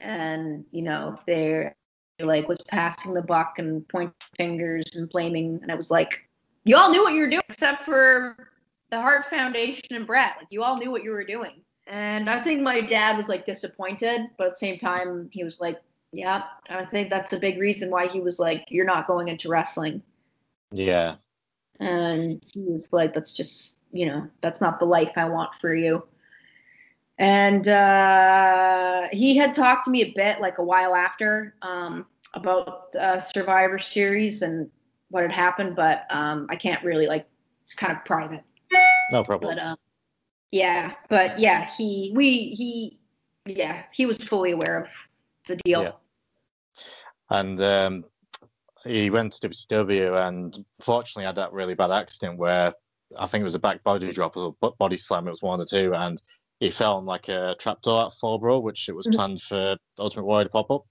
and 0.00 0.64
you 0.72 0.82
know 0.82 1.18
they 1.26 1.72
like 2.20 2.48
was 2.48 2.58
passing 2.68 3.14
the 3.14 3.22
buck 3.22 3.58
and 3.58 3.86
pointing 3.88 4.14
fingers 4.36 4.96
and 4.96 5.08
blaming, 5.10 5.60
and 5.62 5.70
I 5.70 5.74
was 5.74 5.90
like, 5.90 6.28
you 6.64 6.76
all 6.76 6.90
knew 6.90 7.02
what 7.02 7.14
you 7.14 7.20
were 7.20 7.30
doing 7.30 7.42
except 7.48 7.84
for 7.84 8.51
the 8.92 9.00
Hart 9.00 9.24
Foundation 9.30 9.96
and 9.96 10.06
Bret. 10.06 10.34
Like 10.36 10.48
you 10.50 10.62
all 10.62 10.76
knew 10.76 10.90
what 10.90 11.02
you 11.02 11.10
were 11.10 11.24
doing. 11.24 11.62
And 11.86 12.28
I 12.28 12.44
think 12.44 12.60
my 12.60 12.82
dad 12.82 13.16
was 13.16 13.26
like 13.26 13.44
disappointed, 13.46 14.28
but 14.36 14.48
at 14.48 14.52
the 14.52 14.58
same 14.58 14.78
time, 14.78 15.28
he 15.32 15.42
was 15.42 15.60
like, 15.60 15.80
yeah, 16.12 16.42
I 16.68 16.84
think 16.84 17.08
that's 17.08 17.32
a 17.32 17.38
big 17.38 17.58
reason 17.58 17.90
why 17.90 18.06
he 18.06 18.20
was 18.20 18.38
like, 18.38 18.66
you're 18.68 18.84
not 18.84 19.06
going 19.06 19.28
into 19.28 19.48
wrestling. 19.48 20.02
Yeah. 20.70 21.16
And 21.80 22.44
he 22.52 22.60
was 22.60 22.92
like, 22.92 23.14
that's 23.14 23.32
just, 23.32 23.78
you 23.92 24.06
know, 24.06 24.28
that's 24.42 24.60
not 24.60 24.78
the 24.78 24.84
life 24.84 25.12
I 25.16 25.24
want 25.24 25.54
for 25.54 25.74
you. 25.74 26.06
And 27.18 27.66
uh, 27.68 29.08
he 29.10 29.36
had 29.36 29.54
talked 29.54 29.86
to 29.86 29.90
me 29.90 30.02
a 30.02 30.12
bit, 30.12 30.40
like 30.40 30.58
a 30.58 30.64
while 30.64 30.94
after, 30.94 31.54
um, 31.62 32.04
about 32.34 32.94
uh, 32.94 33.18
Survivor 33.18 33.78
Series 33.78 34.42
and 34.42 34.70
what 35.08 35.22
had 35.22 35.32
happened, 35.32 35.76
but 35.76 36.04
um, 36.10 36.46
I 36.50 36.56
can't 36.56 36.84
really 36.84 37.06
like. 37.06 37.26
It's 37.62 37.74
kind 37.74 37.92
of 37.92 38.04
private. 38.04 38.42
No 39.10 39.22
problem. 39.22 39.56
But 39.56 39.62
uh, 39.62 39.76
yeah, 40.50 40.94
but 41.08 41.38
yeah, 41.38 41.68
he 41.76 42.12
we 42.14 42.48
he 42.48 42.98
yeah 43.46 43.82
he 43.92 44.06
was 44.06 44.18
fully 44.18 44.52
aware 44.52 44.84
of 44.84 44.88
the 45.48 45.56
deal. 45.64 45.82
Yeah. 45.82 45.92
And 47.30 47.60
um, 47.62 48.04
he 48.84 49.10
went 49.10 49.32
to 49.32 49.48
WCW 49.48 50.26
and 50.26 50.64
fortunately 50.80 51.24
had 51.24 51.36
that 51.36 51.52
really 51.52 51.74
bad 51.74 51.90
accident 51.90 52.38
where 52.38 52.74
I 53.18 53.26
think 53.26 53.42
it 53.42 53.44
was 53.44 53.54
a 53.54 53.60
back 53.60 53.82
body 53.82 54.12
drop 54.12 54.36
or 54.36 54.54
body 54.78 54.96
slam. 54.96 55.26
It 55.26 55.30
was 55.30 55.42
one 55.42 55.60
of 55.60 55.68
the 55.68 55.76
two, 55.76 55.94
and 55.94 56.20
he 56.60 56.70
fell 56.70 56.96
on 56.96 57.04
like 57.04 57.28
a 57.28 57.56
trapdoor 57.58 58.06
at 58.06 58.12
Falls 58.20 58.62
which 58.62 58.88
it 58.88 58.92
was 58.92 59.06
mm-hmm. 59.06 59.16
planned 59.16 59.42
for 59.42 59.76
Ultimate 59.98 60.24
Warrior 60.24 60.44
to 60.44 60.50
pop 60.50 60.70
up. 60.70 60.84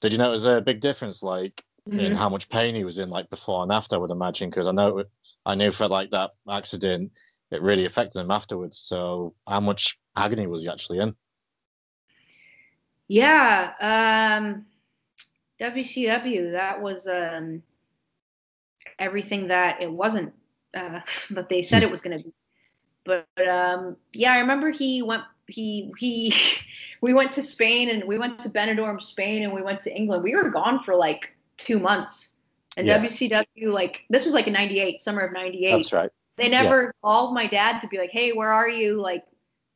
Did 0.00 0.12
you 0.12 0.18
notice 0.18 0.44
a 0.44 0.60
big 0.60 0.80
difference, 0.80 1.22
like 1.22 1.62
mm-hmm. 1.88 2.00
in 2.00 2.14
how 2.14 2.28
much 2.28 2.48
pain 2.48 2.74
he 2.74 2.84
was 2.84 2.98
in, 2.98 3.10
like 3.10 3.28
before 3.30 3.62
and 3.62 3.72
after? 3.72 3.96
I 3.96 3.98
would 3.98 4.10
imagine 4.10 4.50
because 4.50 4.66
I 4.66 4.72
know 4.72 5.04
I 5.46 5.54
knew 5.54 5.72
for 5.72 5.88
like 5.88 6.10
that 6.10 6.30
accident, 6.50 7.12
it 7.50 7.62
really 7.62 7.86
affected 7.86 8.20
him 8.20 8.30
afterwards. 8.30 8.78
So, 8.78 9.34
how 9.46 9.60
much 9.60 9.98
agony 10.16 10.46
was 10.46 10.62
he 10.62 10.68
actually 10.68 10.98
in? 10.98 11.14
Yeah, 13.08 13.72
um, 13.80 14.66
WCW. 15.60 16.52
That 16.52 16.80
was 16.80 17.06
um, 17.06 17.62
everything 18.98 19.48
that 19.48 19.80
it 19.82 19.90
wasn't, 19.90 20.32
uh, 20.74 21.00
but 21.30 21.48
they 21.48 21.62
said 21.62 21.82
it 21.82 21.90
was 21.90 22.00
going 22.00 22.18
to 22.18 22.24
be. 22.24 22.32
But 23.04 23.48
um, 23.48 23.96
yeah, 24.12 24.32
I 24.32 24.40
remember 24.40 24.70
he 24.70 25.02
went. 25.02 25.22
He 25.46 25.92
he. 25.98 26.34
we 27.00 27.14
went 27.14 27.32
to 27.32 27.42
Spain 27.42 27.90
and 27.90 28.04
we 28.04 28.18
went 28.18 28.40
to 28.40 28.50
Benidorm, 28.50 29.00
Spain, 29.00 29.44
and 29.44 29.52
we 29.52 29.62
went 29.62 29.80
to 29.82 29.96
England. 29.96 30.22
We 30.22 30.34
were 30.34 30.50
gone 30.50 30.82
for 30.84 30.94
like 30.94 31.34
two 31.56 31.78
months. 31.78 32.34
And 32.76 32.86
yeah. 32.86 33.00
WCW, 33.00 33.72
like 33.72 34.02
this 34.10 34.24
was 34.24 34.34
like 34.34 34.46
a 34.46 34.50
'98, 34.50 35.00
summer 35.00 35.22
of 35.22 35.32
'98. 35.32 35.72
That's 35.72 35.92
right. 35.92 36.10
They 36.38 36.48
never 36.48 36.84
yeah. 36.84 36.90
called 37.02 37.34
my 37.34 37.46
dad 37.46 37.80
to 37.80 37.88
be 37.88 37.98
like, 37.98 38.10
"Hey, 38.10 38.32
where 38.32 38.52
are 38.52 38.68
you?" 38.68 39.00
Like, 39.00 39.24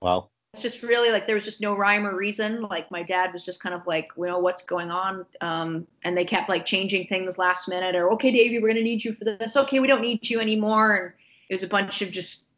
well, 0.01 0.31
it's 0.55 0.63
just 0.63 0.83
really 0.83 1.11
like 1.11 1.27
there 1.27 1.35
was 1.35 1.45
just 1.45 1.61
no 1.61 1.75
rhyme 1.75 2.07
or 2.07 2.15
reason. 2.15 2.63
Like 2.63 2.91
my 2.91 3.03
dad 3.03 3.33
was 3.33 3.45
just 3.45 3.63
kind 3.63 3.75
of 3.75 3.87
like, 3.87 4.11
you 4.17 4.27
know 4.27 4.39
what's 4.39 4.63
going 4.63 4.91
on," 4.91 5.27
um, 5.41 5.87
and 6.05 6.17
they 6.17 6.25
kept 6.25 6.49
like 6.49 6.65
changing 6.65 7.09
things 7.09 7.39
last 7.39 7.69
minute. 7.69 7.97
Or, 7.97 8.13
"Okay, 8.13 8.31
Davey, 8.31 8.59
we're 8.61 8.69
gonna 8.69 8.83
need 8.83 9.03
you 9.03 9.15
for 9.15 9.25
this." 9.25 9.57
Okay, 9.57 9.81
we 9.81 9.89
don't 9.89 10.03
need 10.03 10.29
you 10.29 10.41
anymore. 10.41 10.95
And 10.95 11.13
it 11.49 11.55
was 11.55 11.63
a 11.63 11.69
bunch 11.69 12.01
of 12.03 12.11
just, 12.11 12.49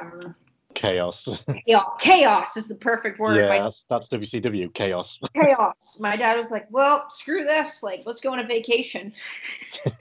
I 0.00 0.04
don't 0.04 0.20
know. 0.20 0.34
Chaos. 0.74 1.26
yeah, 1.66 1.82
chaos 1.98 2.56
is 2.56 2.68
the 2.68 2.74
perfect 2.74 3.18
word. 3.18 3.38
Yeah, 3.38 3.62
that's, 3.62 3.86
that's 3.88 4.08
WCW 4.10 4.72
chaos. 4.74 5.18
chaos. 5.34 5.98
My 5.98 6.16
dad 6.16 6.38
was 6.38 6.50
like, 6.50 6.66
"Well, 6.70 7.08
screw 7.08 7.44
this. 7.44 7.82
Like, 7.82 8.02
let's 8.04 8.20
go 8.20 8.30
on 8.32 8.40
a 8.40 8.46
vacation." 8.46 9.14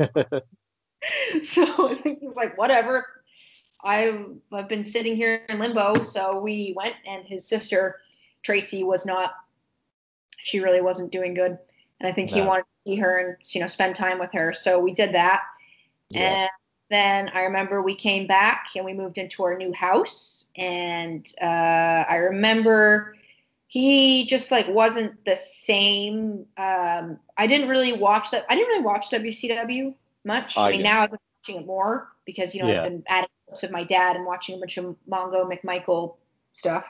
so 1.44 1.90
I 1.90 1.96
think 1.96 2.20
he 2.20 2.28
was 2.28 2.36
like, 2.36 2.58
"Whatever." 2.58 3.06
I've 3.86 4.26
I've 4.52 4.68
been 4.68 4.84
sitting 4.84 5.16
here 5.16 5.44
in 5.48 5.60
limbo, 5.60 6.04
so 6.04 6.40
we 6.40 6.74
went, 6.76 6.96
and 7.06 7.24
his 7.26 7.48
sister 7.48 8.02
Tracy 8.42 8.84
was 8.84 9.06
not. 9.06 9.32
She 10.44 10.60
really 10.60 10.82
wasn't 10.82 11.12
doing 11.12 11.34
good, 11.34 11.58
and 12.00 12.08
I 12.08 12.12
think 12.12 12.32
no. 12.32 12.38
he 12.38 12.42
wanted 12.42 12.64
to 12.64 12.90
see 12.92 12.96
her 12.98 13.20
and 13.20 13.38
you 13.54 13.62
know 13.62 13.68
spend 13.68 13.96
time 13.96 14.20
with 14.20 14.32
her. 14.34 14.54
So 14.54 14.80
we 14.80 14.94
did 14.94 15.14
that, 15.14 15.44
yeah. 16.10 16.20
and 16.22 16.50
then 16.90 17.30
I 17.34 17.44
remember 17.44 17.82
we 17.82 17.96
came 17.96 18.28
back 18.28 18.70
and 18.76 18.84
we 18.84 18.94
moved 18.94 19.18
into 19.20 19.44
our 19.44 19.56
new 19.56 19.72
house, 19.74 20.48
and 20.58 21.28
uh, 21.42 21.46
I 22.10 22.16
remember 22.16 23.16
he 23.68 24.26
just 24.26 24.50
like 24.50 24.68
wasn't 24.68 25.24
the 25.26 25.36
same. 25.36 26.46
Um, 26.58 27.20
I 27.38 27.46
didn't 27.46 27.70
really 27.70 27.94
watch 27.94 28.32
that. 28.32 28.46
I 28.50 28.56
didn't 28.56 28.70
really 28.70 28.84
watch 28.84 29.10
WCW 29.12 29.94
much. 30.24 30.58
I, 30.58 30.70
I 30.70 30.72
mean, 30.72 30.82
now 30.82 31.02
I've 31.02 31.12
been 31.12 31.20
watching 31.42 31.62
it 31.62 31.68
more 31.68 32.10
because 32.26 32.56
you 32.56 32.64
know 32.64 32.70
yeah. 32.70 32.84
I've 32.84 32.90
been 32.90 33.04
adding 33.08 33.30
of 33.64 33.72
my 33.72 33.84
dad 33.84 34.16
and 34.16 34.26
watching 34.26 34.56
a 34.56 34.60
bunch 34.60 34.78
of 34.78 34.96
Mongo 35.10 35.50
McMichael 35.50 36.16
stuff. 36.54 36.86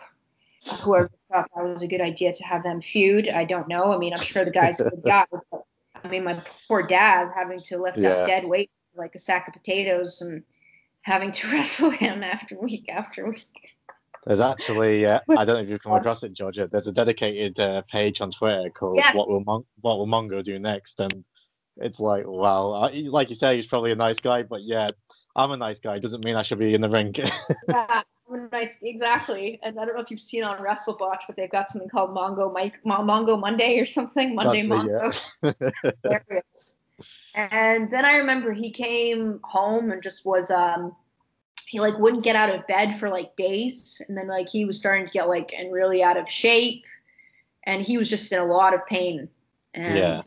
Whoever 0.81 1.11
thought 1.31 1.49
that 1.55 1.63
was 1.63 1.83
a 1.83 1.87
good 1.87 2.01
idea 2.01 2.33
to 2.33 2.43
have 2.43 2.63
them 2.63 2.81
feud, 2.81 3.29
I 3.29 3.45
don't 3.45 3.67
know. 3.67 3.93
I 3.93 3.97
mean, 3.97 4.13
I'm 4.13 4.21
sure 4.21 4.43
the 4.43 4.51
guy's 4.51 4.79
a 4.79 4.89
good 4.89 5.03
guy. 5.05 5.25
But, 5.31 5.63
I 6.03 6.07
mean, 6.07 6.23
my 6.23 6.41
poor 6.67 6.87
dad 6.87 7.29
having 7.35 7.61
to 7.63 7.77
lift 7.77 7.97
yeah. 7.97 8.09
up 8.09 8.27
dead 8.27 8.45
weight 8.45 8.71
like 8.95 9.13
a 9.15 9.19
sack 9.19 9.47
of 9.47 9.53
potatoes 9.53 10.21
and 10.21 10.43
having 11.01 11.31
to 11.33 11.47
wrestle 11.51 11.91
him 11.91 12.23
after 12.23 12.57
week 12.59 12.89
after 12.89 13.29
week. 13.29 13.75
There's 14.25 14.39
actually, 14.39 15.05
uh, 15.05 15.19
I 15.37 15.45
don't 15.45 15.55
know 15.55 15.61
if 15.61 15.69
you've 15.69 15.83
come 15.83 15.93
across 15.93 16.23
it, 16.23 16.33
Georgia. 16.33 16.67
There's 16.71 16.87
a 16.87 16.91
dedicated 16.91 17.59
uh, 17.59 17.83
page 17.91 18.21
on 18.21 18.31
Twitter 18.31 18.69
called 18.71 18.97
yes. 18.97 19.15
"What 19.15 19.29
Will 19.29 19.43
Mon- 19.43 19.65
What 19.81 19.99
Will 19.99 20.07
Mongo 20.07 20.43
Do 20.43 20.57
Next," 20.57 20.99
and 20.99 21.23
it's 21.77 21.99
like, 21.99 22.25
wow, 22.25 22.89
like 22.91 23.29
you 23.29 23.35
say, 23.35 23.57
he's 23.57 23.67
probably 23.67 23.91
a 23.91 23.95
nice 23.95 24.19
guy, 24.19 24.43
but 24.43 24.63
yeah, 24.63 24.87
I'm 25.35 25.51
a 25.51 25.57
nice 25.57 25.79
guy. 25.79 25.99
Doesn't 25.99 26.23
mean 26.23 26.35
I 26.35 26.43
should 26.43 26.59
be 26.59 26.73
in 26.73 26.81
the 26.81 26.89
ring. 26.89 27.13
yeah, 27.69 28.03
I'm 28.29 28.35
a 28.35 28.49
nice, 28.51 28.77
exactly. 28.81 29.59
And 29.63 29.79
I 29.79 29.85
don't 29.85 29.95
know 29.95 30.01
if 30.01 30.09
you've 30.09 30.19
seen 30.19 30.43
on 30.43 30.57
WrestleBotch, 30.59 31.19
but 31.27 31.35
they've 31.35 31.51
got 31.51 31.69
something 31.69 31.89
called 31.89 32.11
Mongo 32.11 32.53
Mike, 32.53 32.79
Mongo 32.85 33.39
Monday 33.39 33.79
or 33.79 33.85
something. 33.85 34.35
Monday 34.35 34.65
That's 34.65 35.19
Mongo. 35.43 35.55
yeah. 36.05 36.19
and 37.35 37.91
then 37.91 38.05
I 38.05 38.15
remember 38.15 38.53
he 38.53 38.71
came 38.71 39.41
home 39.43 39.91
and 39.91 40.01
just 40.01 40.25
was 40.25 40.49
um 40.49 40.95
he 41.67 41.81
like 41.81 41.97
wouldn't 41.99 42.23
get 42.23 42.37
out 42.37 42.53
of 42.53 42.65
bed 42.67 42.97
for 42.99 43.09
like 43.09 43.35
days, 43.35 44.01
and 44.07 44.17
then 44.17 44.27
like 44.27 44.47
he 44.47 44.63
was 44.63 44.77
starting 44.77 45.05
to 45.05 45.11
get 45.11 45.27
like 45.27 45.53
and 45.53 45.73
really 45.73 46.01
out 46.01 46.15
of 46.15 46.29
shape, 46.29 46.85
and 47.63 47.81
he 47.81 47.97
was 47.97 48.09
just 48.09 48.31
in 48.31 48.39
a 48.39 48.45
lot 48.45 48.73
of 48.73 48.85
pain. 48.85 49.27
And, 49.73 49.97
yeah. 49.97 50.21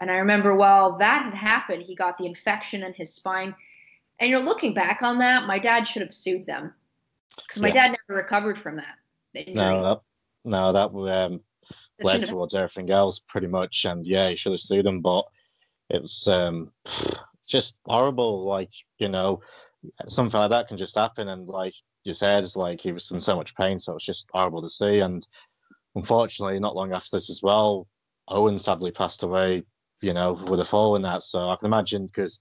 And 0.00 0.10
I 0.10 0.16
remember, 0.16 0.56
well, 0.56 0.96
that 0.98 1.26
had 1.26 1.34
happened. 1.34 1.84
He 1.84 1.94
got 1.94 2.18
the 2.18 2.26
infection 2.26 2.82
in 2.82 2.92
his 2.92 3.14
spine 3.14 3.54
and 4.18 4.30
you're 4.30 4.40
looking 4.40 4.74
back 4.74 5.02
on 5.02 5.18
that, 5.18 5.46
my 5.46 5.58
dad 5.58 5.84
should 5.84 6.02
have 6.02 6.14
sued 6.14 6.46
them 6.46 6.72
because 7.36 7.60
my 7.60 7.68
yeah. 7.68 7.88
dad 7.88 7.96
never 8.08 8.20
recovered 8.20 8.58
from 8.58 8.76
that. 8.76 8.96
No, 9.48 9.82
that, 9.82 10.00
no, 10.44 10.72
that 10.72 11.30
um, 11.30 11.40
led 12.02 12.26
towards 12.26 12.54
everything 12.54 12.90
else 12.90 13.20
pretty 13.28 13.46
much. 13.46 13.84
And 13.84 14.06
yeah, 14.06 14.28
he 14.28 14.36
should 14.36 14.52
have 14.52 14.60
sued 14.60 14.84
them, 14.84 15.00
but 15.00 15.24
it 15.90 16.02
was 16.02 16.26
um, 16.28 16.70
just 17.46 17.76
horrible. 17.84 18.44
Like, 18.44 18.70
you 18.98 19.08
know, 19.08 19.40
something 20.08 20.38
like 20.38 20.50
that 20.50 20.68
can 20.68 20.78
just 20.78 20.94
happen. 20.94 21.28
And 21.28 21.48
like 21.48 21.74
you 22.04 22.14
said, 22.14 22.44
it's 22.44 22.56
like 22.56 22.80
he 22.80 22.92
was 22.92 23.10
in 23.10 23.20
so 23.20 23.36
much 23.36 23.54
pain. 23.56 23.78
So 23.78 23.96
it's 23.96 24.04
just 24.04 24.26
horrible 24.32 24.62
to 24.62 24.70
see. 24.70 25.00
And 25.00 25.26
unfortunately, 25.94 26.58
not 26.58 26.76
long 26.76 26.92
after 26.92 27.08
this 27.12 27.30
as 27.30 27.42
well, 27.42 27.88
Owen 28.28 28.58
sadly 28.58 28.90
passed 28.90 29.22
away, 29.22 29.64
you 30.00 30.12
know, 30.12 30.32
with 30.48 30.60
a 30.60 30.64
fall 30.64 30.96
in 30.96 31.02
that. 31.02 31.22
So 31.22 31.48
I 31.48 31.56
can 31.56 31.66
imagine 31.66 32.06
because, 32.06 32.40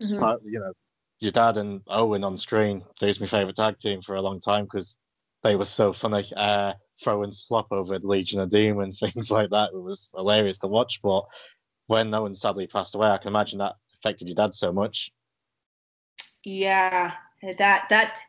mm-hmm. 0.00 0.46
you 0.46 0.60
know, 0.60 0.72
your 1.20 1.32
dad 1.32 1.56
and 1.56 1.80
Owen 1.88 2.24
on 2.24 2.36
screen. 2.36 2.84
They's 3.00 3.20
my 3.20 3.26
favorite 3.26 3.56
tag 3.56 3.78
team 3.78 4.02
for 4.02 4.16
a 4.16 4.22
long 4.22 4.40
time 4.40 4.64
because 4.64 4.96
they 5.42 5.56
were 5.56 5.64
so 5.64 5.92
funny. 5.92 6.30
Uh, 6.36 6.74
throwing 7.02 7.30
slop 7.30 7.68
over 7.70 7.98
the 7.98 8.06
Legion 8.06 8.40
of 8.40 8.50
Doom 8.50 8.80
and 8.80 8.96
things 9.00 9.30
like 9.30 9.50
that. 9.50 9.70
It 9.72 9.80
was 9.80 10.10
hilarious 10.14 10.58
to 10.58 10.66
watch. 10.66 11.00
But 11.02 11.24
when 11.86 12.14
Owen 12.14 12.34
sadly 12.34 12.66
passed 12.66 12.94
away, 12.94 13.08
I 13.08 13.18
can 13.18 13.28
imagine 13.28 13.58
that 13.58 13.76
affected 14.00 14.28
your 14.28 14.34
dad 14.34 14.54
so 14.54 14.72
much. 14.72 15.10
Yeah, 16.44 17.12
that 17.42 17.86
that 17.90 18.20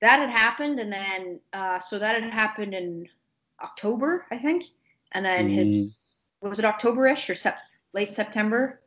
that 0.00 0.18
had 0.18 0.30
happened, 0.30 0.80
and 0.80 0.92
then 0.92 1.40
uh, 1.52 1.78
so 1.78 1.98
that 1.98 2.20
had 2.20 2.32
happened 2.32 2.74
in 2.74 3.08
October, 3.62 4.26
I 4.30 4.38
think, 4.38 4.64
and 5.12 5.24
then 5.24 5.48
his 5.48 5.84
mm. 5.84 5.90
was 6.42 6.58
it 6.58 6.64
Octoberish 6.64 7.30
or 7.30 7.34
sep- 7.34 7.60
late 7.92 8.12
September? 8.12 8.80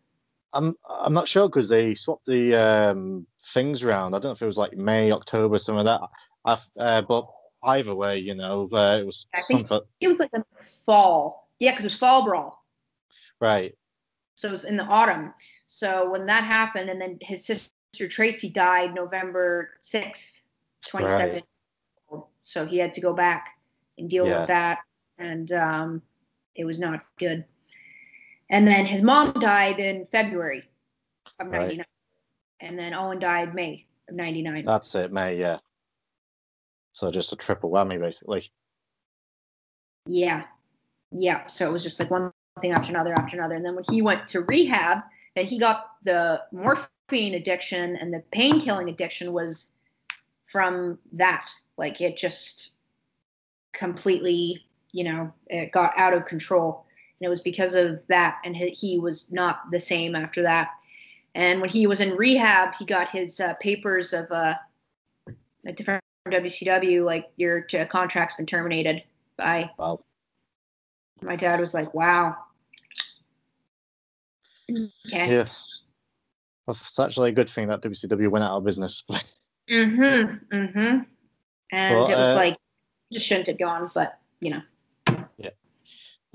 I'm 0.53 0.75
I'm 0.89 1.13
not 1.13 1.27
sure 1.27 1.47
because 1.47 1.69
they 1.69 1.93
swapped 1.95 2.25
the 2.25 2.55
um, 2.55 3.27
things 3.53 3.83
around. 3.83 4.13
I 4.13 4.19
don't 4.19 4.25
know 4.25 4.31
if 4.31 4.41
it 4.41 4.45
was 4.45 4.57
like 4.57 4.77
May, 4.77 5.11
October, 5.11 5.59
some 5.59 5.77
of 5.77 5.85
that. 5.85 6.01
i 6.45 6.57
uh, 6.79 7.01
but 7.01 7.27
either 7.63 7.95
way, 7.95 8.17
you 8.17 8.35
know, 8.35 8.69
uh, 8.71 8.97
it 8.99 9.05
was. 9.05 9.25
I 9.33 9.41
think 9.41 9.67
something... 9.67 9.87
it 9.99 10.07
was 10.07 10.19
like 10.19 10.31
the 10.31 10.43
fall. 10.85 11.49
Yeah, 11.59 11.71
because 11.71 11.85
it 11.85 11.87
was 11.87 11.95
fall 11.95 12.25
brawl. 12.25 12.63
Right. 13.39 13.75
So 14.35 14.47
it 14.47 14.51
was 14.51 14.65
in 14.65 14.77
the 14.77 14.83
autumn. 14.83 15.33
So 15.65 16.09
when 16.09 16.25
that 16.27 16.43
happened, 16.43 16.89
and 16.89 17.01
then 17.01 17.17
his 17.21 17.45
sister 17.45 17.71
Tracy 18.07 18.49
died 18.49 18.93
November 18.93 19.71
sixth, 19.81 20.33
twenty 20.87 21.07
seven. 21.07 21.41
Right. 22.09 22.23
So 22.43 22.65
he 22.65 22.77
had 22.77 22.93
to 22.93 23.01
go 23.01 23.13
back 23.13 23.57
and 23.97 24.09
deal 24.09 24.27
yeah. 24.27 24.39
with 24.39 24.47
that, 24.47 24.79
and 25.17 25.51
um, 25.51 26.01
it 26.55 26.65
was 26.65 26.79
not 26.79 27.03
good. 27.17 27.43
And 28.49 28.67
then 28.67 28.85
his 28.85 29.01
mom 29.01 29.33
died 29.33 29.79
in 29.79 30.07
February 30.11 30.63
of 31.39 31.47
'99, 31.47 31.85
and 32.61 32.79
then 32.79 32.93
Owen 32.93 33.19
died 33.19 33.53
May 33.53 33.85
of 34.07 34.15
'99. 34.15 34.65
That's 34.65 34.95
it, 34.95 35.11
May. 35.11 35.37
Yeah. 35.37 35.57
So 36.93 37.11
just 37.11 37.33
a 37.33 37.35
triple 37.35 37.69
whammy, 37.69 37.99
basically. 37.99 38.49
Yeah, 40.07 40.45
yeah. 41.11 41.45
So 41.47 41.67
it 41.67 41.73
was 41.73 41.83
just 41.83 41.99
like 41.99 42.09
one 42.09 42.31
thing 42.61 42.71
after 42.71 42.89
another 42.89 43.13
after 43.13 43.37
another, 43.37 43.55
and 43.55 43.65
then 43.65 43.75
when 43.75 43.83
he 43.89 44.01
went 44.01 44.27
to 44.27 44.41
rehab, 44.41 44.99
then 45.35 45.45
he 45.45 45.59
got 45.59 45.91
the 46.03 46.41
morphine 46.51 47.35
addiction 47.35 47.97
and 47.97 48.13
the 48.13 48.23
pain 48.31 48.59
killing 48.59 48.89
addiction 48.89 49.33
was 49.33 49.71
from 50.49 50.97
that. 51.11 51.49
Like 51.77 52.01
it 52.01 52.17
just 52.17 52.77
completely, 53.73 54.65
you 54.93 55.03
know, 55.03 55.31
it 55.47 55.71
got 55.71 55.93
out 55.97 56.13
of 56.13 56.25
control. 56.25 56.85
And 57.19 57.25
it 57.25 57.29
was 57.29 57.41
because 57.41 57.73
of 57.73 57.99
that. 58.07 58.37
And 58.45 58.55
he 58.55 58.99
was 58.99 59.31
not 59.31 59.71
the 59.71 59.79
same 59.79 60.15
after 60.15 60.41
that. 60.43 60.69
And 61.35 61.61
when 61.61 61.69
he 61.69 61.87
was 61.87 61.99
in 61.99 62.15
rehab, 62.15 62.75
he 62.75 62.85
got 62.85 63.09
his 63.09 63.39
uh, 63.39 63.53
papers 63.55 64.13
of 64.13 64.31
uh, 64.31 64.55
a 65.65 65.71
different 65.71 66.03
WCW, 66.27 67.05
like 67.05 67.29
your 67.37 67.61
contract's 67.89 68.35
been 68.35 68.45
terminated 68.45 69.03
by. 69.37 69.69
Wow. 69.77 70.03
My 71.21 71.35
dad 71.35 71.59
was 71.59 71.73
like, 71.73 71.93
"Wow." 71.93 72.35
Okay. 74.69 75.31
Yeah. 75.31 75.47
It's 76.67 76.99
actually 76.99 77.29
a 77.29 77.33
good 77.33 77.49
thing 77.49 77.67
that 77.69 77.81
WCW 77.81 78.29
went 78.29 78.43
out 78.43 78.57
of 78.57 78.65
business. 78.65 79.03
mhm. 79.69 80.39
Mhm. 80.49 81.05
And 81.71 81.95
well, 81.95 82.07
it 82.11 82.15
was 82.15 82.29
uh, 82.29 82.35
like 82.35 82.57
just 83.11 83.25
shouldn't 83.25 83.47
have 83.47 83.59
gone, 83.59 83.89
but 83.93 84.19
you 84.39 84.51
know. 84.51 84.61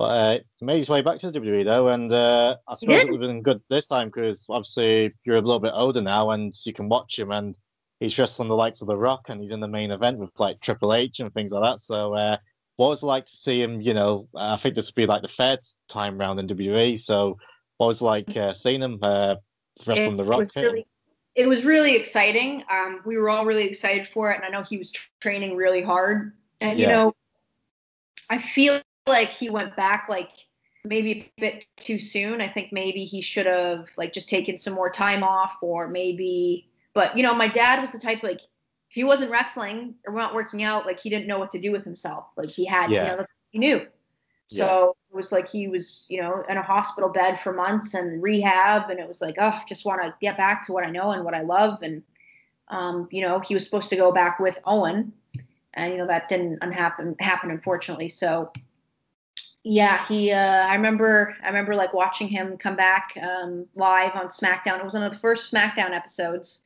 But 0.03 0.09
uh, 0.09 0.39
he 0.57 0.65
made 0.65 0.79
his 0.79 0.89
way 0.89 1.01
back 1.01 1.21
to 1.21 1.31
the 1.31 1.39
WWE 1.39 1.65
though, 1.65 1.87
and 1.87 2.13
uh, 2.13 2.57
I 2.67 2.75
suppose 2.75 3.03
it 3.03 3.11
would 3.13 3.23
have 3.23 3.31
been 3.31 3.41
good 3.41 3.63
this 3.71 3.87
time 3.87 4.09
because 4.09 4.45
obviously 4.49 5.13
you're 5.23 5.37
a 5.37 5.41
little 5.41 5.61
bit 5.61 5.75
older 5.77 6.01
now, 6.01 6.31
and 6.31 6.53
you 6.65 6.73
can 6.73 6.89
watch 6.89 7.17
him 7.17 7.31
and 7.31 7.57
he's 8.01 8.19
wrestling 8.19 8.49
the 8.49 8.57
likes 8.57 8.81
of 8.81 8.89
The 8.89 8.97
Rock 8.97 9.27
and 9.29 9.41
he's 9.41 9.53
in 9.53 9.61
the 9.61 9.69
main 9.69 9.93
event 9.93 10.19
with 10.19 10.31
like 10.41 10.61
Triple 10.61 10.93
H 10.93 11.21
and 11.21 11.33
things 11.33 11.53
like 11.53 11.63
that. 11.63 11.81
So, 11.81 12.15
uh, 12.15 12.37
what 12.79 12.89
was 12.89 13.05
it 13.05 13.07
like 13.07 13.27
to 13.27 13.37
see 13.37 13.63
him? 13.63 13.81
You 13.81 13.95
know, 13.95 14.27
I 14.35 14.57
think 14.57 14.75
this 14.75 14.87
would 14.87 14.97
be 14.97 15.07
like 15.07 15.23
the 15.23 15.29
third 15.29 15.61
time 15.89 16.19
round 16.19 16.41
in 16.41 16.49
WWE. 16.49 16.99
So, 16.99 17.39
what 17.77 17.87
was 17.87 18.01
it 18.01 18.05
like 18.05 18.37
uh, 18.37 18.55
seeing 18.55 18.83
him 18.83 18.99
uh, 19.03 19.37
wrestling 19.87 20.15
it 20.15 20.17
The 20.17 20.25
Rock? 20.25 20.41
Was 20.41 20.51
really, 20.57 20.87
it 21.37 21.47
was 21.47 21.65
really 21.65 21.95
exciting. 21.95 22.65
Um, 22.69 23.03
we 23.07 23.19
were 23.19 23.31
all 23.31 23.47
really 23.47 23.69
excited 23.69 24.09
for 24.09 24.33
it, 24.33 24.35
and 24.35 24.45
I 24.45 24.49
know 24.49 24.65
he 24.65 24.79
was 24.79 24.91
tra- 24.91 25.09
training 25.21 25.55
really 25.55 25.81
hard. 25.81 26.33
And 26.61 26.77
yeah. 26.77 26.89
you 26.89 26.93
know, 26.93 27.15
I 28.31 28.39
feel 28.39 28.81
like 29.07 29.31
he 29.31 29.51
went 29.51 29.77
back 29.77 30.07
like 30.09 30.31
maybe 30.85 31.33
a 31.39 31.41
bit 31.41 31.65
too 31.77 31.99
soon. 31.99 32.41
I 32.41 32.49
think 32.49 32.73
maybe 32.73 33.05
he 33.05 33.21
should 33.21 33.47
have 33.47 33.89
like 33.97 34.13
just 34.13 34.29
taken 34.29 34.59
some 34.59 34.75
more 34.75 34.91
time 34.91 35.23
off, 35.23 35.57
or 35.63 35.89
maybe 35.89 36.69
but 36.95 37.17
you 37.17 37.23
know, 37.23 37.35
my 37.35 37.49
dad 37.49 37.81
was 37.81 37.91
the 37.91 37.99
type 37.99 38.23
like 38.23 38.41
if 38.41 38.97
he 38.97 39.05
wasn't 39.05 39.31
wrestling 39.31 39.95
or 40.07 40.15
not 40.15 40.35
working 40.35 40.63
out, 40.63 40.85
like 40.85 41.01
he 41.01 41.09
didn't 41.09 41.27
know 41.27 41.39
what 41.39 41.51
to 41.53 41.61
do 41.61 41.73
with 41.73 41.85
himself. 41.85 42.27
Like 42.37 42.51
he 42.51 42.65
had, 42.65 42.91
yeah. 42.91 43.13
you 43.13 43.17
know, 43.17 43.27
he 43.51 43.59
knew. 43.59 43.87
So 44.49 44.95
yeah. 45.13 45.15
it 45.15 45.17
was 45.17 45.33
like 45.33 45.49
he 45.49 45.67
was, 45.69 46.05
you 46.11 46.21
know, 46.21 46.45
in 46.49 46.59
a 46.59 46.63
hospital 46.63 47.09
bed 47.09 47.41
for 47.43 47.55
months 47.55 47.95
and 47.95 48.23
rehab, 48.23 48.91
and 48.91 49.01
it 49.01 49.09
was 49.09 49.23
like, 49.23 49.37
oh, 49.39 49.59
just 49.67 49.87
want 49.87 50.03
to 50.03 50.15
get 50.21 50.37
back 50.37 50.67
to 50.67 50.73
what 50.73 50.85
I 50.85 50.91
know 50.91 51.13
and 51.13 51.25
what 51.25 51.35
I 51.35 51.41
love. 51.41 51.83
And 51.83 52.03
um, 52.69 53.09
you 53.11 53.23
know, 53.23 53.41
he 53.41 53.55
was 53.55 53.65
supposed 53.65 53.89
to 53.91 53.97
go 53.97 54.13
back 54.13 54.39
with 54.39 54.59
Owen, 54.67 55.13
and 55.75 55.93
you 55.93 55.99
know 55.99 56.07
that 56.07 56.29
didn't 56.29 56.63
happen 56.73 57.17
happen 57.19 57.51
unfortunately. 57.51 58.11
So 58.11 58.53
yeah, 59.65 60.07
he. 60.07 60.33
Uh, 60.33 60.67
I 60.67 60.75
remember. 60.75 61.37
I 61.43 61.47
remember 61.47 61.75
like 61.75 61.95
watching 61.95 62.29
him 62.29 62.57
come 62.57 62.77
back 62.77 63.17
um, 63.23 63.67
live 63.75 64.15
on 64.15 64.27
SmackDown. 64.27 64.79
It 64.79 64.85
was 64.85 64.95
one 64.95 65.03
of 65.03 65.13
the 65.13 65.19
first 65.19 65.53
SmackDown 65.53 65.93
episodes 65.93 66.63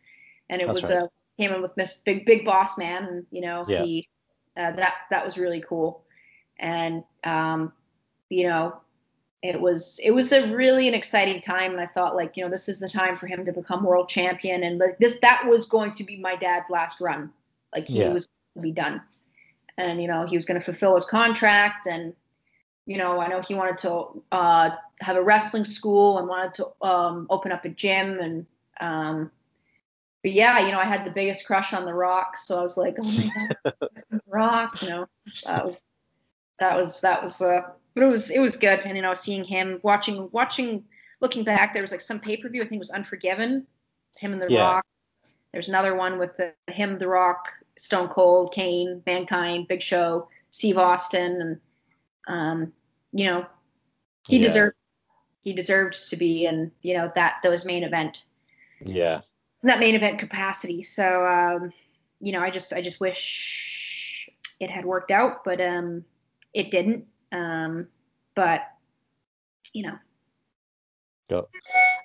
and 0.49 0.61
it 0.61 0.67
That's 0.67 0.83
was 0.83 0.91
right. 0.91 1.03
uh, 1.03 1.09
came 1.39 1.53
in 1.53 1.63
with 1.63 1.77
Miss 1.77 1.95
Big 1.99 2.25
Big 2.25 2.45
Boss 2.45 2.79
Man, 2.79 3.05
and 3.05 3.27
you 3.31 3.41
know 3.41 3.65
yeah. 3.69 3.83
he 3.83 4.09
uh, 4.57 4.73
that 4.73 4.95
that 5.11 5.25
was 5.25 5.39
really 5.39 5.61
cool, 5.61 6.05
and 6.59 7.03
um, 7.25 7.73
you 8.29 8.49
know 8.49 8.81
it 9.43 9.61
was 9.61 10.01
it 10.03 10.11
was 10.11 10.33
a 10.33 10.55
really 10.55 10.89
an 10.89 10.95
exciting 10.95 11.41
time, 11.41 11.73
and 11.73 11.81
I 11.81 11.87
thought 11.87 12.17
like 12.17 12.37
you 12.37 12.45
know 12.45 12.51
this 12.51 12.69
is 12.69 12.79
the 12.79 12.89
time 12.89 13.17
for 13.17 13.27
him 13.27 13.45
to 13.45 13.53
become 13.53 13.85
world 13.85 14.09
champion, 14.09 14.65
and 14.65 14.79
like 14.79 14.99
this 14.99 15.19
that 15.23 15.47
was 15.47 15.67
going 15.67 15.93
to 15.95 16.05
be 16.05 16.19
my 16.19 16.37
dad's 16.37 16.71
last 16.71 17.01
run, 17.01 17.31
like 17.75 17.89
he 17.89 18.01
yeah. 18.01 18.13
was 18.13 18.29
to 18.55 18.61
be 18.61 18.73
done, 18.73 19.03
and 19.79 20.01
you 20.01 20.09
know 20.09 20.27
he 20.27 20.37
was 20.37 20.47
going 20.47 20.59
to 20.59 20.65
fulfill 20.65 20.95
his 20.95 21.05
contract, 21.05 21.87
and 21.87 22.15
you 22.87 22.97
know 22.99 23.21
I 23.21 23.29
know 23.29 23.41
he 23.41 23.55
wanted 23.55 23.79
to 23.79 24.23
uh, 24.33 24.71
have 25.01 25.17
a 25.17 25.23
wrestling 25.23 25.65
school 25.65 26.19
and 26.19 26.29
wanted 26.29 26.55
to 26.55 26.87
um, 26.87 27.27
open 27.31 27.53
up 27.53 27.65
a 27.65 27.69
gym 27.69 28.19
and 28.21 28.47
um, 28.81 29.31
but 30.27 30.33
yeah, 30.33 30.59
you 30.59 30.73
know, 30.73 30.81
I 30.81 30.87
had 30.87 31.05
the 31.05 31.13
biggest 31.13 31.47
crush 31.47 31.73
on 31.73 31.85
The 31.85 31.95
Rock, 31.95 32.37
so 32.37 32.59
I 32.59 32.63
was 32.63 32.77
like, 32.77 32.97
oh 33.01 33.05
my 33.05 33.31
god, 33.65 33.75
The 34.11 34.21
Rock, 34.27 34.83
you 34.83 34.89
know, 34.89 35.07
that 35.45 35.65
was 35.65 35.77
that 36.59 36.77
was 36.77 37.01
that 37.01 37.23
was 37.23 37.41
uh, 37.41 37.61
but 37.95 38.03
it 38.03 38.09
was 38.09 38.31
it 38.31 38.41
was 38.41 38.57
good, 38.57 38.81
and 38.81 38.97
you 38.97 39.03
know, 39.03 39.15
seeing 39.15 39.45
him 39.45 39.79
watching 39.85 40.29
watching 40.33 40.83
looking 41.21 41.45
back, 41.45 41.73
there 41.73 41.83
was 41.83 41.93
like 41.93 42.01
some 42.01 42.19
pay 42.19 42.37
per 42.37 42.49
view, 42.49 42.61
I 42.63 42.65
think 42.65 42.81
it 42.81 42.81
was 42.81 42.91
Unforgiven, 42.91 43.69
him 44.17 44.33
and 44.33 44.43
The 44.43 44.51
yeah. 44.51 44.63
Rock. 44.63 44.87
There's 45.53 45.69
another 45.69 45.95
one 45.95 46.19
with 46.19 46.37
the, 46.37 46.53
him, 46.73 46.99
The 46.99 47.07
Rock, 47.07 47.47
Stone 47.79 48.09
Cold, 48.09 48.53
Kane, 48.53 49.03
Mankind, 49.07 49.69
Big 49.69 49.81
Show, 49.81 50.29
Steve 50.51 50.77
Austin, 50.77 51.41
and 51.41 51.61
um, 52.27 52.73
you 53.13 53.25
know, 53.25 53.47
he 54.27 54.37
yeah. 54.37 54.43
deserved 54.43 54.77
he 55.43 55.53
deserved 55.53 56.11
to 56.11 56.17
be 56.17 56.47
in 56.47 56.73
you 56.83 56.95
know 56.95 57.11
that 57.15 57.37
those 57.43 57.65
main 57.65 57.85
event. 57.85 58.25
Yeah, 58.85 59.21
that 59.63 59.81
main 59.81 59.95
event 59.95 60.19
capacity. 60.19 60.83
So 60.83 61.27
um, 61.27 61.73
you 62.21 62.33
know, 62.33 62.41
I 62.41 62.51
just 62.51 62.73
I 62.73 62.81
just 62.81 63.01
wish 63.01 64.29
it 64.61 64.71
had 64.71 64.85
worked 64.85 65.11
out, 65.11 65.45
but 65.45 65.61
um, 65.61 66.05
it 66.55 66.71
didn't. 66.71 67.07
Um, 67.33 67.89
but 68.35 68.63
you 69.73 69.85
know. 69.85 69.99
Go. 71.29 71.49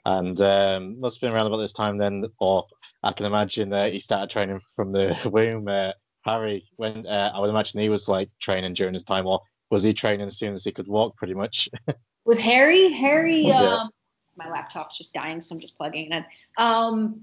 And 0.05 0.39
um, 0.41 0.99
must 0.99 1.17
have 1.17 1.21
been 1.21 1.35
around 1.35 1.47
about 1.47 1.57
this 1.57 1.73
time 1.73 1.97
then, 1.97 2.25
or 2.39 2.65
I 3.03 3.11
can 3.11 3.25
imagine 3.25 3.71
uh, 3.71 3.89
he 3.89 3.99
started 3.99 4.29
training 4.29 4.59
from 4.75 4.91
the 4.91 5.15
womb. 5.31 5.67
Uh, 5.67 5.91
Harry, 6.25 6.65
when 6.75 7.05
uh, 7.07 7.31
I 7.33 7.39
would 7.39 7.49
imagine 7.49 7.79
he 7.79 7.89
was 7.89 8.07
like 8.07 8.29
training 8.39 8.73
during 8.73 8.93
his 8.93 9.03
time, 9.03 9.27
or 9.27 9.41
was 9.71 9.81
he 9.81 9.93
training 9.93 10.27
as 10.27 10.37
soon 10.37 10.53
as 10.53 10.63
he 10.63 10.71
could 10.71 10.87
walk, 10.87 11.15
pretty 11.15 11.33
much? 11.33 11.69
With 12.25 12.39
Harry, 12.39 12.91
Harry, 12.91 13.47
yeah. 13.47 13.61
um, 13.61 13.89
my 14.35 14.49
laptop's 14.49 14.97
just 14.97 15.13
dying, 15.13 15.41
so 15.41 15.55
I'm 15.55 15.61
just 15.61 15.75
plugging 15.75 16.11
it 16.11 16.15
in. 16.17 16.25
Um, 16.57 17.21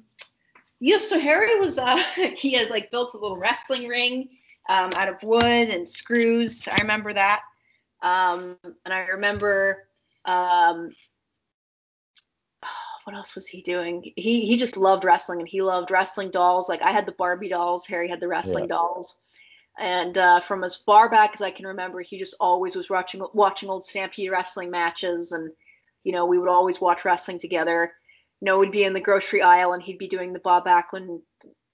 yeah, 0.80 0.98
so 0.98 1.20
Harry 1.20 1.58
was 1.60 1.78
uh, 1.78 1.96
he 2.36 2.52
had 2.52 2.70
like 2.70 2.90
built 2.90 3.14
a 3.14 3.18
little 3.18 3.36
wrestling 3.36 3.86
ring 3.86 4.30
um, 4.68 4.90
out 4.96 5.08
of 5.08 5.22
wood 5.22 5.68
and 5.68 5.88
screws. 5.88 6.66
I 6.66 6.76
remember 6.80 7.12
that, 7.12 7.42
um, 8.02 8.56
and 8.64 8.94
I 8.94 9.00
remember 9.06 9.86
um, 10.24 10.90
what 13.04 13.14
else 13.14 13.34
was 13.34 13.46
he 13.46 13.62
doing? 13.62 14.12
He 14.16 14.46
he 14.46 14.56
just 14.56 14.76
loved 14.76 15.04
wrestling 15.04 15.40
and 15.40 15.48
he 15.48 15.62
loved 15.62 15.90
wrestling 15.90 16.30
dolls. 16.30 16.68
Like 16.68 16.82
I 16.82 16.92
had 16.92 17.06
the 17.06 17.12
Barbie 17.12 17.50
dolls, 17.50 17.86
Harry 17.86 18.08
had 18.08 18.20
the 18.20 18.28
wrestling 18.28 18.64
yeah. 18.64 18.76
dolls. 18.76 19.16
And 19.78 20.18
uh, 20.18 20.40
from 20.40 20.64
as 20.64 20.74
far 20.74 21.08
back 21.08 21.32
as 21.34 21.40
I 21.40 21.50
can 21.50 21.66
remember, 21.66 22.00
he 22.00 22.18
just 22.18 22.34
always 22.40 22.74
was 22.74 22.90
watching 22.90 23.22
watching 23.32 23.70
old 23.70 23.84
Stampede 23.84 24.30
wrestling 24.30 24.70
matches, 24.70 25.32
and 25.32 25.50
you 26.04 26.12
know 26.12 26.26
we 26.26 26.38
would 26.38 26.48
always 26.48 26.80
watch 26.80 27.04
wrestling 27.04 27.38
together 27.38 27.92
you 28.40 28.46
know, 28.46 28.58
would 28.58 28.70
be 28.70 28.84
in 28.84 28.92
the 28.92 29.00
grocery 29.00 29.42
aisle 29.42 29.72
and 29.72 29.82
he'd 29.82 29.98
be 29.98 30.08
doing 30.08 30.32
the 30.32 30.38
Bob 30.38 30.64
Backlund 30.64 31.20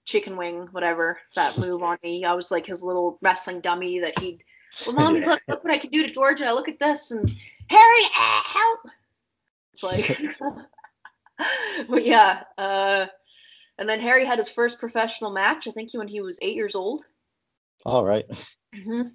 chicken 0.05 0.37
wing, 0.37 0.69
whatever 0.73 1.19
that 1.35 1.59
move 1.59 1.83
on 1.83 1.99
me. 2.03 2.25
I 2.25 2.35
was 2.35 2.51
like 2.51 2.67
his 2.67 2.83
little 2.83 3.19
wrestling 3.23 3.61
dummy 3.61 3.99
that 4.01 4.19
he'd. 4.19 4.45
Well, 4.87 4.97
mommy, 4.97 5.21
look, 5.21 5.41
look 5.49 5.63
what 5.63 5.75
I 5.75 5.79
can 5.79 5.91
do 5.91 6.07
to 6.07 6.13
Georgia. 6.13 6.53
Look 6.53 6.69
at 6.69 6.79
this, 6.79 7.11
and 7.11 7.29
Harry, 7.69 8.03
ah, 8.15 8.45
help! 8.47 8.95
It's 9.73 9.83
like, 9.83 10.19
but 11.89 12.05
yeah. 12.05 12.43
Uh, 12.59 13.07
and 13.79 13.89
then 13.89 14.01
Harry 14.01 14.25
had 14.25 14.39
his 14.39 14.51
first 14.51 14.79
professional 14.79 15.33
match. 15.33 15.67
I 15.69 15.73
think 15.73 15.93
when 15.93 16.09
he 16.09 16.21
was 16.21 16.39
eight 16.43 16.57
years 16.57 16.75
old. 16.75 17.05
All 17.85 18.05
right. 18.05 18.25
mm-hmm. 18.75 19.09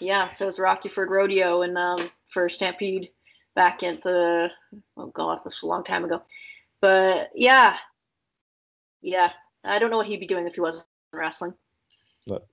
Yeah, 0.00 0.28
so 0.30 0.44
it 0.44 0.46
was 0.46 0.58
Rockyford 0.58 1.08
Rodeo 1.08 1.62
and 1.62 1.76
um, 1.76 2.10
for 2.32 2.48
Stampede 2.48 3.10
back 3.54 3.82
in 3.82 4.00
the 4.02 4.50
oh 4.96 5.06
god, 5.06 5.38
this 5.38 5.56
was 5.56 5.62
a 5.62 5.66
long 5.66 5.84
time 5.84 6.04
ago. 6.04 6.22
But 6.80 7.30
yeah, 7.34 7.76
yeah, 9.00 9.32
I 9.64 9.78
don't 9.78 9.90
know 9.90 9.96
what 9.96 10.06
he'd 10.06 10.20
be 10.20 10.26
doing 10.26 10.46
if 10.46 10.54
he 10.54 10.60
wasn't 10.60 10.86
wrestling. 11.12 11.54
But, 12.26 12.46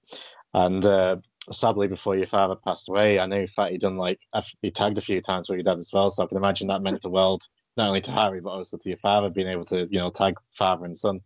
and 0.53 0.85
uh, 0.85 1.17
sadly, 1.51 1.87
before 1.87 2.15
your 2.15 2.27
father 2.27 2.55
passed 2.55 2.89
away, 2.89 3.19
I 3.19 3.25
know 3.25 3.45
he 3.69 3.77
done 3.77 3.97
like 3.97 4.19
he 4.61 4.71
tagged 4.71 4.97
a 4.97 5.01
few 5.01 5.21
times 5.21 5.49
with 5.49 5.57
your 5.57 5.63
dad 5.63 5.79
as 5.79 5.91
well. 5.93 6.11
So 6.11 6.23
I 6.23 6.27
can 6.27 6.37
imagine 6.37 6.67
that 6.67 6.81
meant 6.81 7.01
the 7.01 7.09
world 7.09 7.47
not 7.77 7.87
only 7.87 8.01
to 8.01 8.11
Harry 8.11 8.41
but 8.41 8.49
also 8.49 8.77
to 8.77 8.89
your 8.89 8.97
father 8.97 9.29
being 9.29 9.47
able 9.47 9.65
to 9.65 9.87
you 9.89 9.99
know 9.99 10.09
tag 10.09 10.35
father 10.57 10.85
and 10.85 10.97
son. 10.97 11.21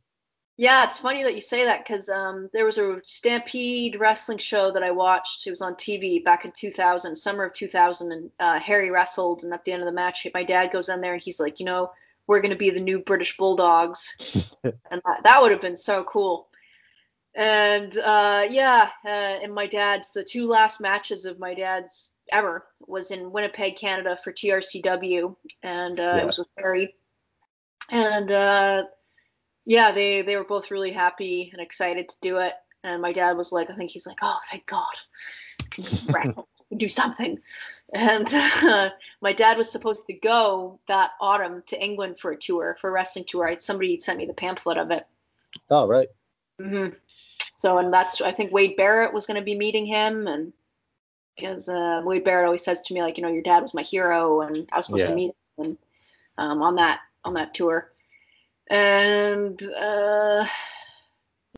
Yeah, 0.57 0.85
it's 0.85 0.99
funny 0.99 1.21
that 1.23 1.35
you 1.35 1.41
say 1.41 1.65
that 1.65 1.85
because 1.85 2.07
um, 2.07 2.49
there 2.53 2.63
was 2.63 2.77
a 2.77 3.01
Stampede 3.03 3.99
wrestling 3.99 4.37
show 4.37 4.71
that 4.71 4.83
I 4.83 4.91
watched. 4.91 5.45
It 5.45 5.49
was 5.49 5.61
on 5.61 5.75
TV 5.75 6.23
back 6.23 6.45
in 6.45 6.51
2000, 6.53 7.13
summer 7.13 7.43
of 7.45 7.53
2000, 7.53 8.11
and 8.13 8.31
uh, 8.39 8.59
Harry 8.59 8.89
wrestled. 8.89 9.43
And 9.43 9.53
at 9.53 9.65
the 9.65 9.73
end 9.73 9.81
of 9.81 9.85
the 9.85 9.91
match, 9.91 10.25
my 10.33 10.43
dad 10.43 10.71
goes 10.71 10.87
in 10.87 11.01
there 11.01 11.13
and 11.13 11.21
he's 11.21 11.41
like, 11.41 11.59
you 11.59 11.65
know, 11.65 11.91
we're 12.27 12.39
going 12.39 12.51
to 12.51 12.57
be 12.57 12.69
the 12.69 12.79
new 12.79 12.99
British 12.99 13.35
Bulldogs. 13.35 14.15
and 14.63 15.01
that, 15.05 15.23
that 15.23 15.41
would 15.41 15.51
have 15.51 15.61
been 15.61 15.75
so 15.75 16.05
cool. 16.05 16.47
And 17.35 17.97
uh, 17.97 18.47
yeah, 18.49 18.91
uh, 19.03 19.09
and 19.43 19.53
my 19.53 19.67
dad's, 19.67 20.13
the 20.13 20.23
two 20.23 20.47
last 20.47 20.79
matches 20.79 21.25
of 21.25 21.37
my 21.37 21.53
dad's 21.53 22.13
ever 22.31 22.67
was 22.87 23.11
in 23.11 23.29
Winnipeg, 23.29 23.75
Canada 23.75 24.17
for 24.23 24.31
TRCW. 24.31 25.35
And 25.63 25.99
uh, 25.99 26.03
yeah. 26.03 26.17
it 26.17 26.25
was 26.25 26.37
with 26.37 26.47
Harry. 26.57 26.95
And 27.91 28.31
uh, 28.31 28.83
yeah, 29.65 29.91
they 29.91 30.21
they 30.21 30.37
were 30.37 30.43
both 30.43 30.71
really 30.71 30.91
happy 30.91 31.49
and 31.51 31.61
excited 31.61 32.07
to 32.09 32.15
do 32.21 32.37
it. 32.37 32.53
And 32.83 33.01
my 33.01 33.11
dad 33.11 33.35
was 33.35 33.51
like, 33.51 33.69
I 33.69 33.75
think 33.75 33.89
he's 33.89 34.05
like, 34.05 34.19
oh, 34.21 34.39
thank 34.51 34.65
God, 34.67 34.93
can 35.71 36.35
do 36.77 36.87
something. 36.87 37.39
And 37.93 38.31
uh, 38.31 38.91
my 39.21 39.33
dad 39.33 39.57
was 39.57 39.71
supposed 39.71 40.05
to 40.05 40.13
go 40.13 40.79
that 40.87 41.11
autumn 41.19 41.63
to 41.67 41.83
England 41.83 42.19
for 42.19 42.31
a 42.31 42.37
tour, 42.37 42.77
for 42.79 42.89
a 42.89 42.93
wrestling 42.93 43.25
tour. 43.27 43.47
I, 43.47 43.57
somebody 43.57 43.99
sent 43.99 44.19
me 44.19 44.25
the 44.25 44.33
pamphlet 44.33 44.77
of 44.77 44.91
it. 44.91 45.05
Oh, 45.71 45.87
right. 45.87 46.09
Mm-hmm. 46.61 46.93
So, 47.55 47.79
and 47.79 47.91
that's 47.91 48.21
I 48.21 48.31
think 48.31 48.51
Wade 48.51 48.77
Barrett 48.77 49.13
was 49.13 49.25
going 49.25 49.39
to 49.39 49.45
be 49.45 49.57
meeting 49.57 49.87
him, 49.87 50.27
and 50.27 50.53
because 51.35 51.67
uh, 51.67 52.01
Wade 52.05 52.23
Barrett 52.23 52.45
always 52.45 52.63
says 52.63 52.81
to 52.81 52.93
me 52.93 53.01
like, 53.01 53.17
you 53.17 53.23
know, 53.23 53.31
your 53.31 53.41
dad 53.41 53.61
was 53.61 53.73
my 53.73 53.81
hero, 53.81 54.41
and 54.41 54.69
I 54.71 54.77
was 54.77 54.85
supposed 54.85 55.01
yeah. 55.01 55.09
to 55.09 55.15
meet 55.15 55.31
him 55.57 55.77
um, 56.37 56.61
on 56.61 56.75
that 56.75 56.99
on 57.23 57.33
that 57.33 57.55
tour 57.55 57.94
and 58.69 59.61
uh, 59.77 60.45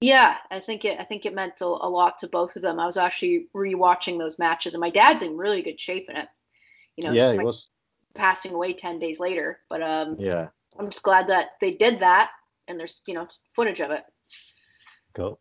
yeah, 0.01 0.37
I 0.51 0.59
think 0.59 0.85
it. 0.85 0.99
I 0.99 1.03
think 1.03 1.25
it 1.25 1.33
meant 1.33 1.61
a, 1.61 1.65
a, 1.65 1.89
lot 1.89 2.17
to 2.19 2.27
both 2.27 2.55
of 2.55 2.61
them. 2.61 2.79
I 2.79 2.85
was 2.85 2.97
actually 2.97 3.47
rewatching 3.55 4.17
those 4.17 4.37
matches, 4.37 4.73
and 4.73 4.81
my 4.81 4.89
dad's 4.89 5.23
in 5.23 5.37
really 5.37 5.61
good 5.61 5.79
shape 5.79 6.09
in 6.09 6.17
it. 6.17 6.27
You 6.97 7.05
know, 7.05 7.13
yeah, 7.13 7.31
he 7.31 7.39
was 7.39 7.67
passing 8.13 8.53
away 8.53 8.73
ten 8.73 8.99
days 8.99 9.19
later. 9.19 9.59
But 9.69 9.81
um, 9.81 10.15
yeah, 10.19 10.47
I'm 10.77 10.89
just 10.89 11.03
glad 11.03 11.27
that 11.29 11.51
they 11.61 11.71
did 11.71 11.99
that, 11.99 12.31
and 12.67 12.79
there's 12.79 13.01
you 13.07 13.13
know 13.13 13.27
footage 13.55 13.79
of 13.79 13.91
it. 13.91 14.03
Cool, 15.15 15.39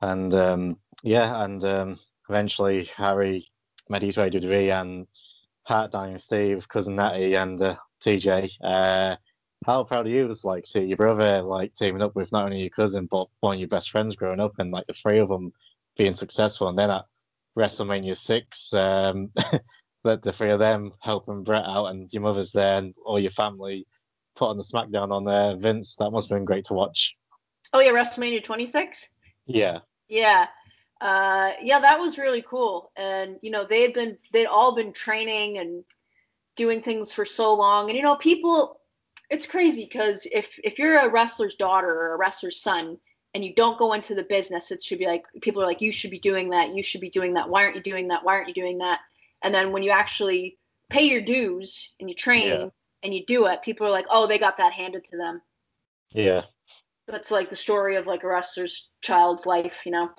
and 0.00 0.32
um, 0.34 0.76
yeah, 1.02 1.42
and 1.42 1.64
um, 1.64 1.98
eventually 2.28 2.90
Harry 2.96 3.48
made 3.88 4.02
his 4.02 4.16
way 4.16 4.30
to 4.30 4.40
WWE 4.40 4.80
and 4.80 5.06
Pat, 5.66 5.90
Dynasty 5.90 6.54
with 6.54 6.68
cousin 6.68 6.96
Natty 6.96 7.34
and 7.34 7.60
uh, 7.60 7.76
TJ. 8.04 8.50
Uh, 8.62 9.16
how 9.66 9.84
proud 9.84 10.06
of 10.06 10.12
you 10.12 10.26
was 10.26 10.44
like 10.44 10.66
see 10.66 10.80
your 10.80 10.96
brother 10.96 11.42
like 11.42 11.74
teaming 11.74 12.02
up 12.02 12.14
with 12.14 12.32
not 12.32 12.44
only 12.44 12.60
your 12.60 12.70
cousin 12.70 13.06
but 13.10 13.26
one 13.40 13.54
of 13.54 13.60
your 13.60 13.68
best 13.68 13.90
friends 13.90 14.16
growing 14.16 14.40
up 14.40 14.52
and 14.58 14.70
like 14.70 14.86
the 14.86 14.92
three 14.94 15.18
of 15.18 15.28
them 15.28 15.52
being 15.96 16.14
successful 16.14 16.68
and 16.68 16.78
then 16.78 16.90
at 16.90 17.04
WrestleMania 17.56 18.16
six, 18.16 18.72
um, 18.72 19.30
let 20.04 20.22
the 20.22 20.32
three 20.32 20.50
of 20.50 20.58
them 20.58 20.92
helping 21.00 21.44
Bret 21.44 21.64
out 21.64 21.86
and 21.86 22.12
your 22.12 22.22
mother's 22.22 22.52
there 22.52 22.78
and 22.78 22.94
all 23.04 23.20
your 23.20 23.30
family 23.32 23.86
put 24.36 24.48
on 24.48 24.56
the 24.56 24.64
SmackDown 24.64 25.12
on 25.12 25.24
there. 25.24 25.56
Vince, 25.56 25.96
that 25.96 26.10
must 26.10 26.28
have 26.28 26.36
been 26.36 26.44
great 26.44 26.64
to 26.66 26.74
watch. 26.74 27.14
Oh 27.72 27.80
yeah, 27.80 27.92
WrestleMania 27.92 28.42
twenty 28.42 28.66
six. 28.66 29.08
Yeah. 29.46 29.78
Yeah. 30.08 30.46
Uh, 31.00 31.52
yeah, 31.60 31.80
that 31.80 31.98
was 31.98 32.18
really 32.18 32.42
cool. 32.42 32.92
And 32.96 33.38
you 33.42 33.50
know, 33.50 33.66
they 33.68 33.82
had 33.82 33.92
been 33.92 34.18
they'd 34.32 34.46
all 34.46 34.74
been 34.74 34.92
training 34.92 35.58
and 35.58 35.84
doing 36.56 36.82
things 36.82 37.12
for 37.12 37.24
so 37.24 37.54
long. 37.54 37.88
And 37.88 37.96
you 37.96 38.02
know, 38.02 38.16
people 38.16 38.80
it's 39.32 39.46
crazy 39.46 39.88
because 39.90 40.26
if 40.30 40.50
if 40.62 40.78
you're 40.78 40.98
a 40.98 41.08
wrestler's 41.08 41.54
daughter 41.54 41.88
or 41.88 42.14
a 42.14 42.18
wrestler's 42.18 42.60
son 42.60 42.98
and 43.32 43.42
you 43.42 43.54
don't 43.54 43.78
go 43.78 43.94
into 43.94 44.14
the 44.14 44.24
business, 44.24 44.70
it 44.70 44.84
should 44.84 44.98
be 44.98 45.06
like 45.06 45.24
people 45.40 45.62
are 45.62 45.66
like, 45.66 45.80
you 45.80 45.90
should 45.90 46.10
be 46.10 46.18
doing 46.18 46.50
that, 46.50 46.74
you 46.74 46.82
should 46.82 47.00
be 47.00 47.08
doing 47.08 47.32
that. 47.32 47.48
Why 47.48 47.64
aren't 47.64 47.74
you 47.74 47.82
doing 47.82 48.08
that? 48.08 48.22
Why 48.22 48.34
aren't 48.34 48.48
you 48.48 48.54
doing 48.54 48.76
that? 48.78 49.00
And 49.42 49.54
then 49.54 49.72
when 49.72 49.82
you 49.82 49.90
actually 49.90 50.58
pay 50.90 51.04
your 51.04 51.22
dues 51.22 51.92
and 51.98 52.10
you 52.10 52.14
train 52.14 52.48
yeah. 52.48 52.66
and 53.02 53.14
you 53.14 53.24
do 53.24 53.46
it, 53.46 53.62
people 53.62 53.86
are 53.86 53.90
like, 53.90 54.04
oh, 54.10 54.26
they 54.26 54.38
got 54.38 54.58
that 54.58 54.74
handed 54.74 55.02
to 55.04 55.16
them. 55.16 55.40
Yeah. 56.10 56.42
That's 57.08 57.30
like 57.30 57.48
the 57.48 57.56
story 57.56 57.96
of 57.96 58.06
like 58.06 58.24
a 58.24 58.28
wrestler's 58.28 58.90
child's 59.00 59.46
life, 59.46 59.80
you 59.86 59.92
know. 59.92 60.10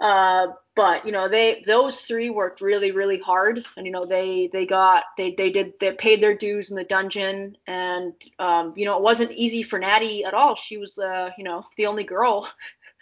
Uh, 0.00 0.48
but 0.76 1.04
you 1.04 1.10
know 1.10 1.28
they 1.28 1.64
those 1.66 2.00
three 2.02 2.30
worked 2.30 2.60
really 2.60 2.92
really 2.92 3.18
hard. 3.18 3.64
And 3.76 3.84
you 3.84 3.92
know 3.92 4.06
they 4.06 4.48
they 4.52 4.64
got 4.64 5.04
they 5.16 5.32
they 5.32 5.50
did 5.50 5.72
they 5.80 5.92
paid 5.92 6.22
their 6.22 6.36
dues 6.36 6.70
in 6.70 6.76
the 6.76 6.84
dungeon. 6.84 7.56
And 7.66 8.12
um, 8.38 8.72
you 8.76 8.84
know 8.84 8.96
it 8.96 9.02
wasn't 9.02 9.32
easy 9.32 9.62
for 9.62 9.78
natty 9.78 10.24
at 10.24 10.34
all. 10.34 10.54
She 10.54 10.78
was 10.78 10.98
uh 10.98 11.30
you 11.36 11.42
know 11.42 11.64
the 11.76 11.86
only 11.86 12.04
girl 12.04 12.48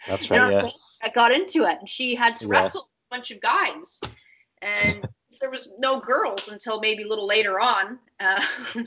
that's 0.07 0.27
right 0.31 0.51
yeah. 0.51 0.69
that 1.03 1.13
got 1.13 1.31
into 1.31 1.65
it. 1.65 1.77
And 1.79 1.87
she 1.87 2.15
had 2.15 2.35
to 2.37 2.47
yeah. 2.47 2.51
wrestle 2.51 2.89
a 3.11 3.15
bunch 3.15 3.29
of 3.29 3.41
guys. 3.41 3.99
And 4.63 5.07
there 5.39 5.51
was 5.51 5.69
no 5.77 5.99
girls 5.99 6.47
until 6.47 6.79
maybe 6.79 7.03
a 7.03 7.07
little 7.07 7.27
later 7.27 7.59
on. 7.59 7.99
Uh, 8.19 8.41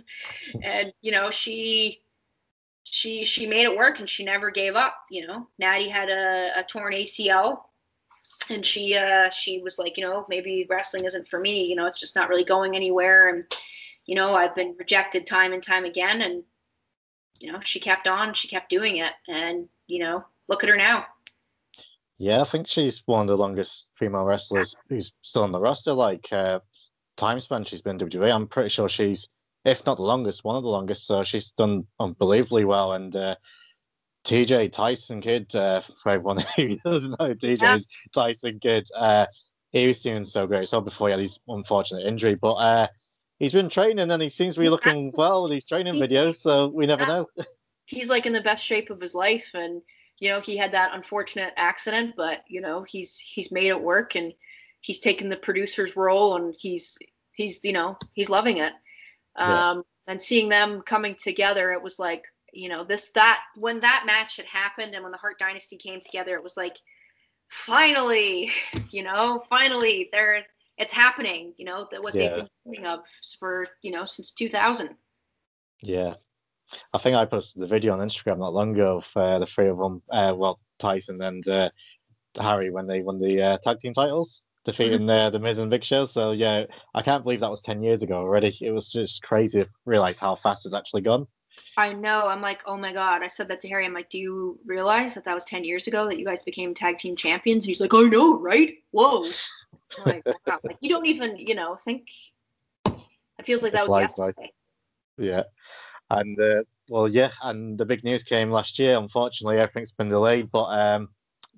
and 0.65 0.93
you 1.01 1.13
know 1.13 1.31
she 1.31 2.01
she 2.83 3.25
she 3.25 3.47
made 3.47 3.63
it 3.63 3.77
work 3.77 4.01
and 4.01 4.09
she 4.09 4.25
never 4.25 4.51
gave 4.51 4.75
up 4.75 4.97
you 5.13 5.25
know. 5.29 5.47
Natty 5.61 5.89
had 5.89 6.09
a, 6.09 6.59
a 6.59 6.65
torn 6.65 6.93
acl 6.95 7.61
and 8.51 8.65
she 8.65 8.97
uh 8.97 9.31
she 9.31 9.61
was 9.61 9.79
like 9.79 9.97
you 9.97 10.07
know 10.07 10.27
maybe 10.29 10.67
wrestling 10.69 11.05
isn't 11.05 11.29
for 11.29 11.39
me 11.39 11.65
you 11.65 11.77
know 11.77 11.87
it's 11.87 12.01
just 12.01 12.17
not 12.17 12.29
really 12.29 12.45
going 12.45 12.77
anywhere. 12.77 13.29
And 13.29 13.45
you 14.07 14.15
know 14.15 14.35
i've 14.35 14.55
been 14.55 14.75
rejected 14.79 15.27
time 15.27 15.53
and 15.53 15.63
time 15.63 15.85
again 15.85 16.23
and 16.23 16.43
you 17.39 17.51
know 17.51 17.61
she 17.63 17.81
kept 17.81 18.09
on 18.09 18.35
she 18.35 18.49
kept 18.49 18.71
doing 18.71 18.99
it. 18.99 19.13
And 19.29 19.69
you 19.87 20.01
know 20.01 20.25
look 20.49 20.63
at 20.63 20.71
her 20.71 20.77
now. 20.77 21.07
Yeah 22.19 22.41
i 22.41 22.45
think 22.45 22.69
she's 22.69 23.03
one 23.07 23.23
of 23.23 23.29
the 23.29 23.37
longest 23.37 23.91
female 23.99 24.25
wrestlers 24.25 24.75
who's 24.89 25.13
still 25.23 25.43
on 25.43 25.53
the 25.53 25.61
roster. 25.61 25.93
Like 25.93 26.29
uh 26.33 26.61
time 27.17 27.41
span 27.41 27.65
she's 27.65 27.83
been 27.83 27.99
WWE. 27.99 28.35
i'm 28.35 28.47
pretty 28.47 28.71
sure 28.71 28.89
she's 28.89 29.29
if 29.65 29.85
not 29.85 29.97
the 29.97 30.03
longest 30.03 30.43
one 30.45 30.57
of 30.57 30.63
the 30.63 30.69
longest. 30.69 31.07
So 31.07 31.23
she's 31.23 31.51
done 31.51 31.87
unbelievably 31.99 32.65
well. 32.65 32.93
And 32.93 33.15
uh 33.15 33.37
TJ 34.25 34.73
Tyson 34.73 35.21
Kidd, 35.21 35.55
uh, 35.55 35.83
for 36.03 36.11
everyone 36.11 36.39
who 36.57 36.77
doesn't 36.85 37.11
know, 37.19 37.35
TJ's 37.35 37.63
yeah. 37.63 37.79
Tyson 38.13 38.59
Kidd, 38.61 38.89
uh, 38.97 39.27
he 39.71 39.87
was 39.87 40.01
doing 40.01 40.25
so 40.25 40.47
great. 40.47 40.69
So 40.69 40.81
before 40.81 41.09
he 41.09 41.13
had 41.13 41.21
his 41.21 41.39
unfortunate 41.49 42.07
injury, 42.07 42.35
but 42.35 42.55
uh, 42.55 42.87
he's 43.39 43.53
been 43.53 43.69
training 43.69 44.11
and 44.11 44.23
he 44.23 44.29
seems 44.29 44.55
to 44.55 44.61
be 44.61 44.69
looking 44.69 45.13
well 45.15 45.43
with 45.43 45.51
these 45.51 45.65
training 45.65 45.95
videos. 45.95 46.37
So 46.37 46.69
we 46.69 46.87
never 46.87 47.07
know. 47.07 47.27
He's 47.87 48.09
like 48.09 48.25
in 48.25 48.33
the 48.33 48.41
best 48.41 48.65
shape 48.65 48.89
of 48.91 49.01
his 49.01 49.17
life, 49.17 49.51
and 49.53 49.83
you 50.21 50.29
know 50.29 50.41
he 50.41 50.57
had 50.57 50.71
that 50.71 50.95
unfortunate 50.95 51.53
accident, 51.57 52.15
but 52.17 52.45
you 52.47 52.61
know 52.61 52.85
he's 52.85 53.19
he's 53.19 53.51
made 53.51 53.67
it 53.67 53.81
work 53.81 54.15
and 54.15 54.33
he's 54.79 55.01
taken 55.01 55.29
the 55.29 55.37
producer's 55.37 55.97
role 55.97 56.37
and 56.37 56.55
he's 56.57 56.97
he's 57.33 57.59
you 57.65 57.73
know 57.73 57.99
he's 58.13 58.29
loving 58.29 58.59
it. 58.59 58.73
Um, 59.35 59.79
yeah. 59.79 59.83
And 60.07 60.23
seeing 60.23 60.49
them 60.49 60.83
coming 60.83 61.17
together, 61.17 61.73
it 61.73 61.83
was 61.83 61.99
like 61.99 62.23
you 62.53 62.69
know 62.69 62.85
this 62.85 63.11
that 63.13 63.43
when 63.57 63.81
that 63.81 64.05
match 64.07 64.37
had 64.37 64.47
happened 64.47 64.95
and 64.95 65.03
when 65.03 65.13
the 65.13 65.19
Hart 65.19 65.39
Dynasty 65.39 65.77
came 65.77 66.01
together, 66.01 66.35
it 66.35 66.43
was 66.43 66.57
like 66.57 66.77
finally, 67.49 68.51
you 68.91 69.03
know, 69.03 69.43
finally 69.51 70.09
there 70.13 70.45
it's 70.79 70.93
happening. 70.93 71.53
You 71.59 71.67
know 71.67 71.87
that 71.91 72.03
what 72.03 72.15
yeah. 72.15 72.29
they've 72.29 72.37
been 72.39 72.49
doing 72.75 72.87
of 72.87 73.01
for 73.39 73.67
you 73.83 73.93
know 73.93 74.05
since 74.05 74.33
2000. 74.33 74.91
Yeah, 75.83 76.15
I 76.93 76.99
think 76.99 77.17
I 77.17 77.25
posted 77.25 77.63
the 77.63 77.67
video 77.67 77.93
on 77.93 78.07
Instagram 78.07 78.39
not 78.39 78.55
long 78.55 78.75
ago 78.75 78.99
of 78.99 79.07
uh, 79.17 79.39
the 79.39 79.47
three 79.47 79.69
of 79.69 79.79
them. 79.79 80.03
Uh, 80.11 80.35
well, 80.37 80.59
Tyson 80.79 81.21
and 81.23 81.47
uh, 81.49 81.71
Harry 82.39 82.71
when 82.71 82.87
they 82.87 83.03
won 83.03 83.19
the 83.19 83.43
uh, 83.43 83.59
tag 83.59 83.81
team 83.81 83.95
titles, 83.95 84.43
defeating 84.65 85.01
mm-hmm. 85.01 85.11
uh, 85.11 85.31
the 85.31 85.39
Miz 85.39 85.59
and 85.59 85.71
Big 85.71 85.85
Show. 85.85 86.07
So 86.07 86.33
yeah, 86.33 86.65
I 86.95 87.03
can't 87.03 87.23
believe 87.23 87.41
that 87.41 87.51
was 87.51 87.61
ten 87.61 87.83
years 87.83 88.03
ago 88.03 88.17
already. 88.17 88.57
It 88.61 88.71
was 88.71 88.89
just 88.89 89.23
crazy 89.23 89.63
to 89.63 89.69
realize 89.85 90.19
how 90.19 90.37
fast 90.37 90.65
it's 90.65 90.75
actually 90.75 91.03
gone. 91.03 91.27
I 91.77 91.93
know. 91.93 92.29
I'm 92.29 92.41
like, 92.41 92.63
oh 92.67 92.77
my 92.77 92.93
god. 92.93 93.23
I 93.23 93.27
said 93.27 93.49
that 93.49 93.61
to 93.61 93.69
Harry. 93.69 93.87
I'm 93.87 93.95
like, 93.95 94.11
do 94.11 94.19
you 94.19 94.59
realize 94.65 95.15
that 95.15 95.25
that 95.25 95.35
was 95.35 95.45
ten 95.45 95.65
years 95.65 95.87
ago 95.87 96.07
that 96.07 96.19
you 96.19 96.25
guys 96.25 96.43
became 96.43 96.75
tag 96.75 96.99
team 96.99 97.17
champions? 97.17 97.65
And 97.65 97.69
He's 97.69 97.81
like, 97.81 97.95
I 97.95 98.03
know, 98.03 98.39
right? 98.39 98.79
Whoa. 98.91 99.29
Like, 100.05 100.25
wow. 100.47 100.59
like, 100.65 100.77
you 100.81 100.89
don't 100.89 101.07
even, 101.07 101.37
you 101.37 101.55
know, 101.55 101.77
think. 101.77 102.09
It 102.87 103.47
feels 103.47 103.63
like 103.63 103.73
that 103.73 103.89
was 103.89 104.01
yesterday. 104.01 104.53
Yeah, 105.17 105.45
and 106.11 106.39
uh, 106.41 106.63
well, 106.89 107.09
yeah, 107.09 107.31
and 107.43 107.79
the 107.79 107.85
big 107.85 108.05
news 108.05 108.23
came 108.23 108.51
last 108.51 108.79
year. 108.79 108.99
Unfortunately, 108.99 109.59
everything's 109.59 109.93
been 109.93 110.09
delayed, 110.09 110.51
but 110.51 110.65
um, 110.65 111.09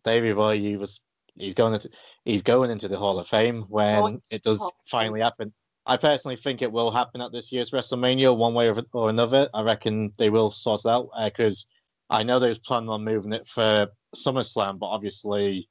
Davey 0.05 0.33
Boy, 0.33 0.59
he 0.59 0.77
was 0.77 1.01
he's 1.37 1.55
going 1.55 1.75
into 1.75 1.91
he's 2.25 2.43
going 2.43 2.71
into 2.71 2.89
the 2.89 2.99
Hall 2.99 3.19
of 3.19 3.29
Fame 3.29 3.65
when 3.69 4.03
oh, 4.03 4.21
it 4.31 4.43
does 4.43 4.61
oh. 4.61 4.71
finally 4.89 5.21
happen. 5.21 5.53
I 5.87 5.97
personally 5.97 6.37
think 6.37 6.63
it 6.63 6.71
will 6.71 6.91
happen 6.91 7.21
at 7.21 7.33
this 7.33 7.51
year's 7.51 7.73
WrestleMania, 7.73 8.37
one 8.37 8.55
way 8.55 8.71
or, 8.93 9.09
another. 9.09 9.49
I 9.53 9.63
reckon 9.63 10.13
they 10.17 10.31
will 10.31 10.53
sort 10.53 10.83
it 10.85 10.89
out 10.89 11.11
because 11.25 11.67
uh, 12.11 12.15
I 12.15 12.23
know 12.23 12.39
they 12.39 12.49
was 12.49 12.59
planning 12.59 12.89
on 12.89 13.05
moving 13.05 13.33
it 13.33 13.47
for 13.49 13.89
SummerSlam, 14.15 14.79
but 14.79 14.87
obviously 14.87 15.69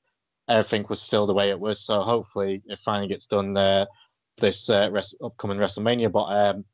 everything 0.50 0.86
was 0.90 1.02
still 1.02 1.26
the 1.28 1.34
way 1.34 1.50
it 1.50 1.60
was. 1.60 1.82
So 1.82 2.02
hopefully 2.02 2.62
it 2.66 2.80
finally 2.80 3.08
gets 3.08 3.26
done 3.26 3.56
uh, 3.56 3.86
this 4.38 4.70
uh, 4.70 4.90
rest, 4.92 5.16
upcoming 5.24 5.58
WrestleMania. 5.58 6.12
But 6.12 6.26
um, 6.26 6.66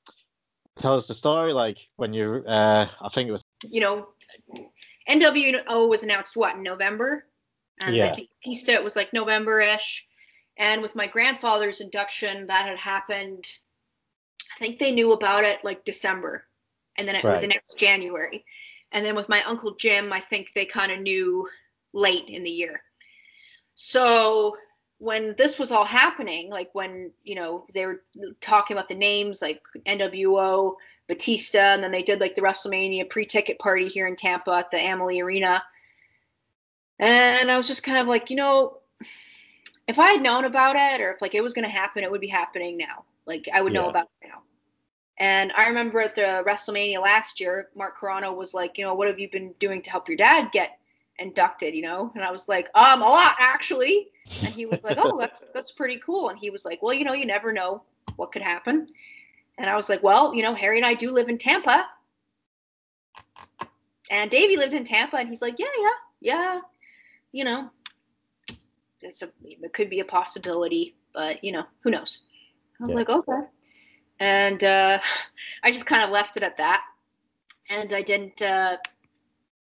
tell 0.75 0.95
us 0.95 1.07
the 1.07 1.13
story, 1.13 1.53
like 1.53 1.77
when 1.97 2.13
you, 2.13 2.43
uh, 2.47 2.87
I 3.01 3.09
think 3.09 3.29
it 3.29 3.33
was, 3.33 3.43
you 3.69 3.81
know, 3.81 4.07
NWO 5.07 5.87
was 5.87 6.01
announced 6.01 6.35
what 6.35 6.55
in 6.55 6.63
November, 6.63 7.25
and 7.81 7.95
yeah. 7.95 8.11
I 8.11 8.15
think 8.15 8.29
it 8.43 8.83
was 8.83 8.95
like 8.95 9.13
November 9.13 9.61
ish 9.61 10.06
and 10.57 10.81
with 10.81 10.95
my 10.95 11.07
grandfather's 11.07 11.81
induction, 11.81 12.47
that 12.47 12.67
had 12.67 12.77
happened. 12.77 13.45
I 14.55 14.59
think 14.59 14.79
they 14.79 14.91
knew 14.91 15.13
about 15.13 15.43
it 15.43 15.63
like 15.63 15.85
December, 15.85 16.45
and 16.97 17.07
then 17.07 17.15
it 17.15 17.23
right. 17.23 17.33
was 17.33 17.43
next 17.43 17.77
January. 17.77 18.43
And 18.91 19.05
then 19.05 19.15
with 19.15 19.29
my 19.29 19.43
uncle 19.43 19.75
Jim, 19.75 20.13
I 20.13 20.21
think 20.21 20.51
they 20.53 20.65
kind 20.65 20.91
of 20.91 20.99
knew 20.99 21.47
late 21.93 22.29
in 22.29 22.43
the 22.43 22.49
year. 22.49 22.81
So 23.75 24.57
when 24.99 25.35
this 25.37 25.59
was 25.59 25.71
all 25.71 25.85
happening, 25.85 26.49
like 26.49 26.69
when 26.73 27.11
you 27.23 27.35
know 27.35 27.65
they 27.73 27.85
were 27.85 28.03
talking 28.41 28.75
about 28.75 28.87
the 28.87 28.95
names 28.95 29.41
like 29.41 29.61
NWO, 29.85 30.75
Batista, 31.07 31.59
and 31.59 31.83
then 31.83 31.91
they 31.91 32.01
did 32.01 32.19
like 32.19 32.35
the 32.35 32.41
WrestleMania 32.41 33.09
pre-ticket 33.09 33.59
party 33.59 33.87
here 33.87 34.07
in 34.07 34.15
Tampa 34.15 34.51
at 34.51 34.71
the 34.71 34.77
Amalie 34.77 35.21
Arena. 35.21 35.63
And 36.99 37.51
I 37.51 37.57
was 37.57 37.67
just 37.67 37.83
kind 37.83 37.99
of 37.99 38.07
like, 38.07 38.31
you 38.31 38.35
know, 38.35 38.79
if 39.87 39.99
I 39.99 40.11
had 40.11 40.21
known 40.21 40.45
about 40.45 40.75
it 40.75 41.01
or 41.01 41.11
if 41.11 41.21
like 41.21 41.33
it 41.33 41.41
was 41.41 41.53
going 41.53 41.63
to 41.63 41.69
happen, 41.69 42.03
it 42.03 42.11
would 42.11 42.21
be 42.21 42.27
happening 42.27 42.77
now. 42.77 43.05
Like 43.25 43.47
I 43.53 43.61
would 43.61 43.73
yeah. 43.73 43.81
know 43.81 43.89
about 43.89 44.09
it 44.21 44.27
now. 44.27 44.41
And 45.19 45.51
I 45.53 45.67
remember 45.67 45.99
at 45.99 46.13
the 46.13 46.43
WrestleMania 46.45 47.01
last 47.01 47.39
year, 47.39 47.69
Mark 47.75 47.97
Carrano 47.97 48.35
was 48.35 48.53
like, 48.53 48.77
you 48.77 48.85
know, 48.85 48.93
what 48.93 49.07
have 49.07 49.19
you 49.19 49.29
been 49.29 49.53
doing 49.59 49.81
to 49.81 49.89
help 49.89 50.07
your 50.07 50.17
dad 50.17 50.51
get 50.51 50.77
inducted? 51.17 51.73
You 51.73 51.81
know, 51.81 52.11
and 52.13 52.23
I 52.23 52.31
was 52.31 52.47
like, 52.47 52.69
um, 52.75 53.01
a 53.01 53.05
lot 53.05 53.35
actually. 53.39 54.09
And 54.43 54.53
he 54.53 54.65
was 54.65 54.79
like, 54.83 54.97
oh, 54.99 55.17
that's 55.19 55.43
that's 55.53 55.71
pretty 55.71 55.99
cool. 56.05 56.29
And 56.29 56.37
he 56.37 56.49
was 56.49 56.65
like, 56.65 56.83
well, 56.83 56.93
you 56.93 57.03
know, 57.03 57.13
you 57.13 57.25
never 57.25 57.51
know 57.51 57.83
what 58.17 58.31
could 58.31 58.41
happen. 58.41 58.87
And 59.57 59.69
I 59.69 59.75
was 59.75 59.89
like, 59.89 60.03
well, 60.03 60.35
you 60.35 60.43
know, 60.43 60.53
Harry 60.53 60.77
and 60.77 60.85
I 60.85 60.93
do 60.93 61.09
live 61.09 61.29
in 61.29 61.37
Tampa. 61.37 61.85
And 64.09 64.31
Davey 64.31 64.55
lived 64.55 64.73
in 64.73 64.85
Tampa, 64.85 65.17
and 65.17 65.27
he's 65.27 65.41
like, 65.41 65.59
yeah, 65.59 65.65
yeah, 65.81 65.89
yeah, 66.21 66.61
you 67.33 67.43
know, 67.43 67.69
it's 69.07 69.21
a 69.21 69.29
it 69.43 69.73
could 69.73 69.89
be 69.89 69.99
a 69.99 70.05
possibility, 70.05 70.95
but 71.13 71.43
you 71.43 71.51
know, 71.51 71.63
who 71.81 71.91
knows? 71.91 72.19
I 72.79 72.83
was 72.83 72.91
yeah. 72.91 72.97
like, 72.97 73.09
okay. 73.09 73.41
And 74.19 74.63
uh, 74.63 74.99
I 75.63 75.71
just 75.71 75.85
kind 75.85 76.03
of 76.03 76.09
left 76.09 76.37
it 76.37 76.43
at 76.43 76.57
that. 76.57 76.83
And 77.69 77.93
I 77.93 78.01
didn't, 78.01 78.41
uh, 78.41 78.77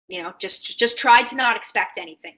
you 0.08 0.22
know, 0.22 0.34
just 0.38 0.78
just 0.78 0.98
tried 0.98 1.28
to 1.28 1.36
not 1.36 1.56
expect 1.56 1.98
anything. 1.98 2.34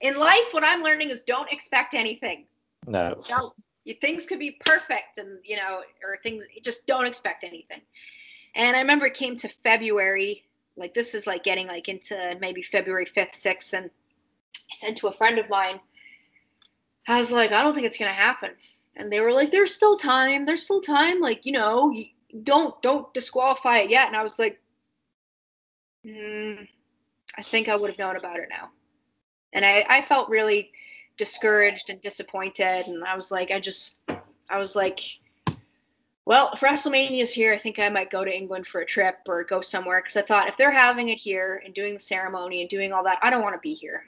In 0.00 0.16
life, 0.16 0.52
what 0.52 0.64
I'm 0.64 0.82
learning 0.82 1.10
is 1.10 1.20
don't 1.22 1.50
expect 1.52 1.94
anything. 1.94 2.46
No. 2.86 3.22
Don't. 3.28 3.52
You, 3.84 3.94
things 4.00 4.26
could 4.26 4.38
be 4.38 4.58
perfect, 4.64 5.18
and 5.18 5.38
you 5.42 5.56
know, 5.56 5.82
or 6.04 6.18
things 6.22 6.44
just 6.62 6.86
don't 6.86 7.06
expect 7.06 7.44
anything. 7.44 7.80
And 8.54 8.76
I 8.76 8.80
remember 8.80 9.06
it 9.06 9.14
came 9.14 9.36
to 9.38 9.48
February, 9.62 10.44
like 10.76 10.94
this 10.94 11.14
is 11.14 11.26
like 11.26 11.44
getting 11.44 11.66
like 11.66 11.88
into 11.88 12.36
maybe 12.40 12.62
February 12.62 13.06
5th, 13.06 13.34
6th, 13.34 13.72
and 13.74 13.90
I 14.56 14.76
said 14.76 14.96
to 14.98 15.08
a 15.08 15.12
friend 15.12 15.38
of 15.38 15.48
mine, 15.48 15.80
I 17.08 17.18
was 17.18 17.30
like, 17.30 17.52
I 17.52 17.62
don't 17.62 17.74
think 17.74 17.86
it's 17.86 17.98
gonna 17.98 18.12
happen. 18.12 18.50
And 18.96 19.10
they 19.10 19.20
were 19.20 19.32
like, 19.32 19.50
there's 19.50 19.74
still 19.74 19.96
time. 19.96 20.44
There's 20.44 20.62
still 20.62 20.80
time. 20.80 21.20
Like, 21.20 21.46
you 21.46 21.52
know, 21.52 21.94
don't 22.44 22.80
don't 22.82 23.12
disqualify 23.14 23.78
it 23.78 23.90
yet. 23.90 24.08
And 24.08 24.16
I 24.16 24.22
was 24.22 24.38
like, 24.38 24.60
mm, 26.04 26.66
I 27.36 27.42
think 27.42 27.68
I 27.68 27.76
would 27.76 27.90
have 27.90 27.98
known 27.98 28.16
about 28.16 28.38
it 28.38 28.48
now. 28.50 28.70
And 29.52 29.64
I, 29.64 29.84
I 29.88 30.02
felt 30.02 30.28
really 30.28 30.70
discouraged 31.16 31.90
and 31.90 32.00
disappointed. 32.00 32.86
And 32.86 33.04
I 33.04 33.16
was 33.16 33.30
like, 33.30 33.50
I 33.50 33.60
just, 33.60 33.96
I 34.48 34.58
was 34.58 34.76
like, 34.76 35.00
well, 36.24 36.50
if 36.52 36.60
WrestleMania 36.60 37.22
is 37.22 37.32
here, 37.32 37.52
I 37.52 37.58
think 37.58 37.78
I 37.78 37.88
might 37.88 38.10
go 38.10 38.24
to 38.24 38.34
England 38.34 38.66
for 38.66 38.80
a 38.80 38.86
trip 38.86 39.18
or 39.26 39.42
go 39.44 39.60
somewhere 39.60 40.00
because 40.00 40.16
I 40.16 40.22
thought 40.22 40.48
if 40.48 40.56
they're 40.56 40.70
having 40.70 41.08
it 41.08 41.18
here 41.18 41.62
and 41.64 41.74
doing 41.74 41.94
the 41.94 42.00
ceremony 42.00 42.60
and 42.60 42.70
doing 42.70 42.92
all 42.92 43.02
that, 43.04 43.18
I 43.22 43.30
don't 43.30 43.42
want 43.42 43.54
to 43.54 43.60
be 43.60 43.74
here. 43.74 44.04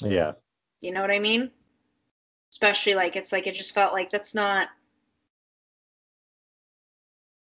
Yeah. 0.00 0.32
You 0.80 0.92
know 0.92 1.00
what 1.00 1.10
I 1.10 1.18
mean? 1.18 1.50
Especially 2.56 2.94
like 2.94 3.16
it's 3.16 3.32
like 3.32 3.46
it 3.46 3.54
just 3.54 3.74
felt 3.74 3.92
like 3.92 4.10
that's 4.10 4.34
not 4.34 4.70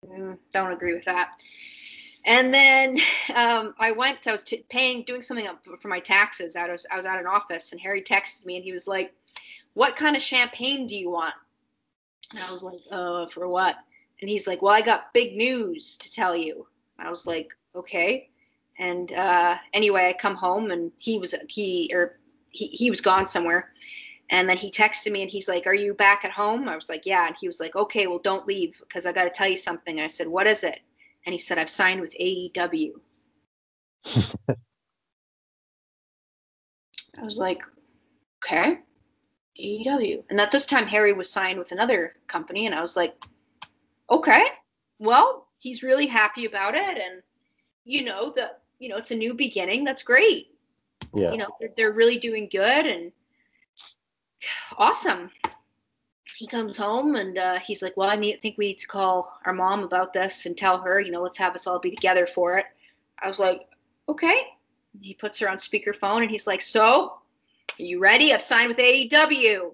mm, 0.06 0.38
don't 0.52 0.74
agree 0.74 0.94
with 0.94 1.06
that. 1.06 1.40
And 2.26 2.54
then 2.54 3.00
um, 3.36 3.74
i 3.80 3.94
went 3.94 4.28
i 4.28 4.34
was 4.34 4.44
t- 4.44 4.66
paying 4.70 5.04
doing 5.04 5.22
something 5.22 5.48
for 5.80 5.88
my 5.88 6.02
taxes. 6.02 6.58
I 6.58 6.70
was 6.70 6.86
i 6.92 6.98
was 6.98 7.06
at 7.06 7.20
an 7.20 7.26
office 7.26 7.72
and 7.72 7.80
harry 7.80 8.02
texted 8.02 8.46
me 8.46 8.58
and 8.58 8.66
he 8.66 8.74
was 8.74 8.86
like 8.86 9.14
what 9.76 9.96
kind 9.96 10.18
of 10.18 10.22
champagne 10.22 10.86
do 10.88 10.96
you 10.98 11.10
want? 11.10 11.36
And 12.32 12.44
i 12.44 12.52
was 12.52 12.62
like 12.62 12.82
uh 12.92 13.28
for 13.28 13.48
what? 13.48 13.78
And 14.20 14.30
he's 14.30 14.46
like 14.46 14.62
well 14.62 14.74
i 14.74 14.82
got 14.82 15.14
big 15.14 15.38
news 15.38 15.96
to 16.00 16.12
tell 16.12 16.36
you. 16.36 16.68
I 17.00 17.10
was 17.10 17.26
like 17.26 17.48
okay. 17.78 18.30
And 18.78 19.14
uh 19.14 19.56
anyway 19.72 20.10
i 20.10 20.22
come 20.22 20.36
home 20.36 20.72
and 20.72 20.92
he 20.98 21.18
was 21.18 21.34
he 21.48 21.90
or 21.94 22.20
he, 22.50 22.68
he 22.68 22.90
was 22.90 23.00
gone 23.00 23.26
somewhere 23.26 23.72
and 24.30 24.50
then 24.50 24.58
he 24.58 24.70
texted 24.70 25.12
me 25.12 25.22
and 25.22 25.32
he's 25.32 25.48
like, 25.48 25.66
Are 25.68 25.74
you 25.74 25.94
back 25.94 26.26
at 26.26 26.32
home? 26.32 26.68
I 26.68 26.76
was 26.76 26.90
like, 26.90 27.06
Yeah. 27.06 27.28
And 27.28 27.36
he 27.40 27.48
was 27.48 27.60
like, 27.60 27.76
Okay, 27.76 28.08
well, 28.08 28.20
don't 28.20 28.48
leave 28.48 28.78
because 28.80 29.06
I 29.06 29.14
got 29.14 29.24
to 29.24 29.30
tell 29.30 29.48
you 29.48 29.58
something. 29.58 29.98
And 29.98 30.04
I 30.04 30.08
said, 30.08 30.28
What 30.28 30.48
is 30.48 30.64
it? 30.64 30.80
And 31.26 31.34
he 31.34 31.40
said, 31.40 31.58
I've 31.58 31.70
signed 31.70 32.02
with 32.02 32.14
AEW. 32.20 32.92
I 37.18 37.24
was 37.24 37.38
like, 37.38 37.62
Okay, 38.44 38.80
AEW. 39.60 40.24
And 40.30 40.42
at 40.42 40.52
this 40.52 40.66
time, 40.66 40.88
Harry 40.88 41.14
was 41.14 41.32
signed 41.32 41.58
with 41.58 41.72
another 41.72 42.16
company. 42.28 42.66
And 42.66 42.76
I 42.76 42.82
was 42.82 42.98
like, 42.98 43.16
Okay, 44.12 44.46
well, 45.00 45.48
he's 45.58 45.84
really 45.84 46.08
happy 46.08 46.46
about 46.46 46.76
it. 46.76 46.98
And, 46.98 47.22
you 47.86 48.04
know, 48.04 48.34
the, 48.36 48.52
you 48.80 48.90
know, 48.90 48.98
it's 48.98 49.12
a 49.12 49.16
new 49.16 49.34
beginning. 49.34 49.86
That's 49.86 50.04
great. 50.04 50.48
Yeah. 51.16 51.32
You 51.32 51.38
know, 51.38 51.48
they're, 51.60 51.72
they're 51.78 51.92
really 51.94 52.20
doing 52.20 52.50
good. 52.52 52.86
And, 52.86 53.14
awesome. 54.78 55.32
He 56.38 56.48
comes 56.48 56.78
home 56.78 57.16
and 57.16 57.38
uh, 57.38 57.60
he's 57.60 57.82
like, 57.82 57.98
"Well, 57.98 58.10
I 58.10 58.16
need, 58.16 58.42
think 58.42 58.58
we 58.58 58.68
need 58.68 58.78
to 58.80 58.88
call 58.88 59.40
our 59.46 59.54
mom 59.54 59.84
about 59.84 60.14
this 60.14 60.46
and 60.46 60.56
tell 60.56 60.78
her, 60.80 61.00
you 61.00 61.12
know, 61.12 61.22
let's 61.22 61.38
have 61.38 61.56
us 61.56 61.66
all 61.66 61.80
be 61.80 61.92
together 61.92 62.28
for 62.28 62.58
it." 62.58 62.66
I 63.22 63.28
was 63.28 63.40
like, 63.40 63.68
"Okay." 64.08 64.42
He 65.02 65.14
puts 65.14 65.40
her 65.40 65.50
on 65.50 65.58
speakerphone 65.58 66.22
and 66.22 66.32
he's 66.32 66.48
like, 66.48 66.62
"So, 66.62 67.20
are 67.80 67.84
you 67.84 68.00
ready? 68.00 68.34
I've 68.34 68.42
signed 68.42 68.68
with 68.70 68.78
AEW." 68.78 69.74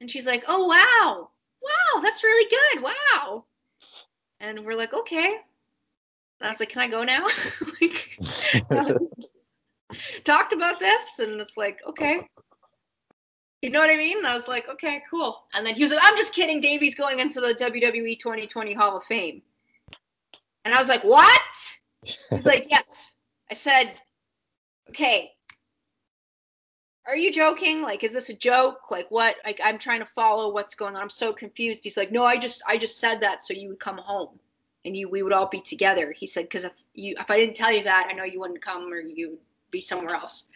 And 0.00 0.10
she's 0.10 0.26
like, 0.26 0.44
"Oh 0.48 0.66
wow, 0.66 1.30
wow, 1.62 2.00
that's 2.02 2.24
really 2.24 2.50
good, 2.50 2.82
wow." 2.82 3.44
And 4.40 4.64
we're 4.64 4.76
like, 4.76 4.92
"Okay." 4.92 5.36
And 6.40 6.48
I 6.48 6.50
was 6.50 6.60
like, 6.60 6.70
"Can 6.70 6.82
I 6.82 6.88
go 6.88 7.04
now?" 7.04 7.26
like, 7.80 8.18
talked 10.24 10.52
about 10.52 10.78
this, 10.78 11.20
and 11.20 11.40
it's 11.40 11.56
like, 11.56 11.78
"Okay." 11.86 12.26
You 13.62 13.70
know 13.70 13.78
what 13.78 13.90
I 13.90 13.96
mean? 13.96 14.18
And 14.18 14.26
I 14.26 14.34
was 14.34 14.48
like, 14.48 14.68
okay, 14.68 15.02
cool. 15.08 15.44
And 15.54 15.64
then 15.64 15.76
he 15.76 15.84
was 15.84 15.92
like, 15.92 16.02
I'm 16.02 16.16
just 16.16 16.34
kidding. 16.34 16.60
Davey's 16.60 16.96
going 16.96 17.20
into 17.20 17.40
the 17.40 17.54
WWE 17.54 18.18
2020 18.18 18.74
Hall 18.74 18.96
of 18.96 19.04
Fame. 19.04 19.40
And 20.64 20.74
I 20.74 20.78
was 20.78 20.88
like, 20.88 21.04
what? 21.04 21.40
He's 22.02 22.44
like, 22.44 22.66
yes. 22.70 23.14
I 23.50 23.54
said, 23.54 24.00
okay. 24.90 25.30
Are 27.06 27.16
you 27.16 27.32
joking? 27.32 27.82
Like, 27.82 28.02
is 28.02 28.12
this 28.12 28.30
a 28.30 28.34
joke? 28.34 28.90
Like, 28.90 29.08
what? 29.10 29.36
Like, 29.44 29.60
I'm 29.62 29.78
trying 29.78 30.00
to 30.00 30.06
follow 30.06 30.52
what's 30.52 30.74
going 30.74 30.96
on. 30.96 31.02
I'm 31.02 31.10
so 31.10 31.32
confused. 31.32 31.84
He's 31.84 31.96
like, 31.96 32.10
no, 32.10 32.24
I 32.24 32.38
just, 32.38 32.62
I 32.66 32.76
just 32.76 32.98
said 32.98 33.20
that 33.20 33.42
so 33.42 33.54
you 33.54 33.68
would 33.68 33.80
come 33.80 33.98
home 33.98 34.40
and 34.84 34.96
you, 34.96 35.08
we 35.08 35.22
would 35.22 35.32
all 35.32 35.48
be 35.48 35.60
together. 35.60 36.10
He 36.10 36.26
said, 36.26 36.44
because 36.44 36.64
if 36.64 36.72
you, 36.94 37.14
if 37.18 37.30
I 37.30 37.38
didn't 37.38 37.56
tell 37.56 37.72
you 37.72 37.84
that, 37.84 38.08
I 38.10 38.14
know 38.14 38.24
you 38.24 38.40
wouldn't 38.40 38.62
come 38.62 38.92
or 38.92 38.98
you 38.98 39.38
be 39.72 39.80
somewhere 39.80 40.14
else. 40.14 40.46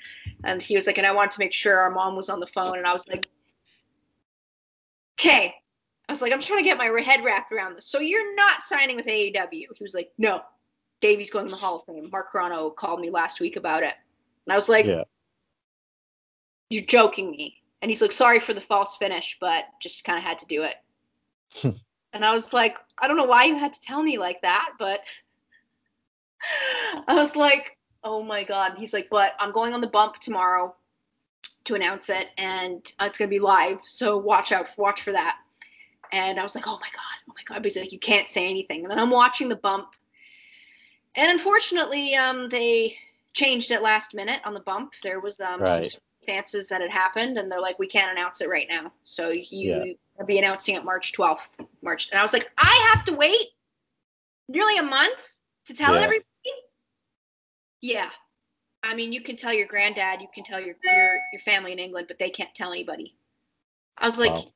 And 0.45 0.63
he 0.63 0.77
was 0.77 0.87
like, 0.87 0.99
and 0.99 1.07
I 1.07 1.13
wanted 1.13 1.33
to 1.33 1.41
make 1.41 1.53
sure 1.53 1.79
our 1.79 1.91
mom 1.91 2.15
was 2.15 2.29
on 2.29 2.39
the 2.39 2.47
phone. 2.47 2.79
And 2.79 2.87
I 2.87 2.93
was 2.93 3.09
like, 3.09 3.27
okay. 5.19 5.55
I 6.09 6.13
was 6.13 6.23
like, 6.23 6.33
I'm 6.33 6.41
trying 6.41 6.63
to 6.63 6.69
get 6.69 6.79
my 6.79 6.87
head 7.01 7.25
wrapped 7.25 7.51
around 7.51 7.75
this. 7.75 7.87
So 7.87 7.99
you're 7.99 8.37
not 8.37 8.63
signing 8.63 8.97
with 8.97 9.07
AEW? 9.07 9.51
He 9.51 9.83
was 9.83 9.95
like, 9.95 10.13
no. 10.19 10.43
Davey's 11.01 11.31
going 11.31 11.47
in 11.47 11.51
the 11.51 11.57
Hall 11.57 11.77
of 11.77 11.85
Fame. 11.85 12.09
Mark 12.11 12.33
Carrano 12.33 12.75
called 12.75 13.01
me 13.01 13.11
last 13.11 13.41
week 13.41 13.57
about 13.57 13.83
it. 13.83 13.95
And 14.47 14.53
I 14.53 14.57
was 14.57 14.69
like, 14.69 14.87
Yeah. 14.87 15.05
You're 16.71 16.85
joking 16.85 17.31
me. 17.31 17.55
And 17.83 17.91
he's 17.91 18.01
like, 18.01 18.13
Sorry 18.13 18.41
for 18.41 18.55
the 18.55 18.61
false 18.61 18.97
finish, 18.97 19.37
but 19.41 19.65
just 19.81 20.05
kind 20.05 20.19
of 20.19 20.25
had 20.25 20.39
to 20.39 20.47
do 20.47 20.63
it. 20.63 20.77
Hmm. 21.55 21.71
and 22.13 22.25
I 22.25 22.33
was 22.33 22.53
like, 22.53 22.79
I 22.99 23.07
don't 23.07 23.17
know 23.17 23.25
why 23.25 23.45
you 23.45 23.57
had 23.57 23.73
to 23.73 23.81
tell 23.81 24.03
me 24.03 24.19
like 24.19 24.41
that, 24.43 24.71
but 24.79 25.01
I 27.09 27.15
was 27.15 27.37
like, 27.37 27.76
Oh 28.07 28.23
my 28.23 28.45
God. 28.45 28.75
He's 28.79 28.93
like, 28.93 29.09
But 29.11 29.33
I'm 29.41 29.53
going 29.53 29.75
on 29.75 29.81
the 29.81 29.89
bump 29.89 30.21
tomorrow 30.21 30.75
to 31.65 31.75
announce 31.75 32.09
it, 32.09 32.29
and 32.39 32.79
it's 33.01 33.19
going 33.19 33.29
to 33.29 33.35
be 33.35 33.41
live. 33.41 33.81
So 33.83 34.17
watch 34.17 34.53
out, 34.53 34.69
watch 34.79 35.03
for 35.03 35.11
that. 35.13 35.39
And 36.13 36.39
I 36.39 36.43
was 36.45 36.55
like, 36.55 36.69
Oh 36.69 36.79
my 36.81 36.89
God, 36.95 37.17
oh 37.29 37.35
my 37.37 37.43
God. 37.47 37.57
But 37.57 37.65
he's 37.65 37.77
like, 37.77 37.93
You 37.93 37.99
can't 37.99 38.29
say 38.29 38.49
anything. 38.49 38.83
And 38.83 38.91
then 38.91 38.99
I'm 39.01 39.11
watching 39.11 39.49
the 39.49 39.57
bump. 39.57 39.89
And 41.17 41.31
unfortunately, 41.33 42.15
um, 42.15 42.49
they 42.49 42.97
changed 43.33 43.73
it 43.73 43.83
last 43.83 44.15
minute 44.15 44.41
on 44.45 44.55
the 44.55 44.61
bump. 44.61 44.93
There 45.03 45.21
was 45.21 45.41
um, 45.41 45.61
Right. 45.61 45.91
some 45.91 46.01
circumstances 46.21 46.69
that 46.69 46.81
had 46.81 46.91
happened, 46.91 47.39
and 47.39 47.51
they're 47.51 47.61
like, 47.61 47.79
"We 47.79 47.89
can't 47.89 48.13
announce 48.13 48.41
it 48.41 48.49
right 48.49 48.69
now." 48.71 48.93
So 49.03 49.31
you 49.31 49.45
Yeah. 49.51 49.93
will 50.19 50.27
be 50.27 50.39
announcing 50.39 50.77
it 50.77 50.85
March 50.85 51.13
twelfth. 51.13 51.59
March, 51.83 52.11
and 52.11 52.21
I 52.21 52.23
was 52.23 52.33
like, 52.35 52.51
"I 52.59 52.93
have 52.95 53.05
to 53.07 53.15
wait 53.15 53.49
nearly 54.49 54.77
a 54.79 54.83
month 54.83 55.19
to 55.67 55.75
tell 55.75 55.95
Yeah. 55.95 56.03
everybody." 56.03 56.25
Yeah, 57.87 58.11
I 58.83 58.97
mean, 58.97 59.13
you 59.13 59.21
can 59.21 59.37
tell 59.37 59.53
your 59.53 59.69
granddad, 59.69 60.21
you 60.21 60.27
can 60.35 60.43
tell 60.43 60.59
your 60.59 60.75
your 60.83 61.21
your 61.33 61.41
family 61.45 61.71
in 61.71 61.79
England, 61.79 62.09
but 62.09 62.19
they 62.19 62.31
can't 62.31 62.53
tell 62.53 62.73
anybody. 62.73 63.15
I 63.97 64.07
was 64.09 64.19
like, 64.19 64.33
Wow. 64.33 64.53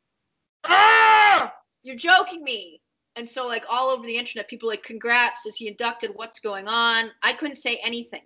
"Ah, 0.65 1.55
you're 1.85 1.95
joking 1.95 2.43
me." 2.43 2.83
And 3.15 3.31
so, 3.31 3.47
like 3.47 3.65
all 3.69 3.91
over 3.91 4.05
the 4.05 4.17
internet, 4.19 4.49
people 4.49 4.69
like, 4.69 4.83
"Congrats! 4.83 5.47
Is 5.47 5.55
he 5.55 5.69
inducted? 5.69 6.11
What's 6.17 6.41
going 6.41 6.67
on?" 6.67 7.13
I 7.23 7.33
couldn't 7.33 7.55
say 7.55 7.77
anything. 7.85 8.25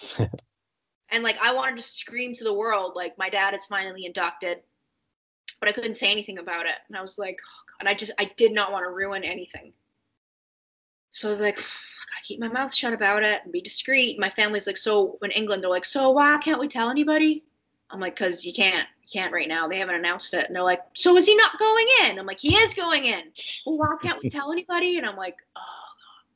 and 0.18 1.22
like 1.22 1.38
I 1.40 1.54
wanted 1.54 1.76
to 1.76 1.82
scream 1.82 2.34
to 2.34 2.42
the 2.42 2.52
world, 2.52 2.96
like 2.96 3.16
my 3.16 3.30
dad 3.30 3.54
is 3.54 3.64
finally 3.66 4.06
inducted, 4.06 4.58
but 5.60 5.68
I 5.68 5.72
couldn't 5.72 5.98
say 5.98 6.10
anything 6.10 6.38
about 6.38 6.66
it. 6.66 6.80
And 6.88 6.96
I 6.96 7.02
was 7.02 7.16
like, 7.16 7.38
oh, 7.40 7.62
God. 7.68 7.76
and 7.78 7.88
I 7.88 7.94
just 7.94 8.10
I 8.18 8.28
did 8.36 8.50
not 8.50 8.72
want 8.72 8.84
to 8.86 8.90
ruin 8.90 9.22
anything. 9.22 9.72
So 11.12 11.28
I 11.28 11.30
was 11.30 11.38
like, 11.38 11.62
keep 12.22 12.40
my 12.40 12.48
mouth 12.48 12.72
shut 12.72 12.92
about 12.92 13.22
it 13.22 13.42
and 13.44 13.52
be 13.52 13.60
discreet. 13.60 14.18
My 14.18 14.30
family's 14.30 14.66
like, 14.66 14.76
so 14.76 15.18
in 15.22 15.30
England, 15.30 15.62
they're 15.62 15.70
like, 15.70 15.84
so 15.84 16.10
why 16.10 16.38
can't 16.38 16.60
we 16.60 16.68
tell 16.68 16.90
anybody? 16.90 17.44
I'm 17.90 18.00
like, 18.00 18.16
cause 18.16 18.44
you 18.44 18.52
can't, 18.54 18.86
you 19.02 19.08
can't 19.12 19.32
right 19.32 19.48
now. 19.48 19.68
They 19.68 19.78
haven't 19.78 19.96
announced 19.96 20.32
it, 20.32 20.46
and 20.46 20.56
they're 20.56 20.62
like, 20.62 20.80
so 20.94 21.16
is 21.16 21.26
he 21.26 21.34
not 21.36 21.58
going 21.58 21.86
in? 22.04 22.18
I'm 22.18 22.26
like, 22.26 22.40
he 22.40 22.56
is 22.56 22.72
going 22.74 23.04
in. 23.04 23.24
Well, 23.66 23.76
why 23.78 23.96
can't 24.02 24.22
we 24.22 24.30
tell 24.30 24.50
anybody? 24.50 24.96
And 24.96 25.06
I'm 25.06 25.16
like, 25.16 25.36
oh 25.56 25.60
god. 25.60 26.32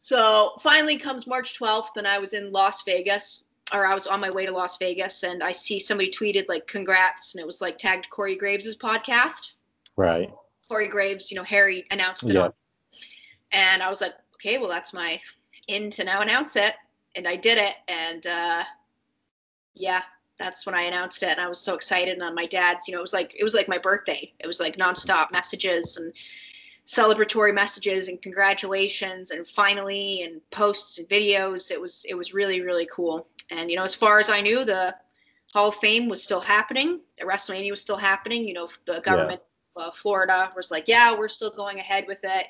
So 0.00 0.58
finally 0.62 0.98
comes 0.98 1.26
March 1.26 1.58
12th, 1.58 1.96
and 1.96 2.06
I 2.06 2.18
was 2.18 2.32
in 2.32 2.50
Las 2.50 2.82
Vegas, 2.82 3.44
or 3.72 3.86
I 3.86 3.94
was 3.94 4.06
on 4.06 4.20
my 4.20 4.30
way 4.30 4.46
to 4.46 4.52
Las 4.52 4.78
Vegas, 4.78 5.22
and 5.22 5.42
I 5.42 5.52
see 5.52 5.78
somebody 5.78 6.10
tweeted 6.10 6.48
like, 6.48 6.66
congrats, 6.66 7.34
and 7.34 7.40
it 7.40 7.46
was 7.46 7.60
like 7.60 7.78
tagged 7.78 8.08
Corey 8.10 8.34
Graves' 8.36 8.76
podcast. 8.76 9.52
Right. 9.96 10.32
Corey 10.68 10.88
Graves, 10.88 11.30
you 11.30 11.36
know, 11.36 11.44
Harry 11.44 11.86
announced 11.90 12.24
it 12.24 12.34
Yeah. 12.34 12.44
on. 12.46 12.52
And 13.52 13.82
I 13.82 13.88
was 13.88 14.00
like, 14.00 14.14
okay, 14.38 14.58
well, 14.58 14.68
that's 14.68 14.92
my 14.92 15.20
in 15.66 15.90
to 15.92 16.04
now 16.04 16.22
announce 16.22 16.56
it. 16.56 16.74
And 17.16 17.26
I 17.26 17.36
did 17.36 17.58
it. 17.58 17.74
And 17.88 18.26
uh, 18.26 18.64
yeah, 19.74 20.02
that's 20.38 20.66
when 20.66 20.74
I 20.74 20.82
announced 20.82 21.22
it. 21.22 21.30
And 21.30 21.40
I 21.40 21.48
was 21.48 21.60
so 21.60 21.74
excited. 21.74 22.14
And 22.14 22.22
on 22.22 22.34
my 22.34 22.46
dad's, 22.46 22.86
you 22.86 22.94
know, 22.94 23.00
it 23.00 23.02
was 23.02 23.12
like, 23.12 23.34
it 23.38 23.44
was 23.44 23.54
like 23.54 23.68
my 23.68 23.78
birthday. 23.78 24.32
It 24.38 24.46
was 24.46 24.60
like 24.60 24.76
nonstop 24.76 25.32
messages 25.32 25.96
and 25.96 26.12
celebratory 26.86 27.52
messages 27.54 28.08
and 28.08 28.20
congratulations 28.22 29.30
and 29.30 29.46
finally 29.46 30.22
and 30.22 30.40
posts 30.50 30.98
and 30.98 31.08
videos. 31.08 31.70
It 31.70 31.80
was, 31.80 32.04
it 32.08 32.14
was 32.14 32.32
really, 32.32 32.60
really 32.60 32.88
cool. 32.92 33.26
And, 33.50 33.70
you 33.70 33.76
know, 33.76 33.84
as 33.84 33.94
far 33.94 34.18
as 34.20 34.30
I 34.30 34.40
knew, 34.40 34.64
the 34.64 34.94
Hall 35.52 35.68
of 35.68 35.76
Fame 35.76 36.08
was 36.08 36.22
still 36.22 36.40
happening. 36.40 37.00
The 37.18 37.24
WrestleMania 37.24 37.70
was 37.70 37.80
still 37.80 37.96
happening. 37.96 38.46
You 38.46 38.54
know, 38.54 38.68
the 38.86 39.00
government 39.00 39.40
uh, 39.76 39.90
Florida 39.92 40.50
was 40.56 40.70
like, 40.70 40.88
yeah, 40.88 41.16
we're 41.16 41.28
still 41.28 41.50
going 41.50 41.78
ahead 41.78 42.04
with 42.06 42.20
it. 42.22 42.46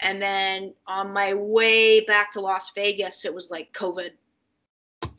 And 0.00 0.20
then 0.20 0.74
on 0.86 1.12
my 1.12 1.32
way 1.34 2.00
back 2.00 2.30
to 2.32 2.40
Las 2.40 2.70
Vegas, 2.74 3.24
it 3.24 3.34
was 3.34 3.50
like 3.50 3.72
COVID, 3.72 4.10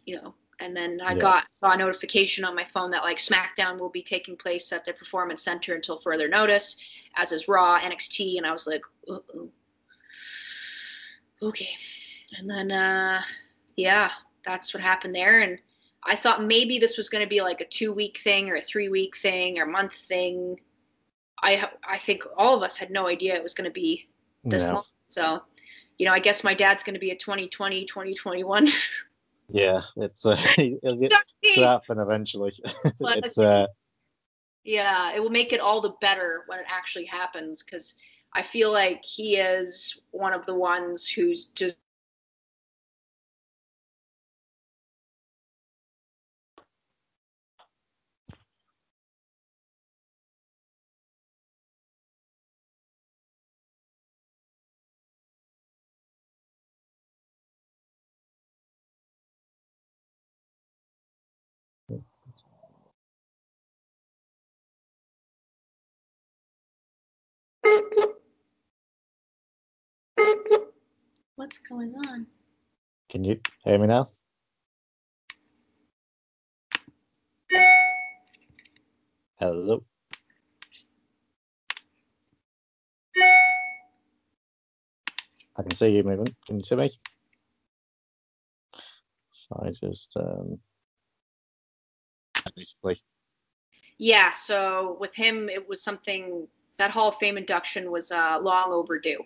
you 0.06 0.18
know. 0.18 0.36
And 0.60 0.76
then 0.76 1.00
I 1.04 1.14
Yeah. 1.14 1.20
got 1.20 1.54
saw 1.54 1.72
a 1.72 1.78
notification 1.78 2.44
on 2.44 2.56
my 2.56 2.64
phone 2.64 2.90
that 2.92 3.04
like 3.04 3.18
SmackDown 3.18 3.78
will 3.78 3.90
be 3.90 4.02
taking 4.02 4.36
place 4.36 4.72
at 4.72 4.86
the 4.86 4.94
Performance 4.94 5.44
Center 5.44 5.76
until 5.76 6.00
further 6.00 6.28
notice, 6.28 6.78
as 7.16 7.32
is 7.32 7.48
Raw, 7.48 7.80
NXT, 7.80 8.38
and 8.38 8.46
I 8.46 8.52
was 8.52 8.66
like, 8.66 8.84
uh-oh. 9.08 9.50
okay. 11.44 11.70
And 12.38 12.50
then 12.50 12.72
uh, 12.72 13.22
yeah, 13.76 14.12
that's 14.44 14.74
what 14.74 14.82
happened 14.82 15.14
there. 15.16 15.42
And 15.42 15.60
I 16.04 16.16
thought 16.16 16.44
maybe 16.44 16.80
this 16.80 16.98
was 16.98 17.10
going 17.10 17.24
to 17.24 17.30
be 17.30 17.42
like 17.42 17.62
a 17.62 17.66
two 17.66 17.94
week 17.94 18.20
thing 18.24 18.50
or 18.50 18.56
a 18.56 18.62
three 18.62 18.90
week 18.90 19.18
thing 19.18 19.60
or 19.60 19.66
month 19.66 19.94
thing. 19.94 20.60
I 21.44 21.70
I 21.88 21.98
think 21.98 22.24
all 22.36 22.56
of 22.56 22.64
us 22.64 22.76
had 22.78 22.90
no 22.90 23.08
idea 23.08 23.36
it 23.36 23.44
was 23.44 23.54
going 23.54 23.70
to 23.70 23.74
be 23.74 24.10
this 24.50 24.68
long. 24.68 24.84
So, 25.10 25.42
you 25.98 26.06
know, 26.06 26.14
I 26.14 26.20
guess 26.20 26.44
my 26.44 26.54
dad's 26.54 26.84
going 26.84 26.94
to 26.94 27.00
be 27.00 27.12
a 27.12 27.16
2020, 27.16 27.86
2021. 27.86 28.68
Yeah. 29.50 29.82
It's 29.96 30.26
uh, 30.26 30.38
it'll 30.58 30.98
get 30.98 31.14
to 31.44 31.62
happen 31.62 32.00
eventually. 32.00 32.54
It's 33.00 33.38
uh, 33.38 33.68
yeah, 34.64 35.16
it 35.16 35.22
will 35.22 35.30
make 35.30 35.54
it 35.54 35.62
all 35.62 35.80
the 35.80 35.94
better 36.02 36.44
when 36.48 36.60
it 36.60 36.66
actually 36.68 37.06
happens 37.06 37.64
because 37.64 37.96
I 38.34 38.42
feel 38.42 38.72
like 38.72 39.04
he 39.04 39.38
is 39.38 40.02
one 40.12 40.34
of 40.34 40.46
the 40.46 40.56
ones 40.56 41.08
who's 41.10 41.46
just. 41.56 41.78
What's 71.38 71.60
going 71.60 71.94
on? 72.08 72.26
can 73.12 73.24
you 73.24 73.40
hear 73.64 73.78
me 73.78 73.86
now? 73.86 74.10
Hello. 79.40 79.84
I 85.56 85.62
can 85.62 85.76
see 85.76 85.90
you 85.90 86.04
moving. 86.04 86.36
Can 86.48 86.58
you 86.58 86.64
see 86.66 86.76
me? 86.76 86.92
So 89.48 89.64
I 89.64 89.70
just 89.80 90.10
um 90.18 90.58
basically 92.56 93.00
Yeah, 94.00 94.34
so 94.34 94.98
with 95.00 95.14
him, 95.14 95.50
it 95.50 95.70
was 95.70 95.84
something 95.84 96.48
that 96.80 96.90
Hall 96.90 97.10
of 97.10 97.18
Fame 97.18 97.38
induction 97.38 97.92
was 97.92 98.12
uh, 98.12 98.40
long 98.42 98.72
overdue. 98.72 99.24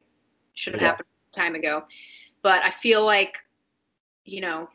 Should 0.56 0.74
have 0.74 0.82
Yeah. 0.82 0.88
happened 0.90 1.08
a 1.08 1.21
time 1.32 1.56
ago. 1.56 1.84
But 2.42 2.64
I 2.64 2.72
feel 2.72 3.06
like, 3.06 3.38
you 4.26 4.42
know, 4.42 4.70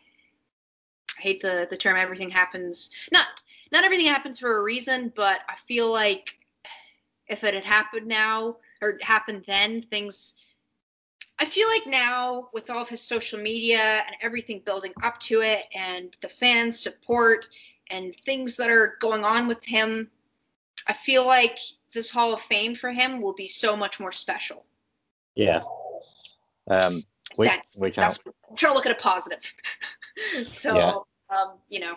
I 1.18 1.20
hate 1.20 1.40
the 1.40 1.66
the 1.70 1.76
term 1.76 1.96
everything 1.96 2.30
happens. 2.30 2.90
Not 3.12 3.26
not 3.72 3.84
everything 3.84 4.06
happens 4.06 4.38
for 4.38 4.58
a 4.58 4.62
reason, 4.62 5.12
but 5.16 5.40
I 5.48 5.54
feel 5.66 5.90
like 5.90 6.38
if 7.28 7.42
it 7.42 7.54
had 7.54 7.64
happened 7.64 8.06
now 8.06 8.56
or 8.82 8.98
happened 9.02 9.44
then, 9.46 9.82
things. 9.82 10.34
I 11.38 11.44
feel 11.44 11.68
like 11.68 11.86
now 11.86 12.48
with 12.54 12.70
all 12.70 12.80
of 12.80 12.88
his 12.88 13.02
social 13.02 13.38
media 13.38 14.02
and 14.06 14.16
everything 14.22 14.62
building 14.64 14.94
up 15.02 15.20
to 15.20 15.42
it, 15.42 15.64
and 15.74 16.16
the 16.22 16.28
fans' 16.30 16.80
support 16.80 17.46
and 17.90 18.16
things 18.24 18.56
that 18.56 18.70
are 18.70 18.96
going 19.00 19.22
on 19.22 19.46
with 19.46 19.62
him, 19.62 20.10
I 20.86 20.94
feel 20.94 21.26
like 21.26 21.58
this 21.92 22.10
Hall 22.10 22.32
of 22.32 22.40
Fame 22.42 22.74
for 22.74 22.90
him 22.90 23.20
will 23.20 23.34
be 23.34 23.48
so 23.48 23.76
much 23.76 24.00
more 24.00 24.12
special. 24.12 24.64
yeah. 25.34 25.62
Um 26.68 27.04
we 27.38 27.46
Sense. 27.46 27.62
we 27.78 27.90
can't 27.90 28.06
That's, 28.06 28.20
I'm 28.48 28.56
trying 28.56 28.72
to 28.72 28.76
look 28.76 28.86
at 28.86 28.92
a 28.92 28.96
positive. 28.96 29.40
so, 30.48 30.76
Yeah. 30.76 30.92
um, 31.36 31.52
you 31.68 31.80
know, 31.80 31.94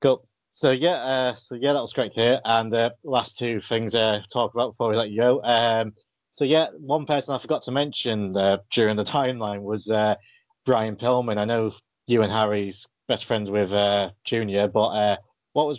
Cool. 0.00 0.26
So 0.50 0.70
yeah, 0.70 0.94
uh, 0.94 1.34
so 1.36 1.54
yeah, 1.54 1.72
that 1.72 1.80
was 1.80 1.92
great 1.92 2.12
to 2.12 2.20
hear. 2.20 2.40
And 2.44 2.74
uh, 2.74 2.90
last 3.04 3.38
two 3.38 3.60
things 3.60 3.94
uh, 3.94 4.20
talk 4.32 4.52
about 4.54 4.72
before 4.72 4.90
we 4.90 4.96
let 4.96 5.10
you 5.10 5.20
go. 5.20 5.42
Um, 5.42 5.92
so 6.32 6.44
yeah, 6.44 6.68
one 6.78 7.06
person 7.06 7.34
I 7.34 7.38
forgot 7.38 7.62
to 7.64 7.70
mention 7.70 8.36
uh, 8.36 8.58
during 8.70 8.96
the 8.96 9.04
timeline 9.04 9.62
was 9.62 9.88
uh, 9.88 10.16
Brian 10.64 10.96
Pillman. 10.96 11.38
I 11.38 11.44
know 11.44 11.72
you 12.06 12.22
and 12.22 12.32
Harry's 12.32 12.86
best 13.08 13.24
friends 13.26 13.50
with 13.50 13.72
uh, 13.72 14.10
Junior, 14.24 14.68
but 14.68 14.88
uh, 14.88 15.16
what 15.52 15.66
was 15.66 15.78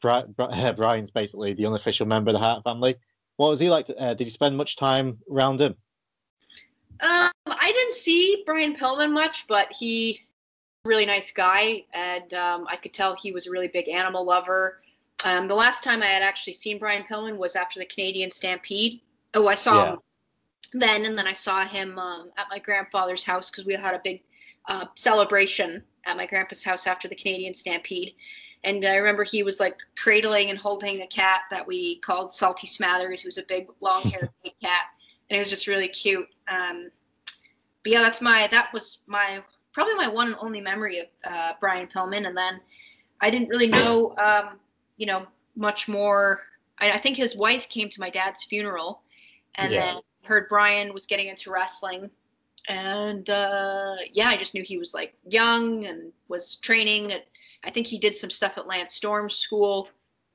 Bri- 0.00 0.24
Bri- 0.36 0.72
Brian's 0.76 1.10
basically 1.10 1.54
the 1.54 1.66
unofficial 1.66 2.06
member 2.06 2.30
of 2.30 2.34
the 2.34 2.38
Hart 2.40 2.64
family? 2.64 2.96
What 3.36 3.50
was 3.50 3.60
he 3.60 3.70
like? 3.70 3.86
To, 3.86 3.96
uh, 3.96 4.14
did 4.14 4.24
you 4.24 4.30
spend 4.30 4.56
much 4.56 4.76
time 4.76 5.18
around 5.30 5.60
him? 5.60 5.74
Um, 7.02 7.30
I 7.46 7.72
didn't 7.72 7.94
see 7.94 8.42
Brian 8.46 8.76
Pillman 8.76 9.12
much, 9.12 9.46
but 9.46 9.72
he 9.72 10.20
really 10.84 11.06
nice 11.06 11.30
guy, 11.30 11.84
and 11.92 12.32
um, 12.34 12.66
I 12.68 12.76
could 12.76 12.94
tell 12.94 13.14
he 13.14 13.32
was 13.32 13.46
a 13.46 13.50
really 13.50 13.68
big 13.68 13.88
animal 13.88 14.24
lover. 14.24 14.80
Um, 15.24 15.48
the 15.48 15.54
last 15.54 15.84
time 15.84 16.02
I 16.02 16.06
had 16.06 16.22
actually 16.22 16.54
seen 16.54 16.78
Brian 16.78 17.04
Pillman 17.04 17.36
was 17.36 17.54
after 17.56 17.78
the 17.78 17.86
Canadian 17.86 18.30
Stampede. 18.30 19.00
Oh, 19.34 19.46
I 19.46 19.54
saw 19.54 19.84
yeah. 19.84 19.92
him 19.92 19.98
then, 20.72 21.04
and 21.04 21.18
then 21.18 21.26
I 21.26 21.32
saw 21.32 21.66
him 21.66 21.98
um, 21.98 22.30
at 22.36 22.46
my 22.50 22.58
grandfather's 22.58 23.24
house 23.24 23.50
because 23.50 23.66
we 23.66 23.74
had 23.74 23.94
a 23.94 24.00
big 24.02 24.22
uh, 24.68 24.86
celebration 24.94 25.82
at 26.06 26.16
my 26.16 26.26
grandpa's 26.26 26.64
house 26.64 26.86
after 26.86 27.08
the 27.08 27.14
Canadian 27.14 27.54
Stampede. 27.54 28.14
And 28.64 28.84
I 28.84 28.96
remember 28.96 29.24
he 29.24 29.42
was 29.42 29.58
like 29.58 29.78
cradling 29.96 30.50
and 30.50 30.58
holding 30.58 31.00
a 31.00 31.06
cat 31.06 31.42
that 31.50 31.66
we 31.66 31.98
called 32.00 32.32
Salty 32.32 32.66
Smathers, 32.66 33.20
who 33.20 33.28
was 33.28 33.38
a 33.38 33.44
big, 33.48 33.68
long-haired 33.80 34.30
cat, 34.62 34.82
and 35.30 35.36
it 35.36 35.38
was 35.38 35.50
just 35.50 35.66
really 35.66 35.88
cute. 35.88 36.28
Um, 36.48 36.90
but 37.82 37.92
yeah, 37.92 38.02
that's 38.02 38.20
my 38.20 38.48
that 38.50 38.72
was 38.72 38.98
my 39.06 39.42
probably 39.72 39.94
my 39.94 40.08
one 40.08 40.28
and 40.28 40.36
only 40.40 40.60
memory 40.60 40.98
of 40.98 41.06
uh, 41.24 41.52
Brian 41.60 41.86
Pillman. 41.86 42.26
And 42.26 42.36
then 42.36 42.60
I 43.20 43.30
didn't 43.30 43.48
really 43.48 43.68
know, 43.68 44.14
um, 44.18 44.58
you 44.96 45.06
know, 45.06 45.26
much 45.56 45.88
more. 45.88 46.40
I, 46.80 46.92
I, 46.92 46.98
think 46.98 47.16
his 47.16 47.36
wife 47.36 47.68
came 47.68 47.88
to 47.88 48.00
my 48.00 48.10
dad's 48.10 48.44
funeral, 48.44 49.02
and 49.54 49.72
yeah. 49.72 49.80
then 49.80 50.02
heard 50.24 50.48
Brian 50.48 50.92
was 50.92 51.06
getting 51.06 51.28
into 51.28 51.50
wrestling. 51.50 52.10
And 52.68 53.28
uh, 53.30 53.96
yeah, 54.12 54.28
I 54.28 54.36
just 54.36 54.54
knew 54.54 54.62
he 54.62 54.78
was 54.78 54.92
like 54.92 55.14
young 55.26 55.86
and 55.86 56.12
was 56.28 56.56
training. 56.56 57.12
At, 57.12 57.26
I 57.64 57.70
think 57.70 57.86
he 57.86 57.98
did 57.98 58.16
some 58.16 58.30
stuff 58.30 58.58
at 58.58 58.66
Lance 58.66 58.94
Storm 58.94 59.30
school. 59.30 59.88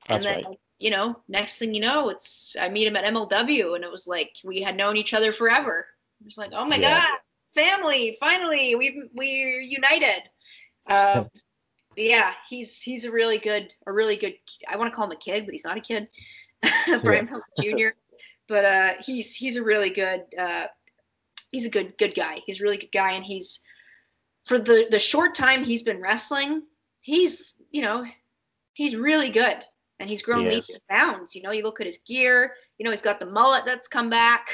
That's 0.07 0.25
and 0.25 0.43
then, 0.43 0.45
right. 0.45 0.59
You 0.85 0.91
know, 0.91 1.17
next 1.27 1.57
thing 1.57 1.73
you 1.73 1.81
know, 1.81 2.09
it's 2.09 2.55
I 2.59 2.69
meet 2.69 2.87
him 2.87 2.95
at 2.95 3.11
MLW, 3.11 3.75
and 3.75 3.83
it 3.83 3.91
was 3.91 4.05
like 4.05 4.35
we 4.43 4.61
had 4.61 4.77
known 4.77 4.97
each 4.97 5.15
other 5.15 5.31
forever. 5.31 5.87
It 6.21 6.25
was 6.25 6.37
like, 6.37 6.51
oh 6.53 6.65
my 6.65 6.75
yeah. 6.75 6.99
god, 6.99 7.17
family 7.55 8.17
Finally, 8.19 8.75
we 8.75 9.09
we're 9.13 9.59
united. 9.59 10.23
Uh, 10.87 11.23
yeah 11.97 12.33
he's 12.49 12.81
he's 12.81 13.05
a 13.05 13.11
really 13.11 13.37
good 13.37 13.73
a 13.87 13.91
really 13.91 14.17
good 14.17 14.33
i 14.67 14.75
want 14.75 14.91
to 14.91 14.95
call 14.95 15.05
him 15.05 15.11
a 15.11 15.15
kid 15.15 15.45
but 15.45 15.53
he's 15.53 15.63
not 15.63 15.77
a 15.77 15.81
kid. 15.81 16.07
Brian 17.03 17.29
jr 17.61 17.89
but 18.47 18.65
uh 18.65 18.91
he's 18.99 19.33
he's 19.33 19.55
a 19.55 19.63
really 19.63 19.89
good 19.89 20.25
uh 20.37 20.65
he's 21.51 21.65
a 21.65 21.69
good 21.69 21.97
good 21.97 22.13
guy. 22.13 22.41
He's 22.45 22.59
a 22.59 22.63
really 22.63 22.77
good 22.77 22.91
guy 22.91 23.13
and 23.13 23.23
he's 23.23 23.61
for 24.45 24.59
the 24.59 24.87
the 24.91 24.99
short 24.99 25.35
time 25.35 25.63
he's 25.63 25.83
been 25.83 26.01
wrestling 26.01 26.63
he's 27.01 27.55
you 27.71 27.81
know 27.81 28.05
he's 28.73 28.95
really 28.95 29.29
good 29.29 29.63
and 29.99 30.09
he's 30.09 30.21
grown 30.21 30.45
leaps 30.45 30.69
and 30.69 30.81
bounds 30.89 31.35
you 31.35 31.41
know 31.41 31.51
you 31.51 31.63
look 31.63 31.79
at 31.79 31.87
his 31.87 31.99
gear 32.07 32.53
you 32.77 32.83
know 32.83 32.91
he's 32.91 33.01
got 33.01 33.19
the 33.19 33.25
mullet 33.25 33.63
that's 33.65 33.87
come 33.87 34.09
back 34.09 34.47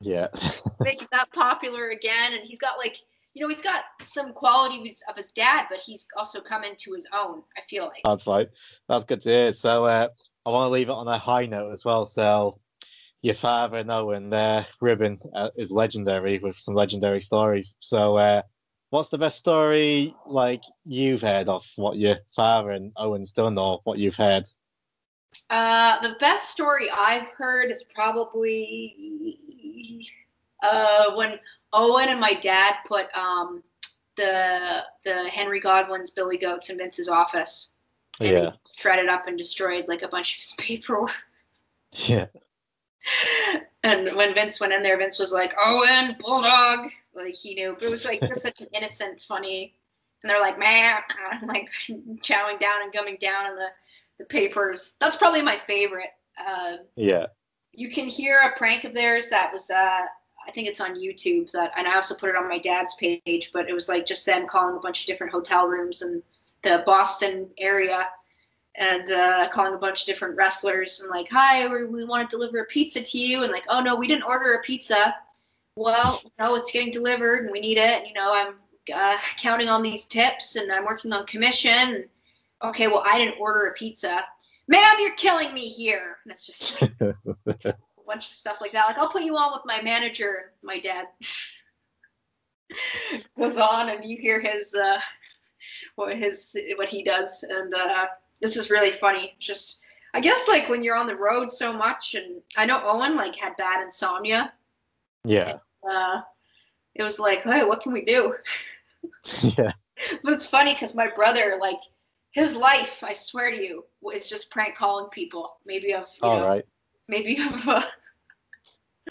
yeah. 0.00 0.28
making 0.80 1.08
that 1.12 1.30
popular 1.32 1.90
again. 1.90 2.32
And 2.32 2.42
he's 2.42 2.58
got 2.58 2.78
like, 2.78 2.96
you 3.34 3.42
know, 3.42 3.48
he's 3.48 3.62
got 3.62 3.84
some 4.02 4.32
qualities 4.32 5.02
of 5.08 5.16
his 5.16 5.30
dad, 5.32 5.66
but 5.70 5.78
he's 5.78 6.06
also 6.16 6.40
come 6.40 6.64
into 6.64 6.92
his 6.92 7.06
own, 7.14 7.42
I 7.56 7.60
feel 7.68 7.84
like. 7.84 8.00
That's 8.04 8.26
right. 8.26 8.48
That's 8.88 9.04
good 9.04 9.22
to 9.22 9.28
hear. 9.28 9.52
So 9.52 9.84
uh, 9.84 10.08
I 10.44 10.50
want 10.50 10.68
to 10.68 10.72
leave 10.72 10.88
it 10.88 10.92
on 10.92 11.06
a 11.06 11.18
high 11.18 11.46
note 11.46 11.72
as 11.72 11.84
well. 11.84 12.06
So 12.06 12.58
your 13.22 13.36
father, 13.36 13.84
Owen, 13.88 14.32
uh, 14.32 14.64
Ribbon 14.80 15.18
uh, 15.34 15.50
is 15.56 15.70
legendary 15.70 16.38
with 16.38 16.56
some 16.56 16.74
legendary 16.74 17.20
stories. 17.20 17.76
So 17.80 18.16
uh, 18.16 18.42
what's 18.90 19.08
the 19.08 19.18
best 19.18 19.38
story 19.38 20.14
like 20.26 20.62
you've 20.84 21.22
heard 21.22 21.48
of 21.48 21.64
what 21.76 21.96
your 21.96 22.16
father 22.34 22.70
and 22.70 22.92
Owen's 22.96 23.32
done 23.32 23.58
or 23.58 23.80
what 23.84 23.98
you've 23.98 24.16
heard? 24.16 24.48
Uh, 25.48 26.00
the 26.00 26.16
best 26.20 26.50
story 26.50 26.90
I've 26.90 27.28
heard 27.36 27.70
is 27.70 27.84
probably 27.84 30.08
uh, 30.62 31.14
when 31.14 31.38
Owen 31.72 32.08
and 32.08 32.20
my 32.20 32.34
dad 32.34 32.76
put 32.86 33.06
um, 33.16 33.62
the 34.16 34.84
the 35.04 35.28
Henry 35.28 35.60
Godwinn's 35.60 36.10
Billy 36.10 36.36
Goats 36.36 36.70
in 36.70 36.78
Vince's 36.78 37.08
office. 37.08 37.72
And 38.18 38.28
yeah. 38.28 38.50
shredded 38.76 39.08
up 39.08 39.28
and 39.28 39.38
destroyed 39.38 39.86
like 39.88 40.02
a 40.02 40.08
bunch 40.08 40.34
of 40.34 40.40
his 40.40 40.54
paperwork. 40.58 41.14
Yeah. 41.92 42.26
And 43.82 44.14
when 44.14 44.34
Vince 44.34 44.60
went 44.60 44.74
in 44.74 44.82
there, 44.82 44.98
Vince 44.98 45.18
was 45.18 45.32
like, 45.32 45.54
Owen, 45.58 46.16
Bulldog. 46.20 46.90
Like 47.14 47.34
he 47.34 47.54
knew. 47.54 47.74
But 47.74 47.84
it 47.84 47.90
was 47.90 48.04
like 48.04 48.20
just 48.20 48.42
such 48.42 48.60
an 48.60 48.68
innocent, 48.72 49.20
funny 49.26 49.74
and 50.22 50.30
they're 50.30 50.40
like, 50.40 50.58
man, 50.58 51.02
like 51.46 51.70
chowing 52.22 52.60
down 52.60 52.82
and 52.82 52.92
gumming 52.92 53.18
down 53.20 53.46
in 53.46 53.56
the 53.56 53.68
the 54.18 54.26
papers. 54.26 54.96
That's 55.00 55.16
probably 55.16 55.42
my 55.42 55.56
favorite. 55.56 56.10
Uh, 56.38 56.76
yeah. 56.94 57.26
You 57.72 57.88
can 57.88 58.06
hear 58.06 58.38
a 58.38 58.58
prank 58.58 58.84
of 58.84 58.92
theirs 58.92 59.30
that 59.30 59.50
was, 59.50 59.70
uh, 59.70 59.74
I 60.46 60.50
think 60.54 60.68
it's 60.68 60.80
on 60.80 60.94
YouTube. 60.94 61.50
That, 61.52 61.72
and 61.76 61.88
I 61.88 61.94
also 61.94 62.14
put 62.14 62.28
it 62.28 62.36
on 62.36 62.46
my 62.46 62.58
dad's 62.58 62.94
page. 62.96 63.50
But 63.52 63.70
it 63.70 63.72
was 63.72 63.88
like 63.88 64.04
just 64.04 64.26
them 64.26 64.46
calling 64.46 64.76
a 64.76 64.80
bunch 64.80 65.00
of 65.00 65.06
different 65.06 65.32
hotel 65.32 65.66
rooms 65.66 66.02
in 66.02 66.22
the 66.62 66.82
Boston 66.84 67.48
area, 67.58 68.08
and 68.74 69.10
uh, 69.10 69.48
calling 69.48 69.72
a 69.72 69.78
bunch 69.78 70.02
of 70.02 70.06
different 70.06 70.36
wrestlers 70.36 71.00
and 71.00 71.08
like, 71.08 71.28
"Hi, 71.30 71.66
we, 71.66 71.86
we 71.86 72.04
want 72.04 72.28
to 72.28 72.36
deliver 72.36 72.58
a 72.58 72.66
pizza 72.66 73.00
to 73.00 73.18
you," 73.18 73.42
and 73.42 73.52
like, 73.52 73.64
"Oh 73.70 73.80
no, 73.80 73.96
we 73.96 74.06
didn't 74.06 74.24
order 74.24 74.54
a 74.54 74.62
pizza." 74.62 75.14
Well, 75.80 76.22
no, 76.38 76.54
it's 76.56 76.70
getting 76.70 76.90
delivered, 76.90 77.44
and 77.44 77.50
we 77.50 77.60
need 77.60 77.78
it. 77.78 78.06
You 78.06 78.12
know, 78.12 78.32
I'm 78.32 78.54
uh, 78.94 79.16
counting 79.36 79.68
on 79.68 79.82
these 79.82 80.04
tips, 80.04 80.56
and 80.56 80.70
I'm 80.70 80.84
working 80.84 81.12
on 81.12 81.26
commission 81.26 82.08
okay, 82.62 82.86
well, 82.86 83.02
I 83.06 83.18
didn't 83.18 83.40
order 83.40 83.66
a 83.66 83.72
pizza. 83.72 84.24
Ma'am, 84.68 84.96
you're 85.00 85.14
killing 85.14 85.52
me 85.52 85.68
here. 85.68 86.18
And 86.24 86.32
it's 86.32 86.46
just 86.46 86.80
like 86.80 86.92
a 87.00 87.74
bunch 88.06 88.28
of 88.28 88.34
stuff 88.34 88.58
like 88.60 88.72
that. 88.72 88.86
Like, 88.86 88.98
I'll 88.98 89.10
put 89.10 89.22
you 89.22 89.36
on 89.36 89.52
with 89.52 89.62
my 89.64 89.82
manager. 89.82 90.52
My 90.62 90.78
dad 90.78 91.06
goes 93.40 93.56
on, 93.56 93.88
and 93.88 94.04
you 94.04 94.16
hear 94.18 94.40
his 94.40 94.74
uh, 94.74 95.00
what 95.96 96.16
his 96.16 96.56
what 96.76 96.88
he 96.88 97.02
does, 97.02 97.44
and 97.48 97.72
uh, 97.74 98.06
this 98.40 98.56
is 98.56 98.70
really 98.70 98.92
funny. 98.92 99.34
Just 99.38 99.80
I 100.14 100.20
guess 100.20 100.46
like 100.48 100.68
when 100.68 100.82
you're 100.82 100.96
on 100.96 101.06
the 101.06 101.16
road 101.16 101.50
so 101.50 101.72
much, 101.72 102.14
and 102.14 102.40
I 102.56 102.66
know 102.66 102.82
Owen 102.84 103.16
like 103.16 103.34
had 103.34 103.56
bad 103.56 103.82
insomnia. 103.82 104.52
Yeah. 105.24 105.58
Uh, 105.88 106.22
it 106.94 107.02
was 107.02 107.18
like, 107.18 107.42
hey, 107.42 107.64
what 107.64 107.80
can 107.80 107.92
we 107.92 108.04
do? 108.04 108.34
yeah. 109.42 109.72
But 110.22 110.32
it's 110.32 110.46
funny 110.46 110.72
because 110.74 110.94
my 110.94 111.08
brother 111.08 111.58
like 111.60 111.78
his 112.32 112.54
life, 112.54 113.02
I 113.02 113.12
swear 113.12 113.50
to 113.50 113.56
you, 113.56 113.84
is 114.14 114.28
just 114.28 114.50
prank 114.50 114.76
calling 114.76 115.08
people. 115.10 115.56
Maybe 115.66 115.94
I've 115.94 116.06
you 116.22 116.28
All 116.28 116.36
know, 116.36 116.48
right. 116.48 116.64
maybe 117.08 117.38
I've 117.40 117.68
uh, 117.68 117.82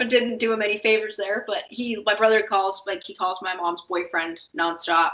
I 0.00 0.04
didn't 0.04 0.38
do 0.38 0.52
him 0.52 0.62
any 0.62 0.78
favors 0.78 1.16
there, 1.16 1.44
but 1.46 1.64
he 1.68 2.02
my 2.06 2.14
brother 2.14 2.42
calls 2.42 2.82
like 2.86 3.04
he 3.04 3.14
calls 3.14 3.38
my 3.42 3.54
mom's 3.54 3.82
boyfriend 3.82 4.40
nonstop. 4.58 5.12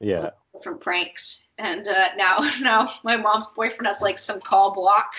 Yeah. 0.00 0.30
Different 0.54 0.80
pranks. 0.80 1.46
And 1.58 1.88
uh, 1.88 2.08
now 2.16 2.38
now 2.60 2.88
my 3.02 3.16
mom's 3.16 3.46
boyfriend 3.56 3.86
has 3.86 4.00
like 4.00 4.18
some 4.18 4.40
call 4.40 4.74
block. 4.74 5.10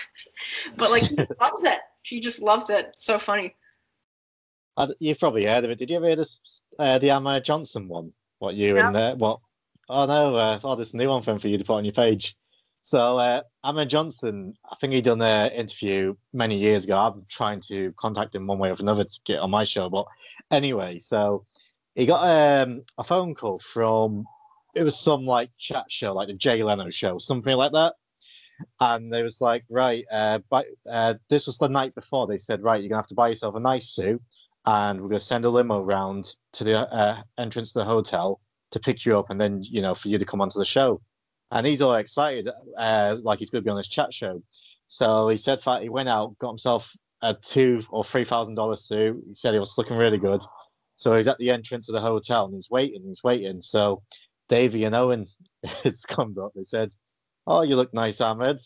But 0.76 0.90
like 0.90 1.04
he 1.04 1.16
loves 1.40 1.62
it. 1.62 1.78
She 2.02 2.20
just 2.20 2.40
loves 2.40 2.70
it. 2.70 2.86
It's 2.94 3.04
so 3.04 3.18
funny. 3.18 3.54
You've 4.98 5.18
probably 5.18 5.44
heard 5.44 5.64
of 5.64 5.70
it. 5.70 5.78
Did 5.78 5.90
you 5.90 5.96
ever 5.96 6.06
hear 6.06 6.16
this 6.16 6.62
uh, 6.78 6.98
the 6.98 7.10
Ahmed 7.10 7.44
Johnson 7.44 7.88
one? 7.88 8.12
What 8.38 8.54
you 8.54 8.76
yeah. 8.76 8.88
and 8.88 8.96
uh, 8.96 9.14
what 9.16 9.40
Oh 9.88 10.04
no! 10.04 10.34
Uh, 10.36 10.60
oh, 10.62 10.76
there's 10.76 10.92
a 10.92 10.96
new 10.96 11.08
one 11.08 11.22
for 11.22 11.48
you 11.48 11.56
to 11.56 11.64
put 11.64 11.76
on 11.76 11.84
your 11.84 11.94
page. 11.94 12.36
So 12.82 13.18
uh, 13.18 13.42
Ahmed 13.64 13.88
Johnson, 13.88 14.54
I 14.70 14.76
think 14.76 14.92
he 14.92 15.00
done 15.00 15.22
an 15.22 15.50
interview 15.52 16.14
many 16.32 16.58
years 16.58 16.84
ago. 16.84 16.96
I'm 16.98 17.24
trying 17.28 17.60
to 17.68 17.92
contact 17.98 18.34
him 18.34 18.46
one 18.46 18.58
way 18.58 18.70
or 18.70 18.76
another 18.78 19.04
to 19.04 19.20
get 19.24 19.40
on 19.40 19.50
my 19.50 19.64
show. 19.64 19.88
But 19.88 20.06
anyway, 20.50 20.98
so 20.98 21.44
he 21.94 22.06
got 22.06 22.22
um, 22.22 22.82
a 22.98 23.04
phone 23.04 23.34
call 23.34 23.60
from 23.72 24.24
it 24.74 24.82
was 24.82 24.98
some 24.98 25.24
like 25.24 25.50
chat 25.58 25.86
show, 25.88 26.12
like 26.12 26.28
the 26.28 26.34
Jay 26.34 26.62
Leno 26.62 26.90
show, 26.90 27.18
something 27.18 27.56
like 27.56 27.72
that. 27.72 27.94
And 28.80 29.12
they 29.12 29.22
was 29.22 29.40
like, 29.40 29.64
right, 29.70 30.04
uh, 30.12 30.40
but 30.50 30.66
uh, 30.90 31.14
this 31.30 31.46
was 31.46 31.58
the 31.58 31.68
night 31.68 31.94
before. 31.94 32.26
They 32.26 32.38
said, 32.38 32.62
right, 32.62 32.80
you're 32.80 32.88
gonna 32.88 33.00
have 33.00 33.08
to 33.08 33.14
buy 33.14 33.28
yourself 33.28 33.54
a 33.54 33.60
nice 33.60 33.88
suit, 33.88 34.20
and 34.68 35.00
we're 35.00 35.08
gonna 35.08 35.20
send 35.20 35.46
a 35.46 35.50
limo 35.50 35.80
round 35.80 36.34
to 36.52 36.62
the 36.62 36.78
uh, 36.78 37.22
entrance 37.38 37.72
to 37.72 37.78
the 37.78 37.84
hotel 37.86 38.38
to 38.70 38.78
pick 38.78 39.06
you 39.06 39.18
up 39.18 39.30
and 39.30 39.40
then 39.40 39.62
you 39.62 39.80
know 39.80 39.94
for 39.94 40.08
you 40.08 40.18
to 40.18 40.26
come 40.26 40.42
onto 40.42 40.58
the 40.58 40.64
show. 40.64 41.00
And 41.50 41.66
he's 41.66 41.80
all 41.80 41.94
excited 41.94 42.50
uh, 42.76 43.16
like 43.22 43.38
he's 43.38 43.48
going 43.48 43.62
to 43.62 43.64
be 43.64 43.70
on 43.70 43.78
this 43.78 43.88
chat 43.88 44.12
show. 44.12 44.42
So 44.88 45.30
he 45.30 45.38
said 45.38 45.60
that 45.64 45.82
he 45.82 45.88
went 45.88 46.10
out 46.10 46.38
got 46.38 46.50
himself 46.50 46.90
a 47.22 47.32
two 47.32 47.82
or 47.88 48.04
three 48.04 48.26
thousand 48.26 48.56
dollar 48.56 48.76
suit. 48.76 49.24
He 49.26 49.34
said 49.34 49.54
he 49.54 49.60
was 49.60 49.78
looking 49.78 49.96
really 49.96 50.18
good. 50.18 50.42
So 50.96 51.16
he's 51.16 51.28
at 51.28 51.38
the 51.38 51.50
entrance 51.50 51.88
of 51.88 51.94
the 51.94 52.00
hotel 52.02 52.44
and 52.44 52.54
he's 52.54 52.68
waiting 52.68 53.02
he's 53.06 53.24
waiting. 53.24 53.62
So 53.62 54.02
davey 54.50 54.84
and 54.84 54.94
owen 54.94 55.28
has 55.84 56.02
come 56.02 56.36
up. 56.38 56.52
They 56.54 56.62
said 56.62 56.90
oh 57.46 57.62
you 57.62 57.76
look 57.76 57.94
nice 57.94 58.20
ahmed. 58.20 58.60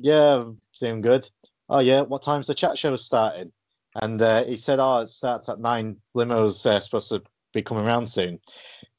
Yeah 0.00 0.44
seem 0.74 1.00
good. 1.00 1.28
Oh 1.68 1.80
yeah 1.80 2.02
what 2.02 2.22
time's 2.22 2.46
the 2.46 2.54
chat 2.54 2.78
show 2.78 2.94
starting 2.94 3.50
and 3.96 4.22
uh, 4.22 4.44
he 4.44 4.56
said 4.56 4.78
oh 4.78 4.98
it 4.98 5.08
starts 5.08 5.48
at 5.48 5.60
nine 5.60 5.96
limo's 6.14 6.64
uh, 6.66 6.80
supposed 6.80 7.08
to 7.08 7.22
be 7.52 7.62
coming 7.62 7.84
around 7.84 8.06
soon 8.06 8.38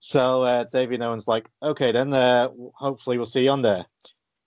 so 0.04 0.42
uh, 0.42 0.64
David 0.64 1.04
Owen's 1.04 1.28
like, 1.28 1.48
okay, 1.62 1.92
then 1.92 2.12
uh, 2.12 2.50
hopefully 2.74 3.18
we'll 3.18 3.28
see 3.28 3.44
you 3.44 3.52
on 3.52 3.62
there. 3.62 3.86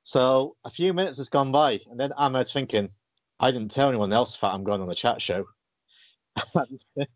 So 0.03 0.57
a 0.65 0.71
few 0.71 0.93
minutes 0.93 1.19
has 1.19 1.29
gone 1.29 1.53
by, 1.53 1.81
and 1.89 1.99
then 1.99 2.13
Ahmed's 2.13 2.53
thinking, 2.53 2.89
I 3.39 3.53
didn't 3.53 3.71
tell 3.71 3.89
anyone 3.89 4.13
else 4.13 4.37
that 4.37 4.49
I'm 4.49 4.65
going 4.65 4.83
on 4.83 4.89
the 4.89 4.97
chat 4.97 5.23
show. 5.23 5.45
and 6.57 6.81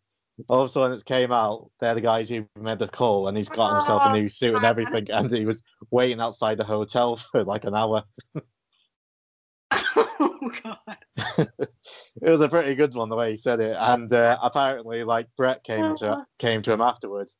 all 0.48 0.62
of 0.62 0.70
a 0.70 0.72
sudden 0.72 0.96
it 0.96 1.04
came 1.04 1.32
out, 1.32 1.72
they're 1.80 1.96
the 1.96 2.00
guys 2.00 2.28
who 2.28 2.46
made 2.60 2.78
the 2.78 2.86
call, 2.86 3.26
and 3.26 3.36
he's 3.36 3.48
got 3.48 3.74
himself 3.74 4.02
a 4.04 4.12
new 4.12 4.28
suit 4.28 4.54
and 4.54 4.64
everything, 4.64 5.10
and 5.10 5.32
he 5.32 5.44
was 5.44 5.60
waiting 5.90 6.20
outside 6.20 6.58
the 6.58 6.64
hotel 6.64 7.16
for 7.32 7.42
like 7.42 7.64
an 7.64 7.74
hour. 7.74 8.04
Oh 10.20 10.50
god. 10.62 10.98
it 12.22 12.30
was 12.30 12.40
a 12.40 12.48
pretty 12.48 12.74
good 12.74 12.94
one 12.94 13.08
the 13.08 13.16
way 13.16 13.30
he 13.32 13.36
said 13.36 13.60
it, 13.60 13.76
and 13.78 14.12
uh, 14.12 14.38
apparently, 14.42 15.04
like 15.04 15.26
Bret 15.36 15.64
came 15.64 15.96
to 15.96 16.24
came 16.38 16.62
to 16.62 16.72
him 16.72 16.80
afterwards, 16.80 17.34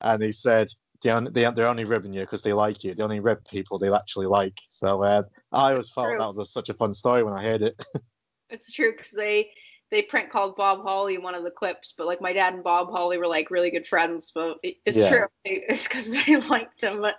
and 0.00 0.22
he 0.22 0.32
said, 0.32 0.68
they 1.02 1.10
only, 1.10 1.30
they, 1.30 1.48
they're 1.54 1.68
only 1.68 1.84
ribbing 1.84 2.12
you 2.12 2.22
because 2.22 2.42
they 2.42 2.52
like 2.52 2.84
you. 2.84 2.94
They 2.94 3.02
only 3.02 3.20
rib 3.20 3.44
people 3.50 3.78
they 3.78 3.92
actually 3.92 4.26
like. 4.26 4.54
So 4.68 5.02
uh, 5.02 5.22
I 5.50 5.72
always 5.72 5.90
felt 5.90 6.08
true. 6.08 6.18
that 6.18 6.26
was 6.26 6.38
a, 6.38 6.46
such 6.46 6.68
a 6.68 6.74
fun 6.74 6.94
story 6.94 7.22
when 7.22 7.34
I 7.34 7.42
heard 7.42 7.62
it. 7.62 7.84
It's 8.50 8.70
true 8.70 8.92
because 8.94 9.12
they 9.12 9.48
they 9.90 10.02
prank 10.02 10.28
called 10.28 10.56
Bob 10.56 10.82
Holly 10.82 11.14
in 11.14 11.22
one 11.22 11.34
of 11.34 11.42
the 11.42 11.50
clips, 11.50 11.94
but 11.96 12.06
like 12.06 12.20
my 12.20 12.34
dad 12.34 12.52
and 12.52 12.62
Bob 12.62 12.90
Holly 12.90 13.16
were 13.16 13.26
like 13.26 13.50
really 13.50 13.70
good 13.70 13.86
friends. 13.86 14.30
But 14.34 14.58
it, 14.62 14.76
it's 14.84 14.98
Yeah. 14.98 15.08
true. 15.08 15.26
It's 15.44 15.84
because 15.84 16.10
they 16.10 16.36
liked 16.36 16.82
him. 16.82 17.00
But 17.00 17.16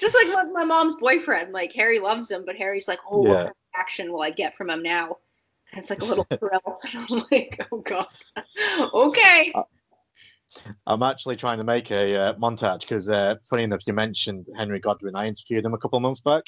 just 0.00 0.14
like 0.14 0.28
my, 0.28 0.44
my 0.44 0.64
mom's 0.64 0.96
boyfriend, 0.96 1.52
like 1.52 1.72
Harry 1.74 1.98
loves 1.98 2.30
him, 2.30 2.44
but 2.46 2.56
Harry's 2.56 2.88
like, 2.88 3.00
oh, 3.10 3.24
Yeah. 3.24 3.50
Action 3.74 4.12
will 4.12 4.22
I 4.22 4.30
get 4.30 4.56
from 4.56 4.70
him 4.70 4.82
now? 4.82 5.18
And 5.72 5.80
it's 5.80 5.90
like 5.90 6.02
a 6.02 6.04
little 6.04 6.26
thrill. 6.38 6.78
I'm 6.94 7.22
like, 7.30 7.66
oh 7.72 7.78
god, 7.78 8.06
okay. 8.94 9.52
I'm 10.86 11.02
actually 11.02 11.36
trying 11.36 11.58
to 11.58 11.64
make 11.64 11.90
a 11.90 12.14
uh, 12.14 12.34
montage 12.34 12.80
because, 12.80 13.08
uh, 13.08 13.36
funny 13.48 13.62
enough, 13.62 13.80
you 13.86 13.94
mentioned 13.94 14.46
Henry 14.56 14.80
Godwinn. 14.80 15.16
I 15.16 15.26
interviewed 15.26 15.64
him 15.64 15.72
a 15.72 15.78
couple 15.78 15.96
of 15.96 16.02
months 16.02 16.20
back, 16.20 16.44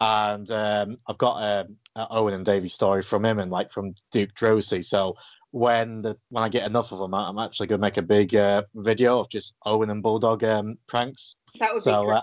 and 0.00 0.50
um, 0.50 0.96
I've 1.06 1.18
got 1.18 1.42
um, 1.42 1.76
a 1.96 2.06
Owen 2.10 2.32
and 2.32 2.46
Davey 2.46 2.68
story 2.68 3.02
from 3.02 3.24
him 3.26 3.38
and 3.38 3.50
like 3.50 3.70
from 3.70 3.94
Duke 4.10 4.30
Droese. 4.34 4.86
So 4.86 5.14
when 5.50 6.00
the 6.00 6.16
when 6.30 6.44
I 6.44 6.48
get 6.48 6.66
enough 6.66 6.92
of 6.92 6.98
them, 6.98 7.12
I'm 7.14 7.38
actually 7.38 7.66
going 7.66 7.78
to 7.78 7.86
make 7.86 7.98
a 7.98 8.02
big 8.02 8.34
uh, 8.34 8.62
video 8.74 9.20
of 9.20 9.28
just 9.28 9.52
Owen 9.66 9.90
and 9.90 10.02
Bulldog 10.02 10.42
um, 10.44 10.78
pranks. 10.86 11.36
That 11.60 11.74
would 11.74 11.84
be 11.84 11.90
So 11.90 12.04
great. 12.04 12.16
uh, 12.16 12.22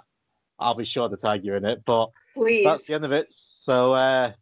I'll 0.60 0.76
be 0.76 0.86
sure 0.86 1.10
to 1.10 1.18
tag 1.18 1.46
you 1.46 1.54
in 1.56 1.66
it. 1.66 1.84
But 1.86 2.10
Please. 2.34 2.66
that's 2.66 2.88
the 2.88 2.96
end 2.96 3.06
of 3.06 3.12
it. 3.12 3.28
So 3.30 3.94
uh, 3.94 4.34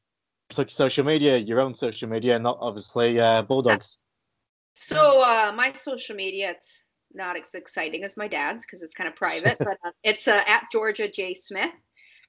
plug 0.49 0.69
social 0.69 1.05
media, 1.05 1.37
your 1.37 1.59
own 1.59 1.75
social 1.75 2.07
media, 2.07 2.37
not 2.39 2.57
obviously 2.61 3.19
uh, 3.19 3.41
Bulldogs. 3.41 3.97
So 4.73 5.21
uh, 5.21 5.51
my 5.55 5.73
social 5.73 6.15
media, 6.15 6.51
it's 6.51 6.83
not 7.13 7.37
as 7.37 7.53
exciting 7.53 8.03
as 8.03 8.17
my 8.17 8.27
dad's 8.27 8.65
because 8.65 8.81
it's 8.81 8.95
kind 8.95 9.07
of 9.07 9.15
private, 9.15 9.57
but 9.59 9.77
uh, 9.85 9.91
it's 10.03 10.27
uh, 10.27 10.43
at 10.47 10.65
Georgia 10.71 11.09
J 11.09 11.33
Smith. 11.33 11.71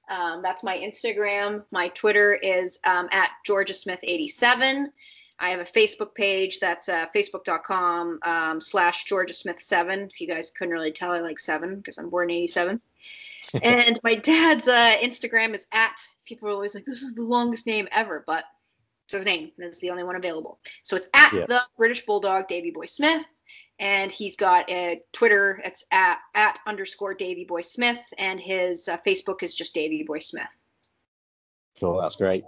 Um, 0.09 0.41
that's 0.41 0.63
my 0.63 0.77
Instagram. 0.77 1.63
My 1.71 1.87
Twitter 1.89 2.33
is 2.33 2.79
um, 2.83 3.07
at 3.11 3.31
Georgia 3.45 3.73
Smith 3.73 3.99
87. 4.03 4.91
I 5.39 5.49
have 5.49 5.59
a 5.59 5.65
Facebook 5.65 6.13
page 6.13 6.59
that's 6.59 6.89
uh, 6.89 7.07
facebook.com 7.15 8.19
um, 8.23 8.61
slash 8.61 9.05
Georgia 9.05 9.33
Smith 9.33 9.61
7. 9.61 10.09
If 10.13 10.21
you 10.21 10.27
guys 10.27 10.51
couldn't 10.51 10.73
really 10.73 10.91
tell, 10.91 11.11
I 11.11 11.19
like 11.21 11.39
7 11.39 11.77
because 11.77 11.97
I'm 11.97 12.09
born 12.09 12.29
in 12.29 12.37
87. 12.37 12.81
and 13.61 13.99
my 14.03 14.15
dad's 14.15 14.67
uh, 14.67 14.95
Instagram 15.01 15.53
is 15.53 15.67
at, 15.71 15.95
people 16.25 16.49
are 16.49 16.53
always 16.53 16.73
like, 16.75 16.85
this 16.85 17.01
is 17.01 17.13
the 17.13 17.23
longest 17.23 17.67
name 17.67 17.87
ever, 17.91 18.23
but 18.25 18.45
it's 19.05 19.13
his 19.13 19.25
name 19.25 19.51
and 19.57 19.67
it's 19.67 19.79
the 19.79 19.89
only 19.89 20.03
one 20.03 20.15
available. 20.15 20.59
So 20.83 20.95
it's 20.95 21.07
at 21.13 21.33
Yeah. 21.33 21.45
the 21.47 21.61
British 21.77 22.05
Bulldog 22.05 22.47
Davy 22.47 22.71
Boy 22.71 22.85
Smith. 22.85 23.25
And 23.79 24.11
he's 24.11 24.35
got 24.35 24.69
a 24.69 25.01
Twitter. 25.11 25.61
It's 25.65 25.83
at, 25.91 26.19
at 26.35 26.59
underscore 26.67 27.13
Davy 27.15 27.43
Boy 27.43 27.61
Smith. 27.61 28.01
And 28.17 28.39
his 28.39 28.87
uh, 28.87 28.97
Facebook 29.05 29.43
is 29.43 29.55
just 29.55 29.73
Davy 29.73 30.03
Boy 30.03 30.19
Smith. 30.19 30.47
Cool, 31.79 31.99
that's 31.99 32.15
great. 32.15 32.43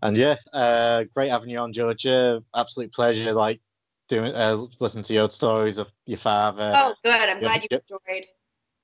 And 0.00 0.16
yeah, 0.16 0.36
uh, 0.52 1.04
great 1.14 1.30
having 1.30 1.50
you 1.50 1.58
on, 1.58 1.72
Georgia. 1.72 2.42
Absolute 2.56 2.92
pleasure, 2.92 3.32
like 3.32 3.60
doing, 4.08 4.34
uh, 4.34 4.64
listening 4.80 5.04
to 5.04 5.12
your 5.12 5.30
stories 5.30 5.78
of 5.78 5.88
your 6.06 6.18
father, 6.18 6.72
oh, 6.76 6.94
good. 7.04 7.12
I'm 7.12 7.38
glad 7.40 7.62
you 7.62 7.78
enjoyed. 7.78 8.26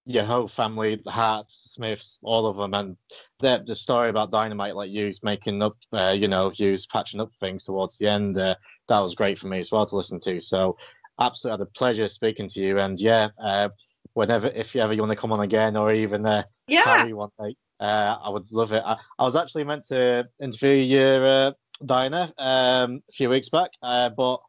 Your 0.08 0.24
whole 0.24 0.48
family, 0.48 0.98
the 1.04 1.10
Harts, 1.10 1.74
Smiths, 1.74 2.18
all 2.22 2.46
of 2.46 2.56
them, 2.56 2.72
and 2.72 2.96
the 3.40 3.62
the 3.66 3.74
story 3.74 4.08
about 4.08 4.30
Dynamite, 4.30 4.74
like 4.74 4.90
you 4.90 5.12
making 5.22 5.62
up, 5.62 5.76
uh, 5.92 6.14
you 6.18 6.28
know, 6.28 6.50
you 6.56 6.76
patching 6.90 7.20
up 7.20 7.30
things 7.38 7.64
towards 7.64 7.98
the 7.98 8.08
end. 8.08 8.38
Uh, 8.38 8.54
that 8.88 9.00
was 9.00 9.14
great 9.14 9.38
for 9.38 9.48
me 9.48 9.58
as 9.60 9.70
well 9.70 9.84
to 9.84 9.96
listen 9.96 10.18
to. 10.20 10.40
So, 10.40 10.78
absolutely 11.20 11.58
had 11.58 11.68
a 11.68 11.78
pleasure 11.78 12.08
speaking 12.08 12.48
to 12.48 12.60
you. 12.60 12.78
And 12.78 12.98
yeah, 12.98 13.28
uh, 13.42 13.68
whenever 14.14 14.46
if 14.48 14.74
you 14.74 14.80
ever 14.80 14.94
you 14.94 15.02
want 15.02 15.12
to 15.12 15.16
come 15.16 15.30
on 15.30 15.40
again, 15.40 15.76
or 15.76 15.92
even 15.92 16.24
uh, 16.24 16.42
Yeah. 16.66 17.04
Day. 17.04 17.54
Uh, 17.78 18.16
I 18.22 18.30
would 18.30 18.50
love 18.50 18.72
it. 18.72 18.82
I, 18.84 18.96
I 19.18 19.24
was 19.24 19.36
actually 19.36 19.64
meant 19.64 19.84
to 19.88 20.26
interview 20.42 20.70
your 20.70 21.24
uh, 21.26 21.52
Dinah 21.84 22.32
um, 22.38 23.02
a 23.08 23.12
few 23.12 23.28
weeks 23.28 23.50
back, 23.50 23.70
uh, 23.82 24.08
but 24.08 24.40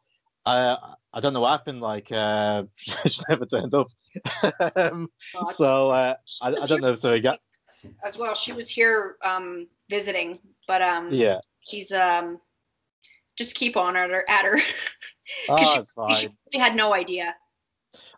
I 0.46 1.20
don't 1.20 1.32
know 1.32 1.40
what 1.40 1.50
happened. 1.50 1.80
Like, 1.80 2.10
uh, 2.10 2.62
she 3.06 3.20
never 3.28 3.46
turned 3.46 3.74
up. 3.74 3.88
Um, 4.76 5.08
so 5.54 5.90
uh, 5.90 6.14
I, 6.42 6.48
I 6.48 6.66
don't 6.66 6.80
know. 6.80 6.94
So 6.94 7.14
you 7.14 7.22
got 7.22 7.38
As 8.04 8.16
well. 8.16 8.34
She 8.34 8.52
was 8.52 8.68
here 8.68 9.16
um, 9.22 9.66
visiting, 9.88 10.38
but 10.66 10.82
um, 10.82 11.12
yeah. 11.12 11.38
she's 11.60 11.92
um, 11.92 12.40
just 13.36 13.54
keep 13.54 13.76
on 13.76 13.96
at 13.96 14.10
her. 14.10 14.24
At 14.28 14.44
her. 14.44 14.60
Oh, 15.48 15.56
she- 15.56 15.78
it's 15.78 15.92
fine. 15.92 16.16
she 16.16 16.28
really 16.52 16.64
had 16.64 16.74
no 16.74 16.92
idea. 16.92 17.36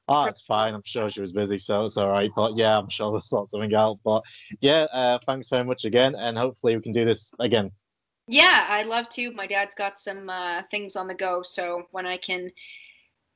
Oh, 0.09 0.24
it's 0.24 0.43
fine. 0.43 0.74
I'm 0.74 0.82
sure 0.84 1.11
she 1.11 1.20
was 1.20 1.32
busy, 1.32 1.59
so 1.59 1.86
it's 1.86 1.97
all 1.97 2.09
right. 2.09 2.30
But 2.34 2.57
yeah, 2.57 2.76
I'm 2.76 2.88
sure 2.88 3.11
we'll 3.11 3.20
sort 3.20 3.51
something 3.51 3.74
out. 3.74 3.99
But 4.05 4.22
yeah, 4.61 4.86
uh, 4.93 5.18
thanks 5.26 5.49
very 5.49 5.64
much 5.64 5.84
again, 5.84 6.14
and 6.14 6.36
hopefully 6.36 6.74
we 6.74 6.82
can 6.82 6.93
do 6.93 7.05
this 7.05 7.30
again. 7.38 7.70
Yeah, 8.26 8.66
I'd 8.68 8.86
love 8.86 9.09
to. 9.11 9.30
My 9.32 9.47
dad's 9.47 9.74
got 9.74 9.99
some 9.99 10.28
uh, 10.28 10.62
things 10.70 10.97
on 10.97 11.07
the 11.07 11.14
go, 11.14 11.43
so 11.43 11.84
when 11.90 12.07
I 12.07 12.16
can 12.16 12.51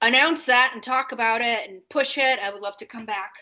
announce 0.03 0.45
that 0.45 0.71
and 0.75 0.83
talk 0.83 1.13
about 1.13 1.41
it 1.41 1.69
and 1.69 1.81
push 1.91 2.19
it, 2.19 2.39
I 2.39 2.51
would 2.51 2.63
love 2.63 2.77
to 2.79 2.87
come 2.87 3.07
back. 3.07 3.33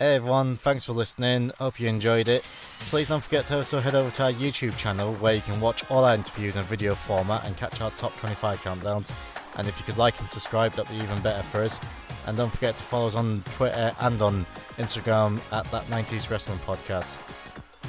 Hey 0.00 0.16
everyone, 0.16 0.56
thanks 0.56 0.84
for 0.84 0.92
listening. 0.92 1.52
Hope 1.58 1.78
you 1.78 1.88
enjoyed 1.88 2.26
it. 2.26 2.42
Please 2.80 3.10
don't 3.10 3.22
forget 3.22 3.46
to 3.46 3.58
also 3.58 3.78
head 3.78 3.94
over 3.94 4.10
to 4.10 4.24
our 4.24 4.32
YouTube 4.32 4.76
channel 4.76 5.14
where 5.14 5.34
you 5.34 5.40
can 5.40 5.60
watch 5.60 5.88
all 5.88 6.04
our 6.04 6.14
interviews 6.14 6.56
in 6.56 6.64
video 6.64 6.96
format 6.96 7.46
and 7.46 7.56
catch 7.56 7.80
our 7.80 7.92
top 7.92 8.16
25 8.16 8.60
countdowns. 8.60 9.12
And 9.56 9.68
if 9.68 9.78
you 9.78 9.84
could 9.84 9.96
like 9.96 10.18
and 10.18 10.28
subscribe, 10.28 10.72
that'd 10.72 10.90
be 10.90 11.02
even 11.02 11.22
better 11.22 11.44
for 11.44 11.60
us. 11.60 11.80
And 12.26 12.36
don't 12.36 12.52
forget 12.52 12.76
to 12.76 12.82
follow 12.82 13.06
us 13.06 13.14
on 13.14 13.42
Twitter 13.44 13.94
and 14.00 14.20
on 14.20 14.44
Instagram 14.78 15.40
at 15.52 15.64
that 15.70 15.84
90s 15.84 16.28
Wrestling 16.28 16.58
Podcast. 16.58 17.20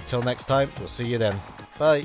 Till 0.05 0.21
next 0.21 0.45
time, 0.45 0.69
we'll 0.77 0.87
see 0.87 1.07
you 1.07 1.17
then. 1.17 1.35
Bye. 1.79 2.03